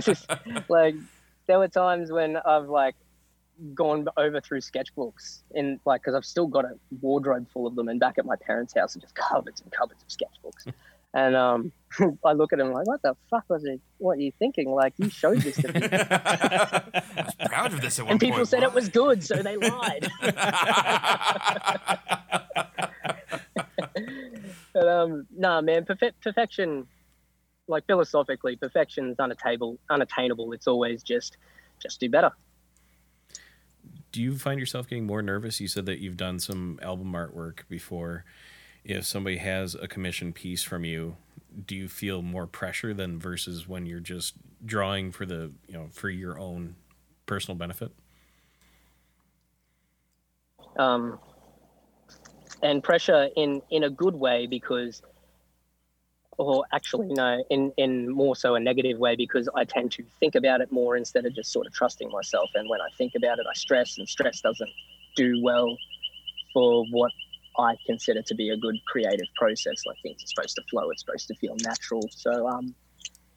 Just, 0.00 0.30
like 0.70 0.94
there 1.46 1.58
were 1.58 1.68
times 1.68 2.10
when 2.10 2.38
I've 2.38 2.68
like 2.68 2.94
gone 3.74 4.06
over 4.16 4.40
through 4.40 4.60
sketchbooks 4.60 5.40
and 5.54 5.78
like 5.84 6.02
because 6.02 6.14
I've 6.14 6.24
still 6.24 6.46
got 6.46 6.64
a 6.64 6.76
wardrobe 7.00 7.46
full 7.52 7.66
of 7.66 7.74
them, 7.76 7.88
and 7.88 7.98
back 8.00 8.18
at 8.18 8.26
my 8.26 8.36
parents' 8.36 8.74
house 8.74 8.96
are 8.96 9.00
just 9.00 9.14
cupboards 9.14 9.60
and 9.60 9.70
cupboards 9.72 10.02
of 10.02 10.08
sketchbooks. 10.08 10.72
And 11.14 11.36
um, 11.36 11.72
I 12.24 12.32
look 12.32 12.52
at 12.52 12.58
them 12.58 12.72
like, 12.72 12.86
what 12.86 13.02
the 13.02 13.14
fuck 13.30 13.44
was 13.48 13.64
it? 13.64 13.80
What 13.98 14.18
are 14.18 14.22
you 14.22 14.32
thinking? 14.38 14.70
Like 14.70 14.94
you 14.96 15.10
showed 15.10 15.38
this 15.42 15.56
to 15.56 15.72
me, 15.72 15.80
I 15.92 16.82
was 17.16 17.34
proud 17.48 17.74
of 17.74 17.80
this 17.82 17.98
at 17.98 18.06
one 18.06 18.12
and 18.12 18.20
people 18.20 18.38
point. 18.38 18.48
said 18.48 18.62
it 18.62 18.72
was 18.72 18.88
good, 18.88 19.22
so 19.22 19.36
they 19.42 19.56
lied. 19.56 20.08
but 24.72 24.88
um, 24.88 25.26
nah, 25.36 25.60
man, 25.60 25.84
perfe- 25.84 26.14
perfection, 26.22 26.86
like 27.68 27.86
philosophically, 27.86 28.56
perfection's 28.56 29.20
unattainable. 29.20 29.78
Unattainable. 29.90 30.52
It's 30.52 30.66
always 30.66 31.02
just, 31.02 31.36
just 31.78 32.00
do 32.00 32.08
better. 32.08 32.32
Do 34.12 34.22
you 34.22 34.38
find 34.38 34.60
yourself 34.60 34.88
getting 34.88 35.06
more 35.06 35.22
nervous? 35.22 35.60
You 35.60 35.68
said 35.68 35.86
that 35.86 35.98
you've 36.00 36.16
done 36.16 36.38
some 36.38 36.78
album 36.82 37.12
artwork 37.12 37.60
before. 37.68 38.24
If 38.84 39.06
somebody 39.06 39.38
has 39.38 39.74
a 39.74 39.88
commission 39.88 40.32
piece 40.32 40.62
from 40.62 40.84
you, 40.84 41.16
do 41.66 41.74
you 41.74 41.88
feel 41.88 42.22
more 42.22 42.46
pressure 42.46 42.92
than 42.92 43.18
versus 43.18 43.66
when 43.66 43.86
you're 43.86 44.00
just 44.00 44.34
drawing 44.64 45.12
for 45.12 45.26
the 45.26 45.52
you 45.66 45.74
know 45.74 45.88
for 45.92 46.10
your 46.10 46.38
own 46.38 46.76
personal 47.26 47.56
benefit? 47.56 47.92
um, 50.78 51.18
and 52.62 52.82
pressure 52.82 53.28
in 53.36 53.62
in 53.70 53.84
a 53.84 53.90
good 53.90 54.14
way 54.14 54.46
because 54.46 55.02
or 56.38 56.64
actually 56.72 57.08
no 57.08 57.42
in 57.50 57.72
in 57.76 58.10
more 58.10 58.34
so 58.34 58.54
a 58.54 58.60
negative 58.60 58.98
way 58.98 59.14
because 59.14 59.48
i 59.54 59.64
tend 59.64 59.92
to 59.92 60.02
think 60.18 60.34
about 60.34 60.60
it 60.60 60.72
more 60.72 60.96
instead 60.96 61.26
of 61.26 61.34
just 61.34 61.52
sort 61.52 61.66
of 61.66 61.72
trusting 61.72 62.10
myself. 62.10 62.50
And 62.54 62.68
when 62.68 62.80
i 62.80 62.88
think 62.96 63.14
about 63.14 63.38
it 63.38 63.46
i 63.48 63.54
stress 63.54 63.98
and 63.98 64.08
stress 64.08 64.40
doesn't 64.40 64.70
do 65.14 65.42
well 65.42 65.76
for 66.54 66.84
what 66.90 67.12
i 67.58 67.76
consider 67.86 68.22
to 68.22 68.34
be 68.34 68.50
a 68.50 68.56
good 68.56 68.76
creative 68.86 69.26
process. 69.36 69.82
Like 69.86 69.96
things 70.02 70.22
are 70.22 70.26
supposed 70.26 70.56
to 70.56 70.62
flow 70.70 70.90
it's 70.90 71.04
supposed 71.04 71.28
to 71.28 71.34
feel 71.34 71.56
natural. 71.62 72.02
So 72.10 72.48
um 72.48 72.74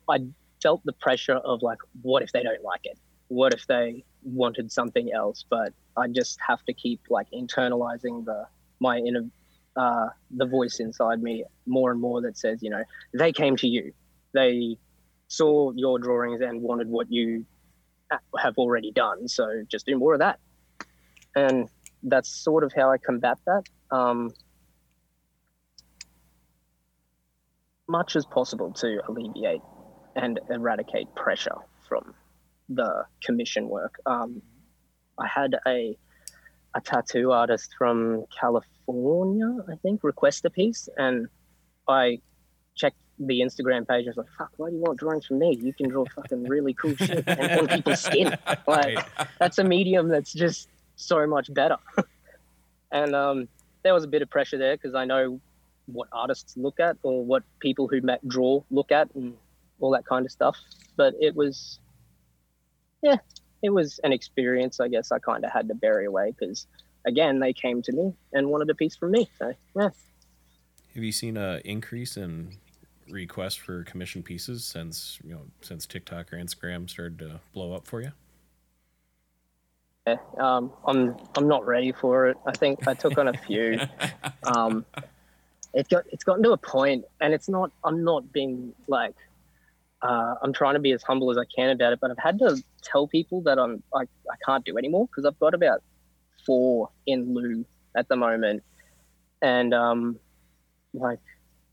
i 0.09 0.19
felt 0.63 0.81
the 0.85 0.93
pressure 0.93 1.35
of 1.35 1.61
like 1.61 1.79
what 2.01 2.23
if 2.23 2.31
they 2.31 2.43
don't 2.43 2.63
like 2.63 2.85
it? 2.85 2.97
What 3.27 3.53
if 3.53 3.67
they 3.67 4.03
wanted 4.23 4.71
something 4.71 5.11
else? 5.11 5.43
But 5.49 5.73
i 5.97 6.07
just 6.07 6.39
have 6.47 6.63
to 6.65 6.73
keep 6.73 7.01
like 7.09 7.27
internalizing 7.31 8.23
the 8.23 8.47
my 8.79 8.97
inner 8.97 9.25
uh, 9.75 10.07
the 10.31 10.45
voice 10.45 10.79
inside 10.79 11.21
me 11.21 11.43
more 11.65 11.91
and 11.91 11.99
more 11.99 12.21
that 12.21 12.37
says 12.37 12.59
you 12.61 12.69
know 12.69 12.83
they 13.13 13.31
came 13.31 13.55
to 13.57 13.67
you. 13.67 13.93
They 14.33 14.77
saw 15.27 15.71
your 15.75 15.99
drawings 15.99 16.41
and 16.41 16.61
wanted 16.61 16.87
what 16.87 17.11
you 17.11 17.45
have 18.37 18.57
already 18.57 18.91
done. 18.91 19.27
So 19.27 19.63
just 19.67 19.85
do 19.85 19.97
more 19.97 20.13
of 20.13 20.19
that. 20.19 20.39
And 21.35 21.69
that's 22.03 22.29
sort 22.29 22.63
of 22.63 22.71
how 22.73 22.91
i 22.91 22.97
combat 22.97 23.37
that 23.45 23.63
um, 23.91 24.31
much 27.87 28.15
as 28.15 28.25
possible 28.25 28.71
to 28.73 29.01
alleviate 29.07 29.61
and 30.15 30.39
eradicate 30.49 31.13
pressure 31.15 31.55
from 31.87 32.13
the 32.69 33.05
commission 33.23 33.69
work. 33.69 33.95
Um, 34.05 34.41
I 35.19 35.27
had 35.27 35.55
a 35.67 35.97
a 36.75 36.81
tattoo 36.81 37.31
artist 37.31 37.71
from 37.77 38.25
California, 38.37 39.57
I 39.71 39.75
think, 39.77 40.03
request 40.03 40.45
a 40.45 40.49
piece, 40.49 40.89
and 40.97 41.27
I 41.87 42.19
checked 42.75 42.97
the 43.17 43.39
Instagram 43.39 43.87
page. 43.87 44.05
and 44.05 44.15
was 44.15 44.17
like, 44.17 44.27
"Fuck, 44.37 44.51
why 44.57 44.69
do 44.69 44.75
you 44.75 44.81
want 44.81 44.99
drawings 44.99 45.25
from 45.25 45.39
me? 45.39 45.55
You 45.55 45.73
can 45.73 45.89
draw 45.89 46.03
fucking 46.13 46.43
really 46.43 46.73
cool 46.73 46.95
shit 46.95 47.23
and 47.25 47.59
on 47.59 47.67
people's 47.67 48.01
skin. 48.01 48.37
Like, 48.67 48.99
that's 49.39 49.57
a 49.57 49.63
medium 49.63 50.09
that's 50.09 50.33
just 50.33 50.67
so 50.97 51.25
much 51.25 51.51
better." 51.53 51.77
and 52.91 53.15
um, 53.15 53.47
there 53.83 53.93
was 53.93 54.03
a 54.03 54.07
bit 54.07 54.21
of 54.21 54.29
pressure 54.29 54.57
there 54.57 54.75
because 54.75 54.95
I 54.95 55.05
know 55.05 55.39
what 55.85 56.09
artists 56.11 56.57
look 56.57 56.79
at 56.79 56.97
or 57.03 57.23
what 57.23 57.43
people 57.59 57.87
who 57.87 58.01
draw 58.27 58.63
look 58.69 58.91
at 58.91 59.13
and 59.15 59.35
all 59.79 59.91
that 59.91 60.05
kind 60.05 60.25
of 60.25 60.31
stuff. 60.31 60.57
But 60.97 61.13
it 61.21 61.35
was, 61.35 61.79
yeah, 63.01 63.17
it 63.65 63.73
was 63.73 63.99
an 64.03 64.13
experience. 64.13 64.79
I 64.79 64.87
guess 64.87 65.11
I 65.11 65.19
kind 65.19 65.43
of 65.43 65.51
had 65.51 65.67
to 65.67 65.75
bury 65.75 66.05
away 66.05 66.33
because, 66.37 66.67
again, 67.05 67.39
they 67.39 67.53
came 67.53 67.81
to 67.83 67.91
me 67.91 68.13
and 68.33 68.49
wanted 68.49 68.69
a 68.69 68.75
piece 68.75 68.95
from 68.95 69.11
me. 69.11 69.29
So 69.39 69.53
yeah, 69.75 69.89
Have 70.93 71.03
you 71.03 71.11
seen 71.11 71.35
a 71.37 71.61
increase 71.65 72.15
in 72.15 72.57
requests 73.09 73.55
for 73.55 73.83
commission 73.83 74.23
pieces 74.23 74.65
since 74.65 75.19
you 75.23 75.31
know 75.31 75.41
since 75.61 75.85
TikTok 75.85 76.33
or 76.33 76.37
Instagram 76.37 76.89
started 76.89 77.19
to 77.19 77.39
blow 77.53 77.73
up 77.73 77.85
for 77.85 78.01
you? 78.01 78.11
yeah. 80.07 80.17
Um, 80.39 80.71
I'm 80.85 81.17
I'm 81.35 81.47
not 81.47 81.65
ready 81.65 81.91
for 81.91 82.27
it. 82.27 82.37
I 82.45 82.51
think 82.51 82.87
I 82.87 82.93
took 82.93 83.17
on 83.17 83.27
a 83.27 83.33
few. 83.33 83.79
um, 84.43 84.85
it 85.73 85.89
got 85.89 86.05
it's 86.11 86.23
gotten 86.23 86.43
to 86.43 86.51
a 86.51 86.57
point, 86.57 87.05
and 87.19 87.33
it's 87.33 87.49
not. 87.49 87.71
I'm 87.83 88.03
not 88.03 88.31
being 88.31 88.73
like. 88.87 89.15
Uh, 90.01 90.35
I'm 90.43 90.53
trying 90.53 90.75
to 90.75 90.79
be 90.79 90.91
as 90.91 91.01
humble 91.01 91.31
as 91.31 91.37
I 91.37 91.45
can 91.45 91.71
about 91.71 91.93
it, 91.93 91.99
but 91.99 92.11
I've 92.11 92.19
had 92.19 92.37
to 92.39 92.61
tell 92.85 93.07
people 93.07 93.41
that 93.41 93.59
I'm 93.59 93.83
I, 93.93 94.01
I 94.01 94.35
can't 94.45 94.63
do 94.63 94.77
anymore 94.77 95.07
because 95.07 95.25
I've 95.25 95.39
got 95.39 95.53
about 95.53 95.81
four 96.45 96.89
in 97.05 97.33
lieu 97.33 97.65
at 97.95 98.07
the 98.07 98.15
moment, 98.15 98.63
and 99.41 99.73
um, 99.73 100.19
like 100.93 101.19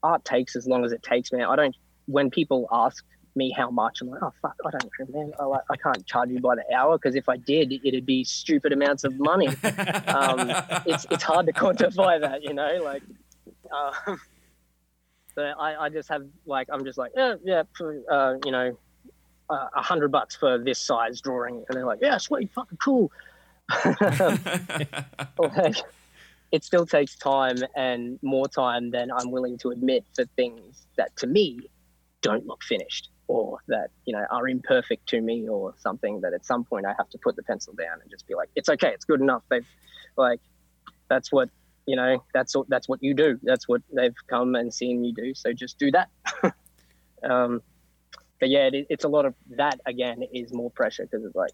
art 0.02 0.24
takes 0.24 0.56
as 0.56 0.66
long 0.66 0.84
as 0.84 0.92
it 0.92 1.02
takes, 1.02 1.32
man. 1.32 1.42
I 1.42 1.56
don't. 1.56 1.76
When 2.06 2.30
people 2.30 2.66
ask 2.72 3.04
me 3.36 3.54
how 3.56 3.70
much, 3.70 4.00
I'm 4.00 4.08
like, 4.08 4.22
oh 4.22 4.32
fuck, 4.42 4.56
I 4.66 4.70
don't 4.70 4.90
know, 4.98 5.20
man. 5.20 5.32
I, 5.38 5.72
I 5.72 5.76
can't 5.76 6.04
charge 6.06 6.30
you 6.30 6.40
by 6.40 6.56
the 6.56 6.64
hour 6.74 6.98
because 6.98 7.14
if 7.14 7.28
I 7.28 7.36
did, 7.36 7.72
it'd 7.84 8.04
be 8.04 8.24
stupid 8.24 8.72
amounts 8.72 9.04
of 9.04 9.18
money. 9.18 9.48
um, 10.08 10.50
it's 10.86 11.06
it's 11.10 11.22
hard 11.22 11.46
to 11.46 11.52
quantify 11.52 12.20
that, 12.20 12.42
you 12.42 12.54
know, 12.54 12.80
like. 12.82 13.02
Um, 13.70 14.20
so 15.34 15.42
I, 15.42 15.86
I 15.86 15.88
just 15.88 16.08
have 16.08 16.22
like 16.46 16.68
I'm 16.70 16.84
just 16.84 16.98
like 16.98 17.12
yeah 17.16 17.36
yeah 17.42 17.62
uh, 18.10 18.34
you 18.44 18.52
know 18.52 18.76
uh, 19.52 19.68
a 19.76 19.82
hundred 19.82 20.10
bucks 20.10 20.34
for 20.34 20.58
this 20.58 20.78
size 20.78 21.20
drawing. 21.20 21.64
And 21.68 21.76
they're 21.76 21.86
like 21.86 22.00
yeah 22.02 22.18
sweet 22.18 22.50
fucking 22.52 22.78
cool. 22.78 23.12
Like, 25.38 25.76
it 26.52 26.62
still 26.64 26.86
takes 26.86 27.16
time 27.16 27.56
and 27.74 28.18
more 28.22 28.46
time 28.46 28.90
than 28.90 29.10
I'm 29.10 29.30
willing 29.30 29.56
to 29.58 29.70
admit 29.70 30.04
for 30.14 30.24
things 30.36 30.86
that 30.96 31.16
to 31.16 31.26
me 31.26 31.60
don't 32.20 32.46
look 32.46 32.62
finished 32.62 33.08
or 33.26 33.58
that 33.68 33.90
you 34.04 34.12
know 34.14 34.24
are 34.30 34.46
imperfect 34.46 35.08
to 35.08 35.20
me 35.20 35.48
or 35.48 35.74
something 35.78 36.20
that 36.20 36.34
at 36.34 36.44
some 36.44 36.64
point 36.64 36.86
I 36.86 36.94
have 36.98 37.08
to 37.10 37.18
put 37.18 37.36
the 37.36 37.42
pencil 37.42 37.72
down 37.72 38.00
and 38.00 38.10
just 38.10 38.26
be 38.26 38.34
like 38.34 38.50
it's 38.54 38.68
okay 38.68 38.88
it's 38.88 39.04
good 39.04 39.20
enough. 39.20 39.42
They've 39.48 39.66
like 40.16 40.40
that's 41.08 41.32
what 41.32 41.48
you 41.86 41.96
know 41.96 42.22
that's 42.34 42.54
what 42.54 42.68
that's 42.68 42.88
what 42.88 43.02
you 43.02 43.14
do. 43.14 43.38
That's 43.42 43.66
what 43.66 43.80
they've 43.92 44.14
come 44.28 44.54
and 44.54 44.72
seen 44.72 45.04
you 45.04 45.14
do. 45.14 45.34
So 45.34 45.52
just 45.52 45.78
do 45.78 45.90
that. 45.92 46.08
Um 47.24 47.62
but 48.42 48.50
yeah 48.50 48.68
it, 48.72 48.86
it's 48.90 49.04
a 49.04 49.08
lot 49.08 49.24
of 49.24 49.34
that 49.50 49.78
again 49.86 50.20
is 50.34 50.52
more 50.52 50.70
pressure 50.72 51.04
because 51.08 51.24
it's 51.24 51.36
like 51.36 51.52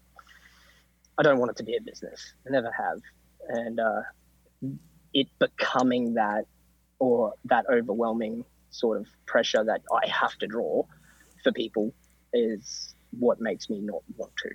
I 1.19 1.21
don't 1.21 1.37
want 1.37 1.51
it 1.51 1.57
to 1.57 1.63
be 1.63 1.77
a 1.77 1.81
business 1.81 2.33
I 2.47 2.49
never 2.49 2.71
have 2.71 2.99
and 3.47 3.79
uh 3.79 4.01
it 5.13 5.27
becoming 5.37 6.15
that 6.15 6.45
or 6.97 7.33
that 7.45 7.65
overwhelming 7.71 8.43
sort 8.71 8.99
of 8.99 9.05
pressure 9.27 9.63
that 9.63 9.81
I 9.93 10.07
have 10.07 10.35
to 10.39 10.47
draw 10.47 10.83
for 11.43 11.51
people 11.51 11.93
is 12.33 12.95
what 13.17 13.39
makes 13.39 13.69
me 13.69 13.79
not 13.81 14.01
want 14.17 14.33
to. 14.43 14.49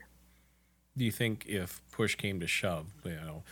Do 0.96 1.04
you 1.04 1.10
think 1.10 1.46
if 1.46 1.80
push 1.90 2.14
came 2.14 2.38
to 2.40 2.46
shove, 2.46 2.86
you 3.04 3.12
know, 3.12 3.42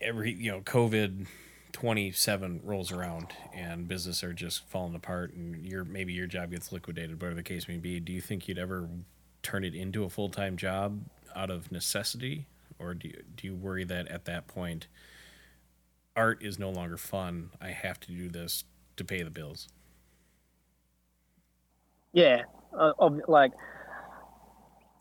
every 0.00 0.32
you 0.32 0.50
know 0.50 0.60
COVID 0.60 1.26
twenty 1.72 2.12
seven 2.12 2.60
rolls 2.62 2.92
around 2.92 3.28
and 3.54 3.88
business 3.88 4.22
are 4.22 4.32
just 4.32 4.68
falling 4.68 4.94
apart 4.94 5.32
and 5.34 5.66
your 5.66 5.84
maybe 5.84 6.12
your 6.12 6.26
job 6.26 6.50
gets 6.50 6.72
liquidated, 6.72 7.20
whatever 7.20 7.34
the 7.34 7.42
case 7.42 7.66
may 7.68 7.78
be, 7.78 7.98
do 7.98 8.12
you 8.12 8.20
think 8.20 8.46
you'd 8.46 8.58
ever 8.58 8.88
turn 9.42 9.64
it 9.64 9.74
into 9.74 10.04
a 10.04 10.08
full 10.08 10.28
time 10.28 10.56
job 10.56 11.00
out 11.34 11.50
of 11.50 11.72
necessity, 11.72 12.46
or 12.78 12.94
do 12.94 13.08
you, 13.08 13.22
do 13.36 13.46
you 13.46 13.54
worry 13.54 13.84
that 13.84 14.06
at 14.08 14.24
that 14.26 14.46
point 14.46 14.86
art 16.16 16.42
is 16.42 16.58
no 16.58 16.70
longer 16.70 16.96
fun. 16.96 17.50
I 17.60 17.68
have 17.68 17.98
to 18.00 18.08
do 18.08 18.28
this 18.28 18.64
to 18.96 19.04
pay 19.04 19.22
the 19.22 19.30
bills. 19.30 19.68
Yeah, 22.12 22.42
uh, 22.78 22.92
ob- 23.00 23.22
like 23.28 23.52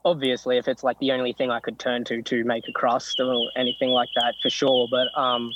obviously, 0.05 0.57
if 0.57 0.67
it's 0.67 0.83
like 0.83 0.97
the 0.99 1.11
only 1.11 1.33
thing 1.33 1.51
I 1.51 1.59
could 1.59 1.77
turn 1.77 2.05
to 2.05 2.21
to 2.21 2.43
make 2.43 2.63
a 2.67 2.71
crust 2.71 3.19
or 3.19 3.49
anything 3.57 3.89
like 3.89 4.09
that, 4.15 4.35
for 4.41 4.49
sure. 4.49 4.87
But 4.89 5.07
um, 5.19 5.51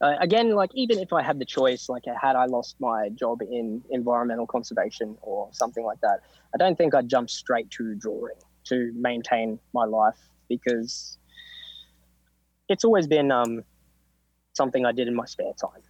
uh, 0.00 0.14
again, 0.20 0.54
like 0.54 0.70
even 0.74 0.98
if 0.98 1.12
I 1.12 1.22
had 1.22 1.38
the 1.38 1.44
choice, 1.44 1.88
like 1.88 2.04
had 2.06 2.34
I 2.34 2.46
lost 2.46 2.76
my 2.80 3.10
job 3.10 3.42
in 3.42 3.82
environmental 3.90 4.46
conservation 4.46 5.16
or 5.20 5.48
something 5.52 5.84
like 5.84 6.00
that, 6.00 6.20
I 6.54 6.58
don't 6.58 6.76
think 6.76 6.94
I'd 6.94 7.08
jump 7.08 7.28
straight 7.28 7.70
to 7.72 7.94
drawing 7.94 8.34
to 8.64 8.92
maintain 8.94 9.58
my 9.74 9.84
life 9.84 10.18
because 10.48 11.18
it's 12.68 12.84
always 12.84 13.06
been 13.06 13.30
um, 13.30 13.62
something 14.54 14.86
I 14.86 14.92
did 14.92 15.06
in 15.06 15.14
my 15.14 15.26
spare 15.26 15.52
time, 15.60 15.82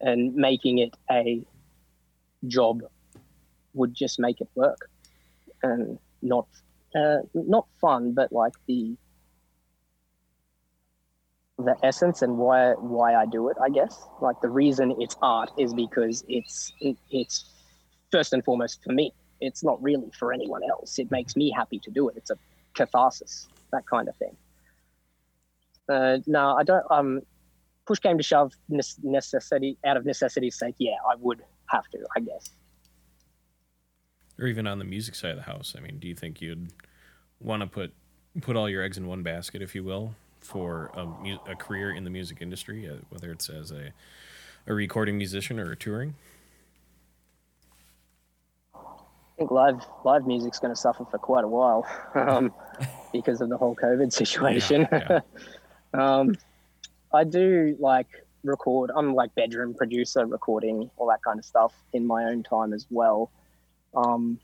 and 0.00 0.34
making 0.34 0.78
it 0.78 0.94
a 1.10 1.42
job 2.46 2.82
would 3.72 3.94
just 3.94 4.18
make 4.18 4.40
it 4.40 4.48
work 4.54 4.90
and 5.62 5.98
not 6.20 6.46
uh, 6.94 7.18
not 7.32 7.66
fun, 7.80 8.12
but 8.12 8.32
like 8.32 8.52
the 8.66 8.96
the 11.58 11.74
essence 11.82 12.22
and 12.22 12.36
why 12.36 12.72
why 12.72 13.14
I 13.14 13.26
do 13.26 13.48
it. 13.48 13.56
I 13.62 13.70
guess 13.70 14.06
like 14.20 14.40
the 14.40 14.48
reason 14.48 14.94
it's 14.98 15.16
art 15.22 15.50
is 15.58 15.72
because 15.72 16.24
it's 16.28 16.72
it, 16.80 16.96
it's 17.10 17.50
first 18.10 18.32
and 18.32 18.44
foremost 18.44 18.82
for 18.84 18.92
me. 18.92 19.12
It's 19.40 19.62
not 19.62 19.82
really 19.82 20.10
for 20.18 20.32
anyone 20.32 20.62
else. 20.68 20.98
It 20.98 21.10
makes 21.10 21.36
me 21.36 21.50
happy 21.50 21.78
to 21.80 21.90
do 21.90 22.08
it. 22.08 22.16
It's 22.16 22.30
a 22.30 22.38
catharsis, 22.74 23.48
that 23.72 23.86
kind 23.86 24.08
of 24.08 24.16
thing. 24.16 24.36
Uh, 25.88 26.18
no, 26.26 26.56
I 26.56 26.62
don't. 26.62 26.84
Um, 26.90 27.20
push 27.86 28.00
came 28.00 28.16
to 28.18 28.24
shove, 28.24 28.52
necessity 29.02 29.78
out 29.84 29.96
of 29.96 30.04
necessity's 30.04 30.58
sake. 30.58 30.74
Yeah, 30.78 30.96
I 31.08 31.14
would 31.18 31.42
have 31.66 31.86
to. 31.88 31.98
I 32.16 32.20
guess 32.20 32.50
or 34.38 34.46
even 34.46 34.66
on 34.66 34.78
the 34.78 34.84
music 34.84 35.14
side 35.14 35.30
of 35.30 35.36
the 35.36 35.42
house. 35.42 35.74
I 35.76 35.80
mean, 35.80 35.98
do 35.98 36.08
you 36.08 36.14
think 36.14 36.40
you'd 36.40 36.72
want 37.40 37.62
to 37.62 37.66
put 37.66 37.92
put 38.42 38.56
all 38.56 38.68
your 38.68 38.82
eggs 38.82 38.98
in 38.98 39.06
one 39.06 39.22
basket, 39.22 39.62
if 39.62 39.74
you 39.74 39.82
will, 39.82 40.14
for 40.40 40.90
a, 40.94 41.50
a 41.52 41.56
career 41.56 41.90
in 41.92 42.04
the 42.04 42.10
music 42.10 42.38
industry, 42.40 42.88
uh, 42.88 42.96
whether 43.10 43.30
it's 43.30 43.48
as 43.48 43.70
a 43.70 43.92
a 44.66 44.74
recording 44.74 45.16
musician 45.16 45.60
or 45.60 45.72
a 45.72 45.76
touring? 45.76 46.14
I 48.74 49.38
think 49.38 49.50
live 49.50 49.84
live 50.04 50.26
music's 50.26 50.58
going 50.58 50.74
to 50.74 50.80
suffer 50.80 51.04
for 51.04 51.18
quite 51.18 51.44
a 51.44 51.48
while 51.48 51.86
um, 52.14 52.52
because 53.12 53.40
of 53.40 53.48
the 53.48 53.56
whole 53.56 53.76
COVID 53.76 54.12
situation. 54.12 54.88
Yeah, 54.90 55.20
yeah. 55.94 55.94
um, 56.18 56.34
I 57.12 57.24
do 57.24 57.76
like 57.78 58.08
record. 58.44 58.90
I'm 58.94 59.14
like 59.14 59.34
bedroom 59.34 59.74
producer, 59.74 60.26
recording 60.26 60.90
all 60.96 61.08
that 61.08 61.22
kind 61.22 61.38
of 61.38 61.44
stuff 61.44 61.74
in 61.92 62.06
my 62.06 62.24
own 62.24 62.42
time 62.42 62.72
as 62.72 62.86
well. 62.90 63.30
Um, 63.94 64.38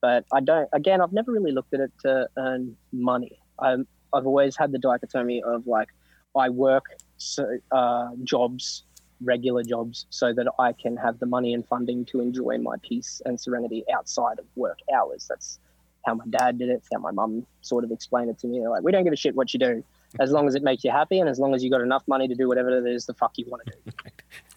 but 0.00 0.24
I 0.32 0.40
don't. 0.40 0.68
Again, 0.72 1.00
I've 1.00 1.12
never 1.12 1.32
really 1.32 1.52
looked 1.52 1.74
at 1.74 1.80
it 1.80 1.92
to 2.02 2.28
earn 2.36 2.76
money. 2.92 3.38
I'm, 3.58 3.86
I've 4.16 4.26
always 4.26 4.56
had 4.56 4.72
the 4.72 4.78
dichotomy 4.78 5.42
of 5.42 5.66
like 5.66 5.88
I 6.34 6.50
work 6.50 6.84
so, 7.16 7.58
uh, 7.72 8.10
jobs, 8.24 8.84
regular 9.22 9.62
jobs, 9.62 10.06
so 10.10 10.32
that 10.32 10.46
I 10.58 10.72
can 10.72 10.96
have 10.96 11.18
the 11.18 11.26
money 11.26 11.54
and 11.54 11.66
funding 11.66 12.04
to 12.06 12.20
enjoy 12.20 12.58
my 12.58 12.76
peace 12.82 13.22
and 13.24 13.40
serenity 13.40 13.84
outside 13.92 14.38
of 14.38 14.44
work 14.54 14.78
hours. 14.94 15.26
That's 15.28 15.58
how 16.04 16.14
my 16.14 16.24
dad 16.28 16.58
did 16.58 16.68
it. 16.68 16.74
It's 16.74 16.88
how 16.92 17.00
my 17.00 17.10
mum 17.10 17.46
sort 17.62 17.84
of 17.84 17.90
explained 17.90 18.30
it 18.30 18.38
to 18.40 18.46
me. 18.46 18.60
They're 18.60 18.70
like, 18.70 18.82
we 18.82 18.92
don't 18.92 19.04
give 19.04 19.12
a 19.12 19.16
shit 19.16 19.34
what 19.34 19.52
you 19.54 19.60
do, 19.60 19.82
as 20.20 20.30
long 20.30 20.46
as 20.46 20.54
it 20.54 20.62
makes 20.62 20.84
you 20.84 20.90
happy 20.90 21.18
and 21.20 21.28
as 21.28 21.38
long 21.38 21.54
as 21.54 21.64
you 21.64 21.70
got 21.70 21.80
enough 21.80 22.02
money 22.06 22.28
to 22.28 22.34
do 22.34 22.48
whatever 22.48 22.70
it 22.70 22.86
is 22.86 23.06
the 23.06 23.14
fuck 23.14 23.32
you 23.36 23.46
want 23.48 23.62
to 23.66 23.72
do. 23.72 23.92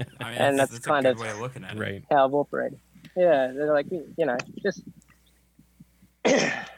I 0.20 0.32
mean, 0.32 0.38
and 0.40 0.60
that's, 0.60 0.72
that's, 0.72 0.86
that's 0.86 0.88
kind 0.88 1.06
of 1.06 1.20
way 1.20 1.30
of 1.30 1.40
looking 1.40 1.64
at 1.64 1.76
it. 1.76 1.80
Right. 1.80 2.04
How 2.12 2.26
I've 2.26 2.34
operated 2.34 2.80
yeah, 3.16 3.52
they're 3.54 3.74
like 3.74 3.88
you 3.92 4.26
know 4.26 4.38
just. 4.62 4.84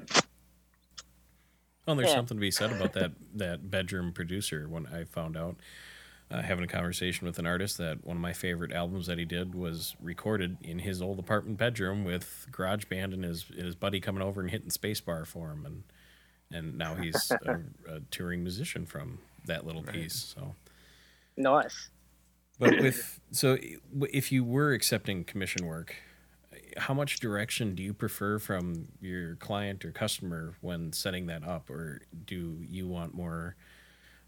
well, 1.86 1.96
there's 1.96 2.10
yeah. 2.10 2.16
something 2.16 2.38
to 2.38 2.42
be 2.42 2.52
said 2.52 2.72
about 2.72 2.94
that 2.94 3.12
that 3.36 3.70
bedroom 3.70 4.12
producer. 4.12 4.68
When 4.68 4.88
I 4.88 5.04
found 5.04 5.36
out, 5.36 5.58
uh, 6.30 6.42
having 6.42 6.64
a 6.64 6.68
conversation 6.68 7.26
with 7.26 7.40
an 7.40 7.46
artist, 7.46 7.78
that 7.78 8.06
one 8.06 8.18
of 8.18 8.22
my 8.22 8.34
favorite 8.34 8.72
albums 8.72 9.08
that 9.08 9.18
he 9.18 9.26
did 9.26 9.56
was 9.56 9.96
recorded 10.02 10.58
in 10.62 10.80
his 10.80 11.02
old 11.02 11.20
apartment 11.20 11.58
bedroom 11.58 12.04
with 12.04 12.48
GarageBand 12.52 13.14
and 13.14 13.24
his 13.24 13.44
his 13.56 13.76
buddy 13.76 14.00
coming 14.00 14.22
over 14.22 14.42
and 14.42 14.50
hitting 14.50 14.70
spacebar 14.70 15.26
for 15.26 15.52
him, 15.52 15.66
and 15.66 15.84
and 16.52 16.78
now 16.78 16.96
he's 16.96 17.32
a, 17.46 17.60
a, 17.88 18.00
touring 18.12 18.44
musician 18.44 18.86
from 18.86 19.20
that 19.46 19.66
little 19.66 19.84
right. 19.84 19.94
piece. 19.94 20.34
So 20.36 20.56
nice. 21.36 21.90
But 22.60 22.80
with 22.80 23.20
so 23.32 23.58
if 24.12 24.32
you 24.32 24.44
were 24.44 24.74
accepting 24.74 25.24
commission 25.24 25.66
work, 25.66 25.96
how 26.78 26.94
much 26.94 27.20
direction 27.20 27.76
do 27.76 27.84
you 27.84 27.94
prefer 27.94 28.40
from 28.40 28.88
your 29.02 29.36
client 29.36 29.84
or 29.86 29.92
customer 29.92 30.56
when 30.62 30.94
setting 30.94 31.28
that 31.28 31.44
up, 31.44 31.70
or 31.70 32.02
do 32.26 32.58
you 32.68 32.88
want 32.88 33.14
more 33.14 33.56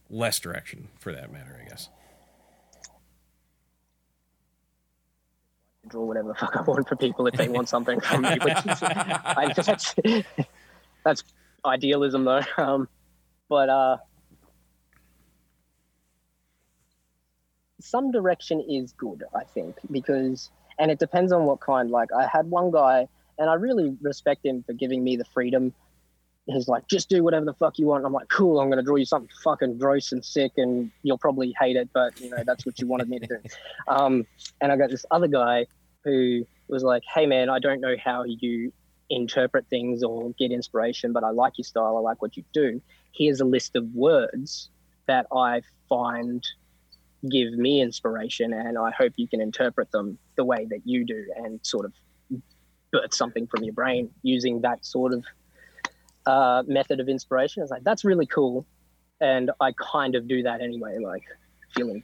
less 0.09 0.39
direction 0.39 0.89
for 0.99 1.11
that 1.13 1.31
matter? 1.31 1.59
I 1.63 1.67
guess. 1.67 1.89
Draw 5.87 6.03
whatever 6.03 6.29
the 6.29 6.35
fuck 6.35 6.55
I 6.55 6.61
want 6.61 6.87
for 6.87 6.95
people 6.95 7.27
if 7.27 7.35
they 7.35 7.49
want 7.49 7.67
something 7.67 7.99
from 7.99 8.21
me. 8.21 8.37
Which 8.41 8.57
is, 8.65 8.79
I, 8.83 9.51
that's, 9.55 9.95
that's 11.03 11.23
idealism 11.65 12.25
though. 12.25 12.41
Um, 12.57 12.87
but 13.49 13.69
uh, 13.69 13.97
some 17.81 18.11
direction 18.11 18.61
is 18.61 18.93
good, 18.93 19.23
I 19.35 19.43
think, 19.43 19.75
because 19.91 20.49
and 20.83 20.91
it 20.91 20.99
depends 20.99 21.31
on 21.31 21.45
what 21.45 21.61
kind. 21.61 21.89
Like 21.89 22.09
I 22.11 22.27
had 22.27 22.49
one 22.49 22.69
guy, 22.69 23.07
and 23.39 23.49
I 23.49 23.53
really 23.53 23.95
respect 24.01 24.45
him 24.45 24.63
for 24.63 24.73
giving 24.73 25.01
me 25.01 25.15
the 25.15 25.23
freedom. 25.23 25.73
He's 26.45 26.67
like, 26.67 26.89
just 26.89 27.07
do 27.07 27.23
whatever 27.23 27.45
the 27.45 27.53
fuck 27.53 27.79
you 27.79 27.85
want. 27.85 28.05
I'm 28.05 28.11
like, 28.11 28.27
cool. 28.27 28.59
I'm 28.59 28.69
gonna 28.69 28.83
draw 28.83 28.97
you 28.97 29.05
something 29.05 29.29
fucking 29.45 29.77
gross 29.77 30.11
and 30.11 30.23
sick, 30.23 30.51
and 30.57 30.91
you'll 31.01 31.17
probably 31.17 31.55
hate 31.57 31.77
it, 31.77 31.89
but 31.93 32.19
you 32.19 32.29
know 32.29 32.43
that's 32.45 32.65
what 32.65 32.79
you 32.79 32.87
wanted 32.87 33.07
me 33.07 33.19
to 33.19 33.27
do. 33.27 33.37
Um, 33.87 34.25
and 34.59 34.73
I 34.73 34.77
got 34.77 34.89
this 34.89 35.05
other 35.09 35.27
guy 35.27 35.67
who 36.03 36.45
was 36.67 36.83
like, 36.83 37.03
hey 37.13 37.25
man, 37.27 37.49
I 37.49 37.59
don't 37.59 37.79
know 37.79 37.95
how 38.03 38.25
you 38.25 38.73
interpret 39.09 39.65
things 39.69 40.03
or 40.03 40.31
get 40.37 40.51
inspiration, 40.51 41.13
but 41.13 41.23
I 41.23 41.29
like 41.29 41.57
your 41.57 41.63
style. 41.63 41.95
I 41.95 42.01
like 42.01 42.21
what 42.21 42.35
you 42.35 42.43
do. 42.51 42.81
Here's 43.13 43.39
a 43.39 43.45
list 43.45 43.77
of 43.77 43.85
words 43.93 44.69
that 45.07 45.27
I 45.33 45.61
find 45.87 46.45
give 47.29 47.53
me 47.53 47.81
inspiration 47.81 48.53
and 48.53 48.77
I 48.77 48.91
hope 48.91 49.13
you 49.15 49.27
can 49.27 49.41
interpret 49.41 49.91
them 49.91 50.17
the 50.35 50.43
way 50.43 50.65
that 50.69 50.81
you 50.85 51.05
do 51.05 51.25
and 51.37 51.59
sort 51.63 51.85
of 51.85 51.93
birth 52.91 53.13
something 53.13 53.47
from 53.47 53.63
your 53.63 53.73
brain 53.73 54.09
using 54.21 54.61
that 54.61 54.85
sort 54.85 55.13
of 55.13 55.25
uh, 56.25 56.63
method 56.67 56.99
of 56.99 57.09
inspiration. 57.09 57.63
It's 57.63 57.71
like, 57.71 57.83
that's 57.83 58.05
really 58.05 58.25
cool. 58.25 58.65
And 59.21 59.51
I 59.61 59.71
kind 59.73 60.15
of 60.15 60.27
do 60.27 60.43
that 60.43 60.61
anyway, 60.61 60.97
like 60.99 61.23
feeling 61.75 62.03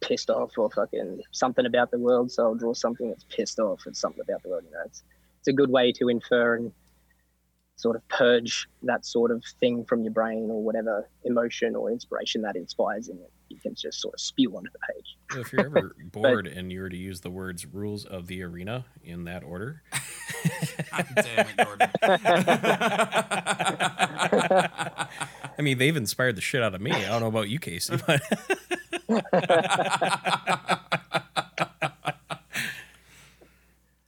pissed 0.00 0.30
off 0.30 0.56
or 0.56 0.70
fucking 0.70 1.22
something 1.32 1.66
about 1.66 1.90
the 1.90 1.98
world. 1.98 2.30
So 2.30 2.44
I'll 2.44 2.54
draw 2.54 2.74
something 2.74 3.08
that's 3.08 3.24
pissed 3.24 3.58
off 3.58 3.86
and 3.86 3.96
something 3.96 4.22
about 4.22 4.42
the 4.42 4.50
world. 4.50 4.64
You 4.66 4.72
know, 4.72 4.82
it's, 4.84 5.02
it's 5.38 5.48
a 5.48 5.52
good 5.52 5.70
way 5.70 5.92
to 5.92 6.08
infer 6.08 6.56
and 6.56 6.72
sort 7.76 7.96
of 7.96 8.06
purge 8.08 8.68
that 8.82 9.06
sort 9.06 9.30
of 9.30 9.42
thing 9.58 9.84
from 9.84 10.02
your 10.02 10.12
brain 10.12 10.50
or 10.50 10.62
whatever 10.62 11.08
emotion 11.24 11.74
or 11.74 11.90
inspiration 11.90 12.42
that 12.42 12.56
inspires 12.56 13.08
in 13.08 13.16
it. 13.16 13.32
You 13.60 13.70
can 13.70 13.74
just 13.74 14.00
sort 14.00 14.14
of 14.14 14.20
spew 14.20 14.56
onto 14.56 14.70
the 14.70 14.78
page. 14.94 15.18
Well, 15.30 15.42
if 15.42 15.52
you're 15.52 15.66
ever 15.66 15.94
bored 16.12 16.46
but, 16.46 16.54
and 16.54 16.72
you 16.72 16.80
were 16.80 16.88
to 16.88 16.96
use 16.96 17.20
the 17.20 17.28
words 17.28 17.66
rules 17.66 18.06
of 18.06 18.26
the 18.26 18.42
arena 18.42 18.86
in 19.04 19.24
that 19.24 19.44
order. 19.44 19.82
Damn 21.14 21.46
it, 21.46 21.56
Gordon. 21.58 21.90
I 25.58 25.62
mean, 25.62 25.76
they've 25.76 25.96
inspired 25.96 26.36
the 26.36 26.40
shit 26.40 26.62
out 26.62 26.74
of 26.74 26.80
me. 26.80 26.90
I 26.90 27.08
don't 27.08 27.20
know 27.20 27.26
about 27.26 27.50
you, 27.50 27.58
Casey, 27.58 27.98
but. 28.06 28.22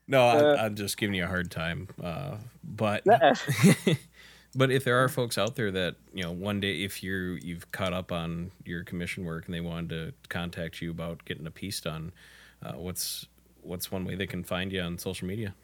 No, 0.08 0.28
uh, 0.28 0.56
I, 0.58 0.64
am 0.66 0.76
just 0.76 0.96
giving 0.96 1.14
you 1.14 1.24
a 1.24 1.26
hard 1.26 1.50
time. 1.50 1.88
Uh, 2.02 2.36
but 2.64 3.04
but 4.54 4.70
if 4.70 4.84
there 4.84 5.02
are 5.02 5.08
folks 5.08 5.38
out 5.38 5.56
there 5.56 5.70
that 5.70 5.96
you 6.12 6.22
know, 6.22 6.32
one 6.32 6.60
day 6.60 6.82
if 6.82 7.02
you're 7.02 7.38
you've 7.38 7.70
caught 7.72 7.92
up 7.92 8.12
on 8.12 8.50
your 8.64 8.84
commission 8.84 9.24
work 9.24 9.46
and 9.46 9.54
they 9.54 9.60
wanted 9.60 9.88
to 9.90 10.28
contact 10.28 10.82
you 10.82 10.90
about 10.90 11.24
getting 11.24 11.46
a 11.46 11.50
piece 11.50 11.80
done, 11.80 12.12
uh, 12.62 12.72
what's 12.72 13.26
what's 13.62 13.90
one 13.90 14.04
way 14.04 14.14
they 14.14 14.26
can 14.26 14.44
find 14.44 14.72
you 14.72 14.80
on 14.80 14.98
social 14.98 15.26
media? 15.26 15.54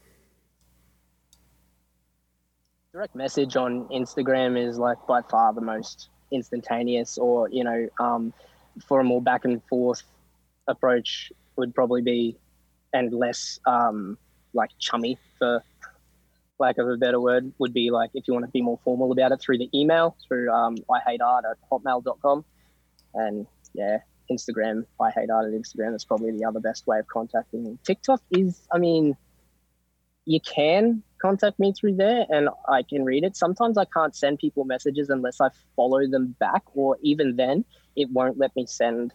Direct 2.92 3.14
message 3.14 3.56
on 3.56 3.84
Instagram 3.88 4.58
is 4.58 4.78
like 4.78 4.98
by 5.06 5.20
far 5.22 5.52
the 5.52 5.60
most 5.60 6.08
instantaneous, 6.30 7.18
or 7.18 7.48
you 7.50 7.64
know, 7.64 7.88
um, 8.00 8.32
for 8.86 9.00
a 9.00 9.04
more 9.04 9.20
back 9.20 9.44
and 9.44 9.62
forth 9.64 10.02
approach 10.66 11.32
would 11.56 11.74
probably 11.74 12.02
be 12.02 12.36
and 12.94 13.12
less 13.12 13.60
um, 13.66 14.16
like 14.54 14.70
chummy 14.78 15.18
for 15.38 15.62
lack 16.58 16.78
of 16.78 16.88
a 16.88 16.96
better 16.96 17.20
word 17.20 17.52
would 17.58 17.72
be 17.72 17.90
like 17.90 18.10
if 18.14 18.26
you 18.26 18.34
want 18.34 18.44
to 18.44 18.50
be 18.50 18.62
more 18.62 18.78
formal 18.84 19.12
about 19.12 19.32
it 19.32 19.40
through 19.40 19.58
the 19.58 19.70
email 19.72 20.16
through 20.26 20.50
um, 20.50 20.76
i 20.92 20.98
hate 21.06 21.20
art 21.20 21.44
at 21.48 21.56
hotmail.com 21.70 22.44
and 23.14 23.46
yeah 23.74 23.98
Instagram. 24.30 24.84
I 25.00 25.10
hate 25.10 25.30
art 25.30 25.46
at 25.46 25.52
Instagram. 25.52 25.92
That's 25.92 26.04
probably 26.04 26.32
the 26.32 26.44
other 26.44 26.60
best 26.60 26.86
way 26.86 26.98
of 26.98 27.06
contacting 27.06 27.64
me. 27.64 27.78
TikTok 27.84 28.22
is, 28.30 28.60
I 28.72 28.78
mean, 28.78 29.16
you 30.24 30.40
can 30.40 31.02
contact 31.20 31.58
me 31.58 31.72
through 31.72 31.96
there 31.96 32.26
and 32.28 32.48
I 32.68 32.82
can 32.82 33.04
read 33.04 33.24
it. 33.24 33.36
Sometimes 33.36 33.78
I 33.78 33.86
can't 33.86 34.14
send 34.14 34.38
people 34.38 34.64
messages 34.64 35.10
unless 35.10 35.40
I 35.40 35.48
follow 35.74 36.06
them 36.06 36.36
back, 36.38 36.62
or 36.74 36.96
even 37.02 37.36
then, 37.36 37.64
it 37.96 38.10
won't 38.10 38.38
let 38.38 38.54
me 38.54 38.66
send 38.66 39.12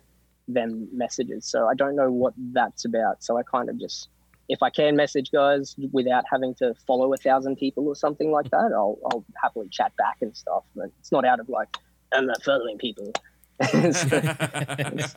them 0.47 0.89
messages. 0.91 1.45
So 1.45 1.67
I 1.67 1.75
don't 1.75 1.95
know 1.95 2.11
what 2.11 2.33
that's 2.51 2.85
about. 2.85 3.23
So 3.23 3.37
I 3.37 3.43
kind 3.43 3.69
of 3.69 3.79
just, 3.79 4.09
if 4.53 4.61
I 4.61 4.69
can 4.69 4.95
message 4.95 5.31
guys 5.31 5.75
without 5.91 6.25
having 6.31 6.53
to 6.55 6.75
follow 6.85 7.11
a 7.11 7.17
thousand 7.17 7.55
people 7.55 7.87
or 7.87 7.95
something 7.95 8.31
like 8.31 8.51
that, 8.51 8.71
I'll, 8.71 8.99
I'll 9.11 9.25
happily 9.41 9.67
chat 9.69 9.91
back 9.97 10.17
and 10.21 10.37
stuff. 10.37 10.63
But 10.75 10.91
it's 10.99 11.11
not 11.11 11.25
out 11.25 11.39
of 11.39 11.49
like, 11.49 11.75
I'm 12.13 12.27
not 12.27 12.43
following 12.43 12.77
people. 12.77 13.11
it's, 13.59 15.15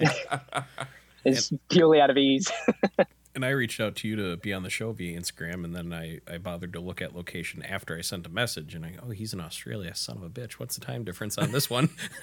it's 1.27 1.53
purely 1.69 2.01
out 2.01 2.09
of 2.09 2.17
ease. 2.17 2.51
and 3.37 3.45
I 3.45 3.51
reached 3.51 3.81
out 3.81 3.97
to 3.97 4.09
you 4.09 4.17
to 4.17 4.39
be 4.39 4.55
on 4.55 4.63
the 4.63 4.71
show 4.71 4.93
via 4.93 5.21
Instagram, 5.21 5.63
and 5.63 5.77
then 5.77 5.93
I, 5.93 6.21
I 6.27 6.39
bothered 6.39 6.73
to 6.73 6.81
look 6.81 7.03
at 7.03 7.15
location 7.15 7.63
after 7.63 7.97
I 7.97 8.01
sent 8.01 8.27
a 8.27 8.31
message, 8.31 8.75
and 8.75 8.85
I 8.85 8.93
go, 8.93 9.01
oh, 9.07 9.11
he's 9.11 9.35
in 9.35 9.41
Australia, 9.41 9.95
son 9.95 10.17
of 10.17 10.23
a 10.23 10.31
bitch. 10.31 10.55
What's 10.55 10.75
the 10.77 10.85
time 10.85 11.05
difference 11.05 11.37
on 11.37 11.53
this 11.53 11.69
one? 11.69 11.91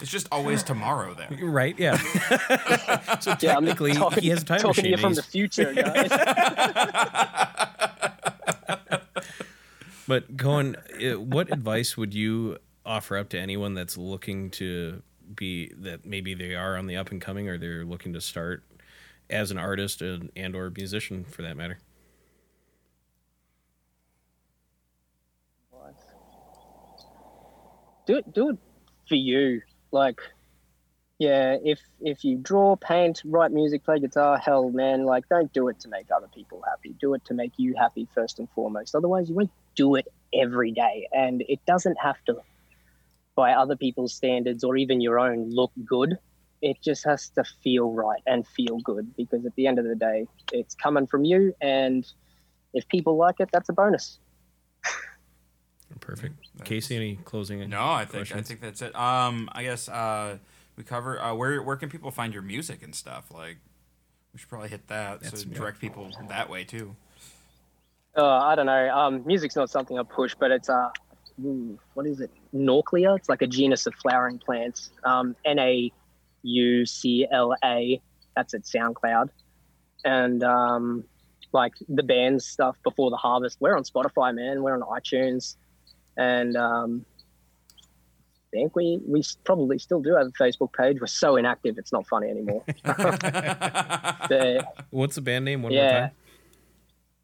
it's 0.00 0.10
just 0.10 0.26
always 0.32 0.64
tomorrow 0.64 1.14
there. 1.14 1.28
Right? 1.48 1.78
Yeah. 1.78 1.96
so 3.20 3.34
technically, 3.36 3.92
yeah, 3.92 3.98
talking, 3.98 4.22
he 4.22 4.28
has 4.30 4.42
a 4.42 4.44
time 4.44 4.58
talking 4.58 4.82
machine. 4.82 4.84
to 4.84 4.90
you 4.90 4.96
from 4.96 5.14
the 5.14 5.22
future, 5.22 5.72
guys. 5.72 6.08
but 10.08 10.36
Cohen, 10.36 10.76
eh, 11.00 11.14
what 11.14 11.52
advice 11.52 11.96
would 11.96 12.12
you 12.12 12.58
offer 12.84 13.16
up 13.16 13.28
to 13.30 13.38
anyone 13.38 13.74
that's 13.74 13.96
looking 13.96 14.50
to 14.50 15.02
be 15.34 15.72
that 15.78 16.04
maybe 16.04 16.34
they 16.34 16.54
are 16.54 16.76
on 16.76 16.88
the 16.88 16.96
up 16.96 17.12
and 17.12 17.20
coming 17.20 17.48
or 17.48 17.56
they're 17.56 17.84
looking 17.84 18.12
to 18.14 18.20
start 18.20 18.64
as 19.30 19.50
an 19.50 19.58
artist 19.58 20.02
and, 20.02 20.30
and 20.36 20.54
or 20.54 20.70
musician 20.70 21.24
for 21.24 21.42
that 21.42 21.56
matter. 21.56 21.78
Do 28.06 28.16
it 28.16 28.32
do 28.32 28.48
it 28.50 28.58
for 29.06 29.16
you. 29.16 29.60
Like 29.92 30.20
yeah 31.18 31.56
if 31.62 31.80
if 32.00 32.24
you 32.24 32.38
draw 32.38 32.76
paint 32.76 33.20
write 33.24 33.50
music 33.50 33.84
play 33.84 33.98
guitar 33.98 34.38
hell 34.38 34.70
man 34.70 35.04
like 35.04 35.28
don't 35.28 35.52
do 35.52 35.68
it 35.68 35.80
to 35.80 35.88
make 35.88 36.06
other 36.10 36.28
people 36.34 36.62
happy. 36.66 36.94
Do 37.00 37.12
it 37.14 37.24
to 37.26 37.34
make 37.34 37.52
you 37.58 37.74
happy 37.76 38.08
first 38.14 38.38
and 38.38 38.48
foremost. 38.50 38.94
Otherwise 38.94 39.28
you 39.28 39.34
won't 39.34 39.50
do 39.74 39.94
it 39.94 40.08
every 40.32 40.72
day. 40.72 41.08
And 41.12 41.42
it 41.48 41.60
doesn't 41.66 41.98
have 42.00 42.16
to 42.26 42.38
by 43.34 43.52
other 43.52 43.76
people's 43.76 44.14
standards 44.14 44.64
or 44.64 44.76
even 44.76 45.00
your 45.00 45.18
own 45.18 45.50
look 45.50 45.70
good. 45.84 46.18
It 46.60 46.78
just 46.82 47.04
has 47.04 47.28
to 47.30 47.44
feel 47.62 47.92
right 47.92 48.22
and 48.26 48.46
feel 48.46 48.78
good 48.78 49.14
because 49.16 49.46
at 49.46 49.54
the 49.54 49.66
end 49.66 49.78
of 49.78 49.84
the 49.84 49.94
day, 49.94 50.26
it's 50.52 50.74
coming 50.74 51.06
from 51.06 51.24
you. 51.24 51.54
And 51.60 52.04
if 52.74 52.86
people 52.88 53.16
like 53.16 53.36
it, 53.38 53.48
that's 53.52 53.68
a 53.68 53.72
bonus. 53.72 54.18
Perfect. 56.00 56.34
That's, 56.56 56.68
Casey, 56.68 56.96
any 56.96 57.16
closing? 57.24 57.68
No, 57.68 57.82
I 57.82 58.04
think 58.04 58.10
questions? 58.10 58.40
I 58.40 58.42
think 58.42 58.60
that's 58.60 58.82
it. 58.82 58.94
Um, 58.94 59.48
I 59.52 59.62
guess 59.62 59.88
uh, 59.88 60.38
we 60.76 60.84
cover 60.84 61.20
uh, 61.20 61.34
where 61.34 61.62
where 61.62 61.76
can 61.76 61.88
people 61.88 62.10
find 62.10 62.32
your 62.32 62.42
music 62.42 62.82
and 62.82 62.94
stuff. 62.94 63.30
Like, 63.32 63.56
we 64.32 64.38
should 64.38 64.48
probably 64.48 64.68
hit 64.68 64.86
that 64.88 65.20
that's 65.20 65.42
so 65.42 65.48
direct 65.48 65.80
people 65.80 66.10
that 66.28 66.50
way 66.50 66.64
too. 66.64 66.94
Uh, 68.16 68.26
I 68.26 68.54
don't 68.54 68.66
know. 68.66 68.96
Um, 68.96 69.26
music's 69.26 69.56
not 69.56 69.70
something 69.70 69.98
I 69.98 70.02
push, 70.02 70.34
but 70.38 70.50
it's 70.50 70.68
uh, 70.68 70.90
what 71.94 72.06
is 72.06 72.20
it? 72.20 72.30
Nauclea. 72.52 73.14
It's 73.14 73.28
like 73.28 73.42
a 73.42 73.46
genus 73.46 73.86
of 73.86 73.94
flowering 73.94 74.38
plants. 74.38 74.90
Um, 75.04 75.36
N 75.44 75.58
A 75.58 75.92
U 76.48 76.86
C 76.86 77.26
L 77.30 77.54
A. 77.64 78.00
That's 78.36 78.54
at 78.54 78.62
SoundCloud. 78.62 79.30
And 80.04 80.42
um, 80.44 81.04
like 81.52 81.74
the 81.88 82.02
band 82.02 82.42
stuff 82.42 82.76
before 82.82 83.10
the 83.10 83.16
harvest, 83.16 83.58
we're 83.60 83.76
on 83.76 83.84
Spotify, 83.84 84.34
man. 84.34 84.62
We're 84.62 84.74
on 84.74 84.82
iTunes, 84.82 85.56
and 86.16 86.56
um, 86.56 87.04
I 87.78 88.50
think 88.52 88.76
we 88.76 89.00
we 89.06 89.22
probably 89.44 89.78
still 89.78 90.00
do 90.00 90.14
have 90.14 90.28
a 90.28 90.30
Facebook 90.30 90.72
page. 90.72 90.98
We're 91.00 91.06
so 91.06 91.36
inactive, 91.36 91.78
it's 91.78 91.92
not 91.92 92.06
funny 92.06 92.30
anymore. 92.30 92.64
but, 92.84 94.74
What's 94.90 95.16
the 95.16 95.22
band 95.22 95.44
name? 95.44 95.62
One 95.62 95.72
yeah, 95.72 95.82
more 95.82 96.00
time. 96.00 96.10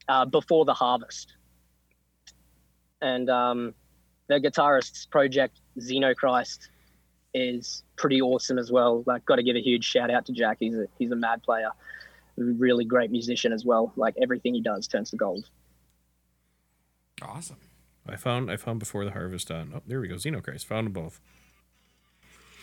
Uh, 0.09 0.25
before 0.27 0.65
the 0.65 0.75
harvest, 0.75 1.35
and 3.01 3.31
um, 3.31 3.75
the 4.29 4.41
guitarist's 4.41 5.07
project 5.07 5.61
Xenochrist 5.79 6.69
is 7.35 7.83
pretty 7.97 8.23
awesome 8.23 8.59
as 8.59 8.71
well. 8.71 9.03
Like, 9.07 9.25
got 9.25 9.37
to 9.37 9.43
give 9.43 9.57
a 9.57 9.61
huge 9.61 9.85
shout 9.85 10.11
out 10.11 10.27
to 10.27 10.33
Jack. 10.33 10.59
He's 10.61 10.75
a 10.77 10.87
he's 10.99 11.11
a 11.11 11.17
mad 11.17 11.43
player, 11.43 11.71
really 12.37 12.85
great 12.85 13.11
musician 13.11 13.53
as 13.53 13.65
well. 13.65 13.93
Like 13.97 14.15
everything 14.23 14.55
he 14.55 14.61
does 14.61 14.87
turns 14.87 15.11
to 15.11 15.17
gold. 15.17 15.49
Awesome. 17.23 17.59
I 18.07 18.17
found 18.17 18.51
I 18.51 18.57
found 18.57 18.79
before 18.79 19.05
the 19.05 19.13
harvest 19.13 19.51
on. 19.51 19.73
Oh, 19.75 19.83
there 19.87 20.01
we 20.01 20.09
go. 20.09 20.15
Xenochrist 20.15 20.65
found 20.65 20.87
them 20.87 20.93
both. 20.93 21.21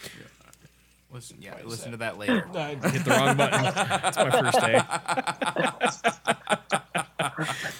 Yeah. 0.03 0.27
Listen, 1.13 1.37
yeah, 1.41 1.55
listen 1.65 1.91
to 1.91 1.97
that 1.97 2.17
later. 2.17 2.41
hit 2.53 3.03
the 3.03 3.11
wrong 3.11 3.35
button. 3.35 3.65
It's 4.05 4.17
my 4.17 4.31
first 4.31 4.61
day. 4.61 4.81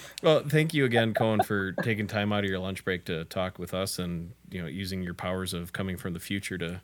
well, 0.22 0.42
thank 0.48 0.72
you 0.72 0.84
again, 0.84 1.14
Cohen, 1.14 1.42
for 1.42 1.72
taking 1.72 2.06
time 2.06 2.32
out 2.32 2.44
of 2.44 2.50
your 2.50 2.58
lunch 2.58 2.84
break 2.84 3.04
to 3.06 3.24
talk 3.24 3.58
with 3.58 3.74
us, 3.74 3.98
and 3.98 4.32
you 4.50 4.60
know, 4.60 4.68
using 4.68 5.02
your 5.02 5.14
powers 5.14 5.52
of 5.52 5.72
coming 5.72 5.96
from 5.96 6.12
the 6.12 6.20
future 6.20 6.58
to 6.58 6.80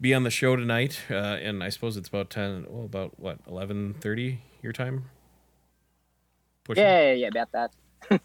be 0.00 0.14
on 0.14 0.24
the 0.24 0.30
show 0.30 0.56
tonight. 0.56 1.00
Uh, 1.10 1.14
and 1.14 1.62
I 1.62 1.68
suppose 1.68 1.96
it's 1.96 2.08
about 2.08 2.30
ten. 2.30 2.66
Well, 2.68 2.84
about 2.84 3.20
what 3.20 3.38
eleven 3.46 3.94
thirty 3.94 4.40
your 4.62 4.72
time. 4.72 5.06
Pushing? 6.64 6.84
Yeah, 6.84 7.12
yeah, 7.12 7.28
about 7.28 7.52
that. 7.52 7.72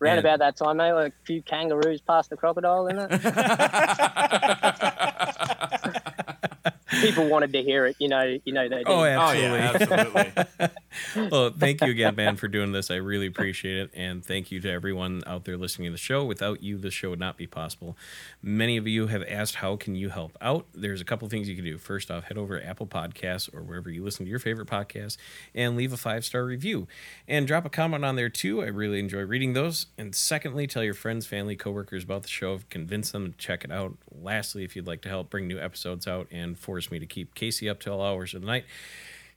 Round 0.00 0.18
and, 0.18 0.26
about 0.26 0.40
that 0.40 0.56
time, 0.56 0.78
mate, 0.78 0.92
like 0.92 1.12
a 1.12 1.26
few 1.26 1.42
kangaroos 1.42 2.00
past 2.00 2.30
the 2.30 2.36
crocodile 2.36 2.86
in 2.86 2.98
it. 2.98 3.10
people 7.00 7.28
wanted 7.28 7.52
to 7.52 7.62
hear 7.62 7.86
it. 7.86 7.96
You 7.98 8.08
know, 8.08 8.38
you 8.44 8.52
know 8.52 8.68
they 8.68 8.78
did. 8.78 8.88
Oh, 8.88 9.04
absolutely. 9.04 9.50
Oh, 9.50 9.54
yeah, 9.54 9.72
absolutely. 9.74 10.32
well, 11.30 11.50
thank 11.50 11.80
you 11.80 11.90
again, 11.90 12.14
man, 12.16 12.36
for 12.36 12.48
doing 12.48 12.72
this. 12.72 12.90
I 12.90 12.96
really 12.96 13.26
appreciate 13.26 13.78
it, 13.78 13.90
and 13.94 14.24
thank 14.24 14.50
you 14.50 14.60
to 14.60 14.70
everyone 14.70 15.22
out 15.26 15.44
there 15.44 15.56
listening 15.56 15.88
to 15.88 15.92
the 15.92 15.98
show. 15.98 16.24
Without 16.24 16.62
you, 16.62 16.78
the 16.78 16.90
show 16.90 17.10
would 17.10 17.18
not 17.18 17.36
be 17.36 17.46
possible. 17.46 17.96
Many 18.42 18.76
of 18.76 18.86
you 18.86 19.08
have 19.08 19.22
asked, 19.28 19.56
"How 19.56 19.76
can 19.76 19.94
you 19.94 20.10
help 20.10 20.36
out?" 20.40 20.66
There's 20.74 21.00
a 21.00 21.04
couple 21.04 21.28
things 21.28 21.48
you 21.48 21.56
can 21.56 21.64
do. 21.64 21.78
First 21.78 22.10
off, 22.10 22.24
head 22.24 22.38
over 22.38 22.58
to 22.58 22.66
Apple 22.66 22.86
Podcasts 22.86 23.52
or 23.54 23.62
wherever 23.62 23.90
you 23.90 24.04
listen 24.04 24.24
to 24.26 24.30
your 24.30 24.38
favorite 24.38 24.68
podcast, 24.68 25.16
and 25.54 25.76
leave 25.76 25.92
a 25.92 25.96
five 25.96 26.24
star 26.24 26.44
review, 26.44 26.86
and 27.26 27.46
drop 27.46 27.64
a 27.64 27.70
comment 27.70 28.04
on 28.04 28.16
there 28.16 28.28
too. 28.28 28.62
I 28.62 28.66
really 28.66 28.98
enjoy 28.98 29.22
reading 29.22 29.52
those. 29.52 29.86
And 29.98 30.14
secondly, 30.14 30.66
tell 30.66 30.84
your 30.84 30.94
friends, 30.94 31.26
family, 31.26 31.56
coworkers 31.56 32.04
about 32.04 32.22
the 32.22 32.28
show. 32.28 32.60
Convince 32.70 33.10
them 33.10 33.32
to 33.32 33.38
check 33.38 33.64
it 33.64 33.72
out. 33.72 33.96
Lastly, 34.10 34.64
if 34.64 34.76
you'd 34.76 34.86
like 34.86 35.02
to 35.02 35.08
help 35.08 35.30
bring 35.30 35.46
new 35.46 35.58
episodes 35.58 36.06
out 36.06 36.26
and 36.30 36.58
force 36.58 36.90
me 36.90 36.98
to 36.98 37.06
keep 37.06 37.34
Casey 37.34 37.68
up 37.68 37.80
till 37.80 38.02
hours 38.02 38.34
of 38.34 38.42
the 38.42 38.46
night. 38.46 38.64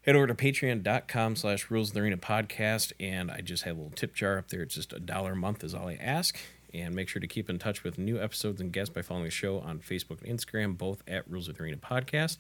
Head 0.06 0.18
over 0.18 0.28
to 0.28 0.36
patreon.com 0.36 1.38
slash 1.38 1.72
rules 1.72 1.90
of 1.90 1.94
the 1.94 2.02
arena 2.02 2.18
podcast, 2.18 2.92
and 3.00 3.32
I 3.32 3.40
just 3.40 3.64
have 3.64 3.78
a 3.78 3.80
little 3.80 3.96
tip 3.96 4.14
jar 4.14 4.38
up 4.38 4.50
there. 4.50 4.62
It's 4.62 4.76
just 4.76 4.92
a 4.92 5.00
dollar 5.00 5.32
a 5.32 5.36
month 5.38 5.64
is 5.64 5.74
all 5.74 5.88
I 5.88 5.94
ask. 5.94 6.38
And 6.74 6.94
make 6.94 7.08
sure 7.08 7.22
to 7.22 7.28
keep 7.28 7.50
in 7.50 7.58
touch 7.58 7.86
with 7.86 7.98
new 7.98 8.22
episodes 8.22 8.60
and 8.60 8.74
guests 8.74 8.94
by 8.94 9.02
following 9.02 9.24
the 9.24 9.32
show 9.32 9.60
on 9.60 9.80
Facebook 9.80 10.22
and 10.22 10.38
Instagram, 10.38 10.78
both 10.78 11.04
at 11.08 11.30
Rules 11.30 11.48
of 11.48 11.56
the 11.56 11.64
Arena 11.64 11.78
Podcast. 11.78 12.36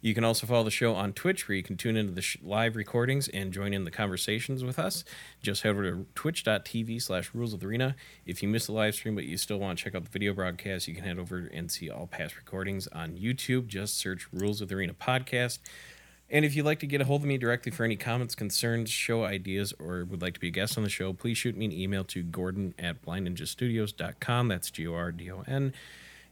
You 0.00 0.14
can 0.14 0.22
also 0.22 0.46
follow 0.46 0.62
the 0.62 0.70
show 0.70 0.94
on 0.94 1.12
Twitch, 1.12 1.48
where 1.48 1.56
you 1.56 1.62
can 1.64 1.76
tune 1.76 1.96
into 1.96 2.12
the 2.12 2.22
sh- 2.22 2.36
live 2.42 2.76
recordings 2.76 3.26
and 3.28 3.52
join 3.52 3.72
in 3.72 3.84
the 3.84 3.90
conversations 3.90 4.62
with 4.62 4.78
us. 4.78 5.04
Just 5.42 5.62
head 5.62 5.70
over 5.70 5.90
to 5.90 6.06
twitch.tv 6.14 7.02
slash 7.02 7.30
rules 7.34 7.52
of 7.52 7.60
the 7.60 7.66
arena. 7.66 7.96
If 8.26 8.42
you 8.44 8.48
miss 8.48 8.66
the 8.66 8.72
live 8.72 8.94
stream, 8.94 9.16
but 9.16 9.24
you 9.24 9.36
still 9.36 9.58
want 9.58 9.78
to 9.78 9.84
check 9.84 9.96
out 9.96 10.04
the 10.04 10.10
video 10.10 10.34
broadcast, 10.34 10.86
you 10.86 10.94
can 10.94 11.04
head 11.04 11.18
over 11.18 11.50
and 11.52 11.68
see 11.68 11.90
all 11.90 12.06
past 12.06 12.36
recordings 12.36 12.86
on 12.88 13.12
YouTube. 13.16 13.66
Just 13.66 13.96
search 13.96 14.28
Rules 14.32 14.60
of 14.60 14.68
the 14.68 14.76
Arena 14.76 14.94
Podcast. 14.94 15.58
And 16.32 16.46
if 16.46 16.56
you'd 16.56 16.64
like 16.64 16.80
to 16.80 16.86
get 16.86 17.02
a 17.02 17.04
hold 17.04 17.20
of 17.20 17.28
me 17.28 17.36
directly 17.36 17.70
for 17.70 17.84
any 17.84 17.94
comments, 17.94 18.34
concerns, 18.34 18.88
show 18.88 19.24
ideas, 19.24 19.74
or 19.78 20.06
would 20.06 20.22
like 20.22 20.32
to 20.32 20.40
be 20.40 20.48
a 20.48 20.50
guest 20.50 20.78
on 20.78 20.82
the 20.82 20.88
show, 20.88 21.12
please 21.12 21.36
shoot 21.36 21.54
me 21.54 21.66
an 21.66 21.72
email 21.72 22.04
to 22.04 22.22
gordon 22.22 22.74
at 22.78 23.02
blindninjastudios.com. 23.02 24.48
That's 24.48 24.70
G 24.70 24.88
O 24.88 24.94
R 24.94 25.12
D 25.12 25.30
O 25.30 25.44
N. 25.46 25.74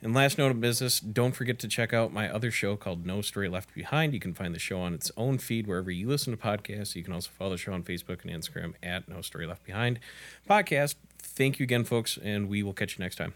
And 0.03 0.15
last 0.15 0.39
note 0.39 0.51
of 0.51 0.61
business, 0.63 0.99
don't 0.99 1.33
forget 1.33 1.59
to 1.59 1.69
check 1.69 1.93
out 1.93 2.15
my 2.15 2.33
other 2.33 2.51
show 2.51 2.75
called 2.75 3.05
No 3.05 3.21
Story 3.21 3.51
Left 3.51 3.75
Behind. 3.75 4.15
You 4.15 4.21
can 4.21 4.33
find 4.33 4.55
the 4.55 4.59
show 4.59 4.81
on 4.81 4.95
its 4.95 5.13
own 5.19 5.37
feed 5.37 5.67
wherever 5.67 5.91
you 5.91 6.09
listen 6.09 6.35
to 6.35 6.43
podcasts. 6.43 6.95
You 6.95 7.05
can 7.05 7.13
also 7.13 7.29
follow 7.39 7.51
the 7.51 7.59
show 7.59 7.75
on 7.75 7.83
Facebook 7.83 8.25
and 8.25 8.31
Instagram 8.31 8.73
at 8.83 9.07
No 9.07 9.21
Story 9.21 9.47
Left 9.47 9.63
Behind 9.67 10.01
podcast. 10.49 10.95
Thank 11.19 11.59
you 11.59 11.65
again, 11.65 11.85
folks, 11.85 12.19
and 12.23 12.49
we 12.49 12.63
will 12.63 12.73
catch 12.73 12.99
you 12.99 13.05
next 13.05 13.17
time. 13.17 13.35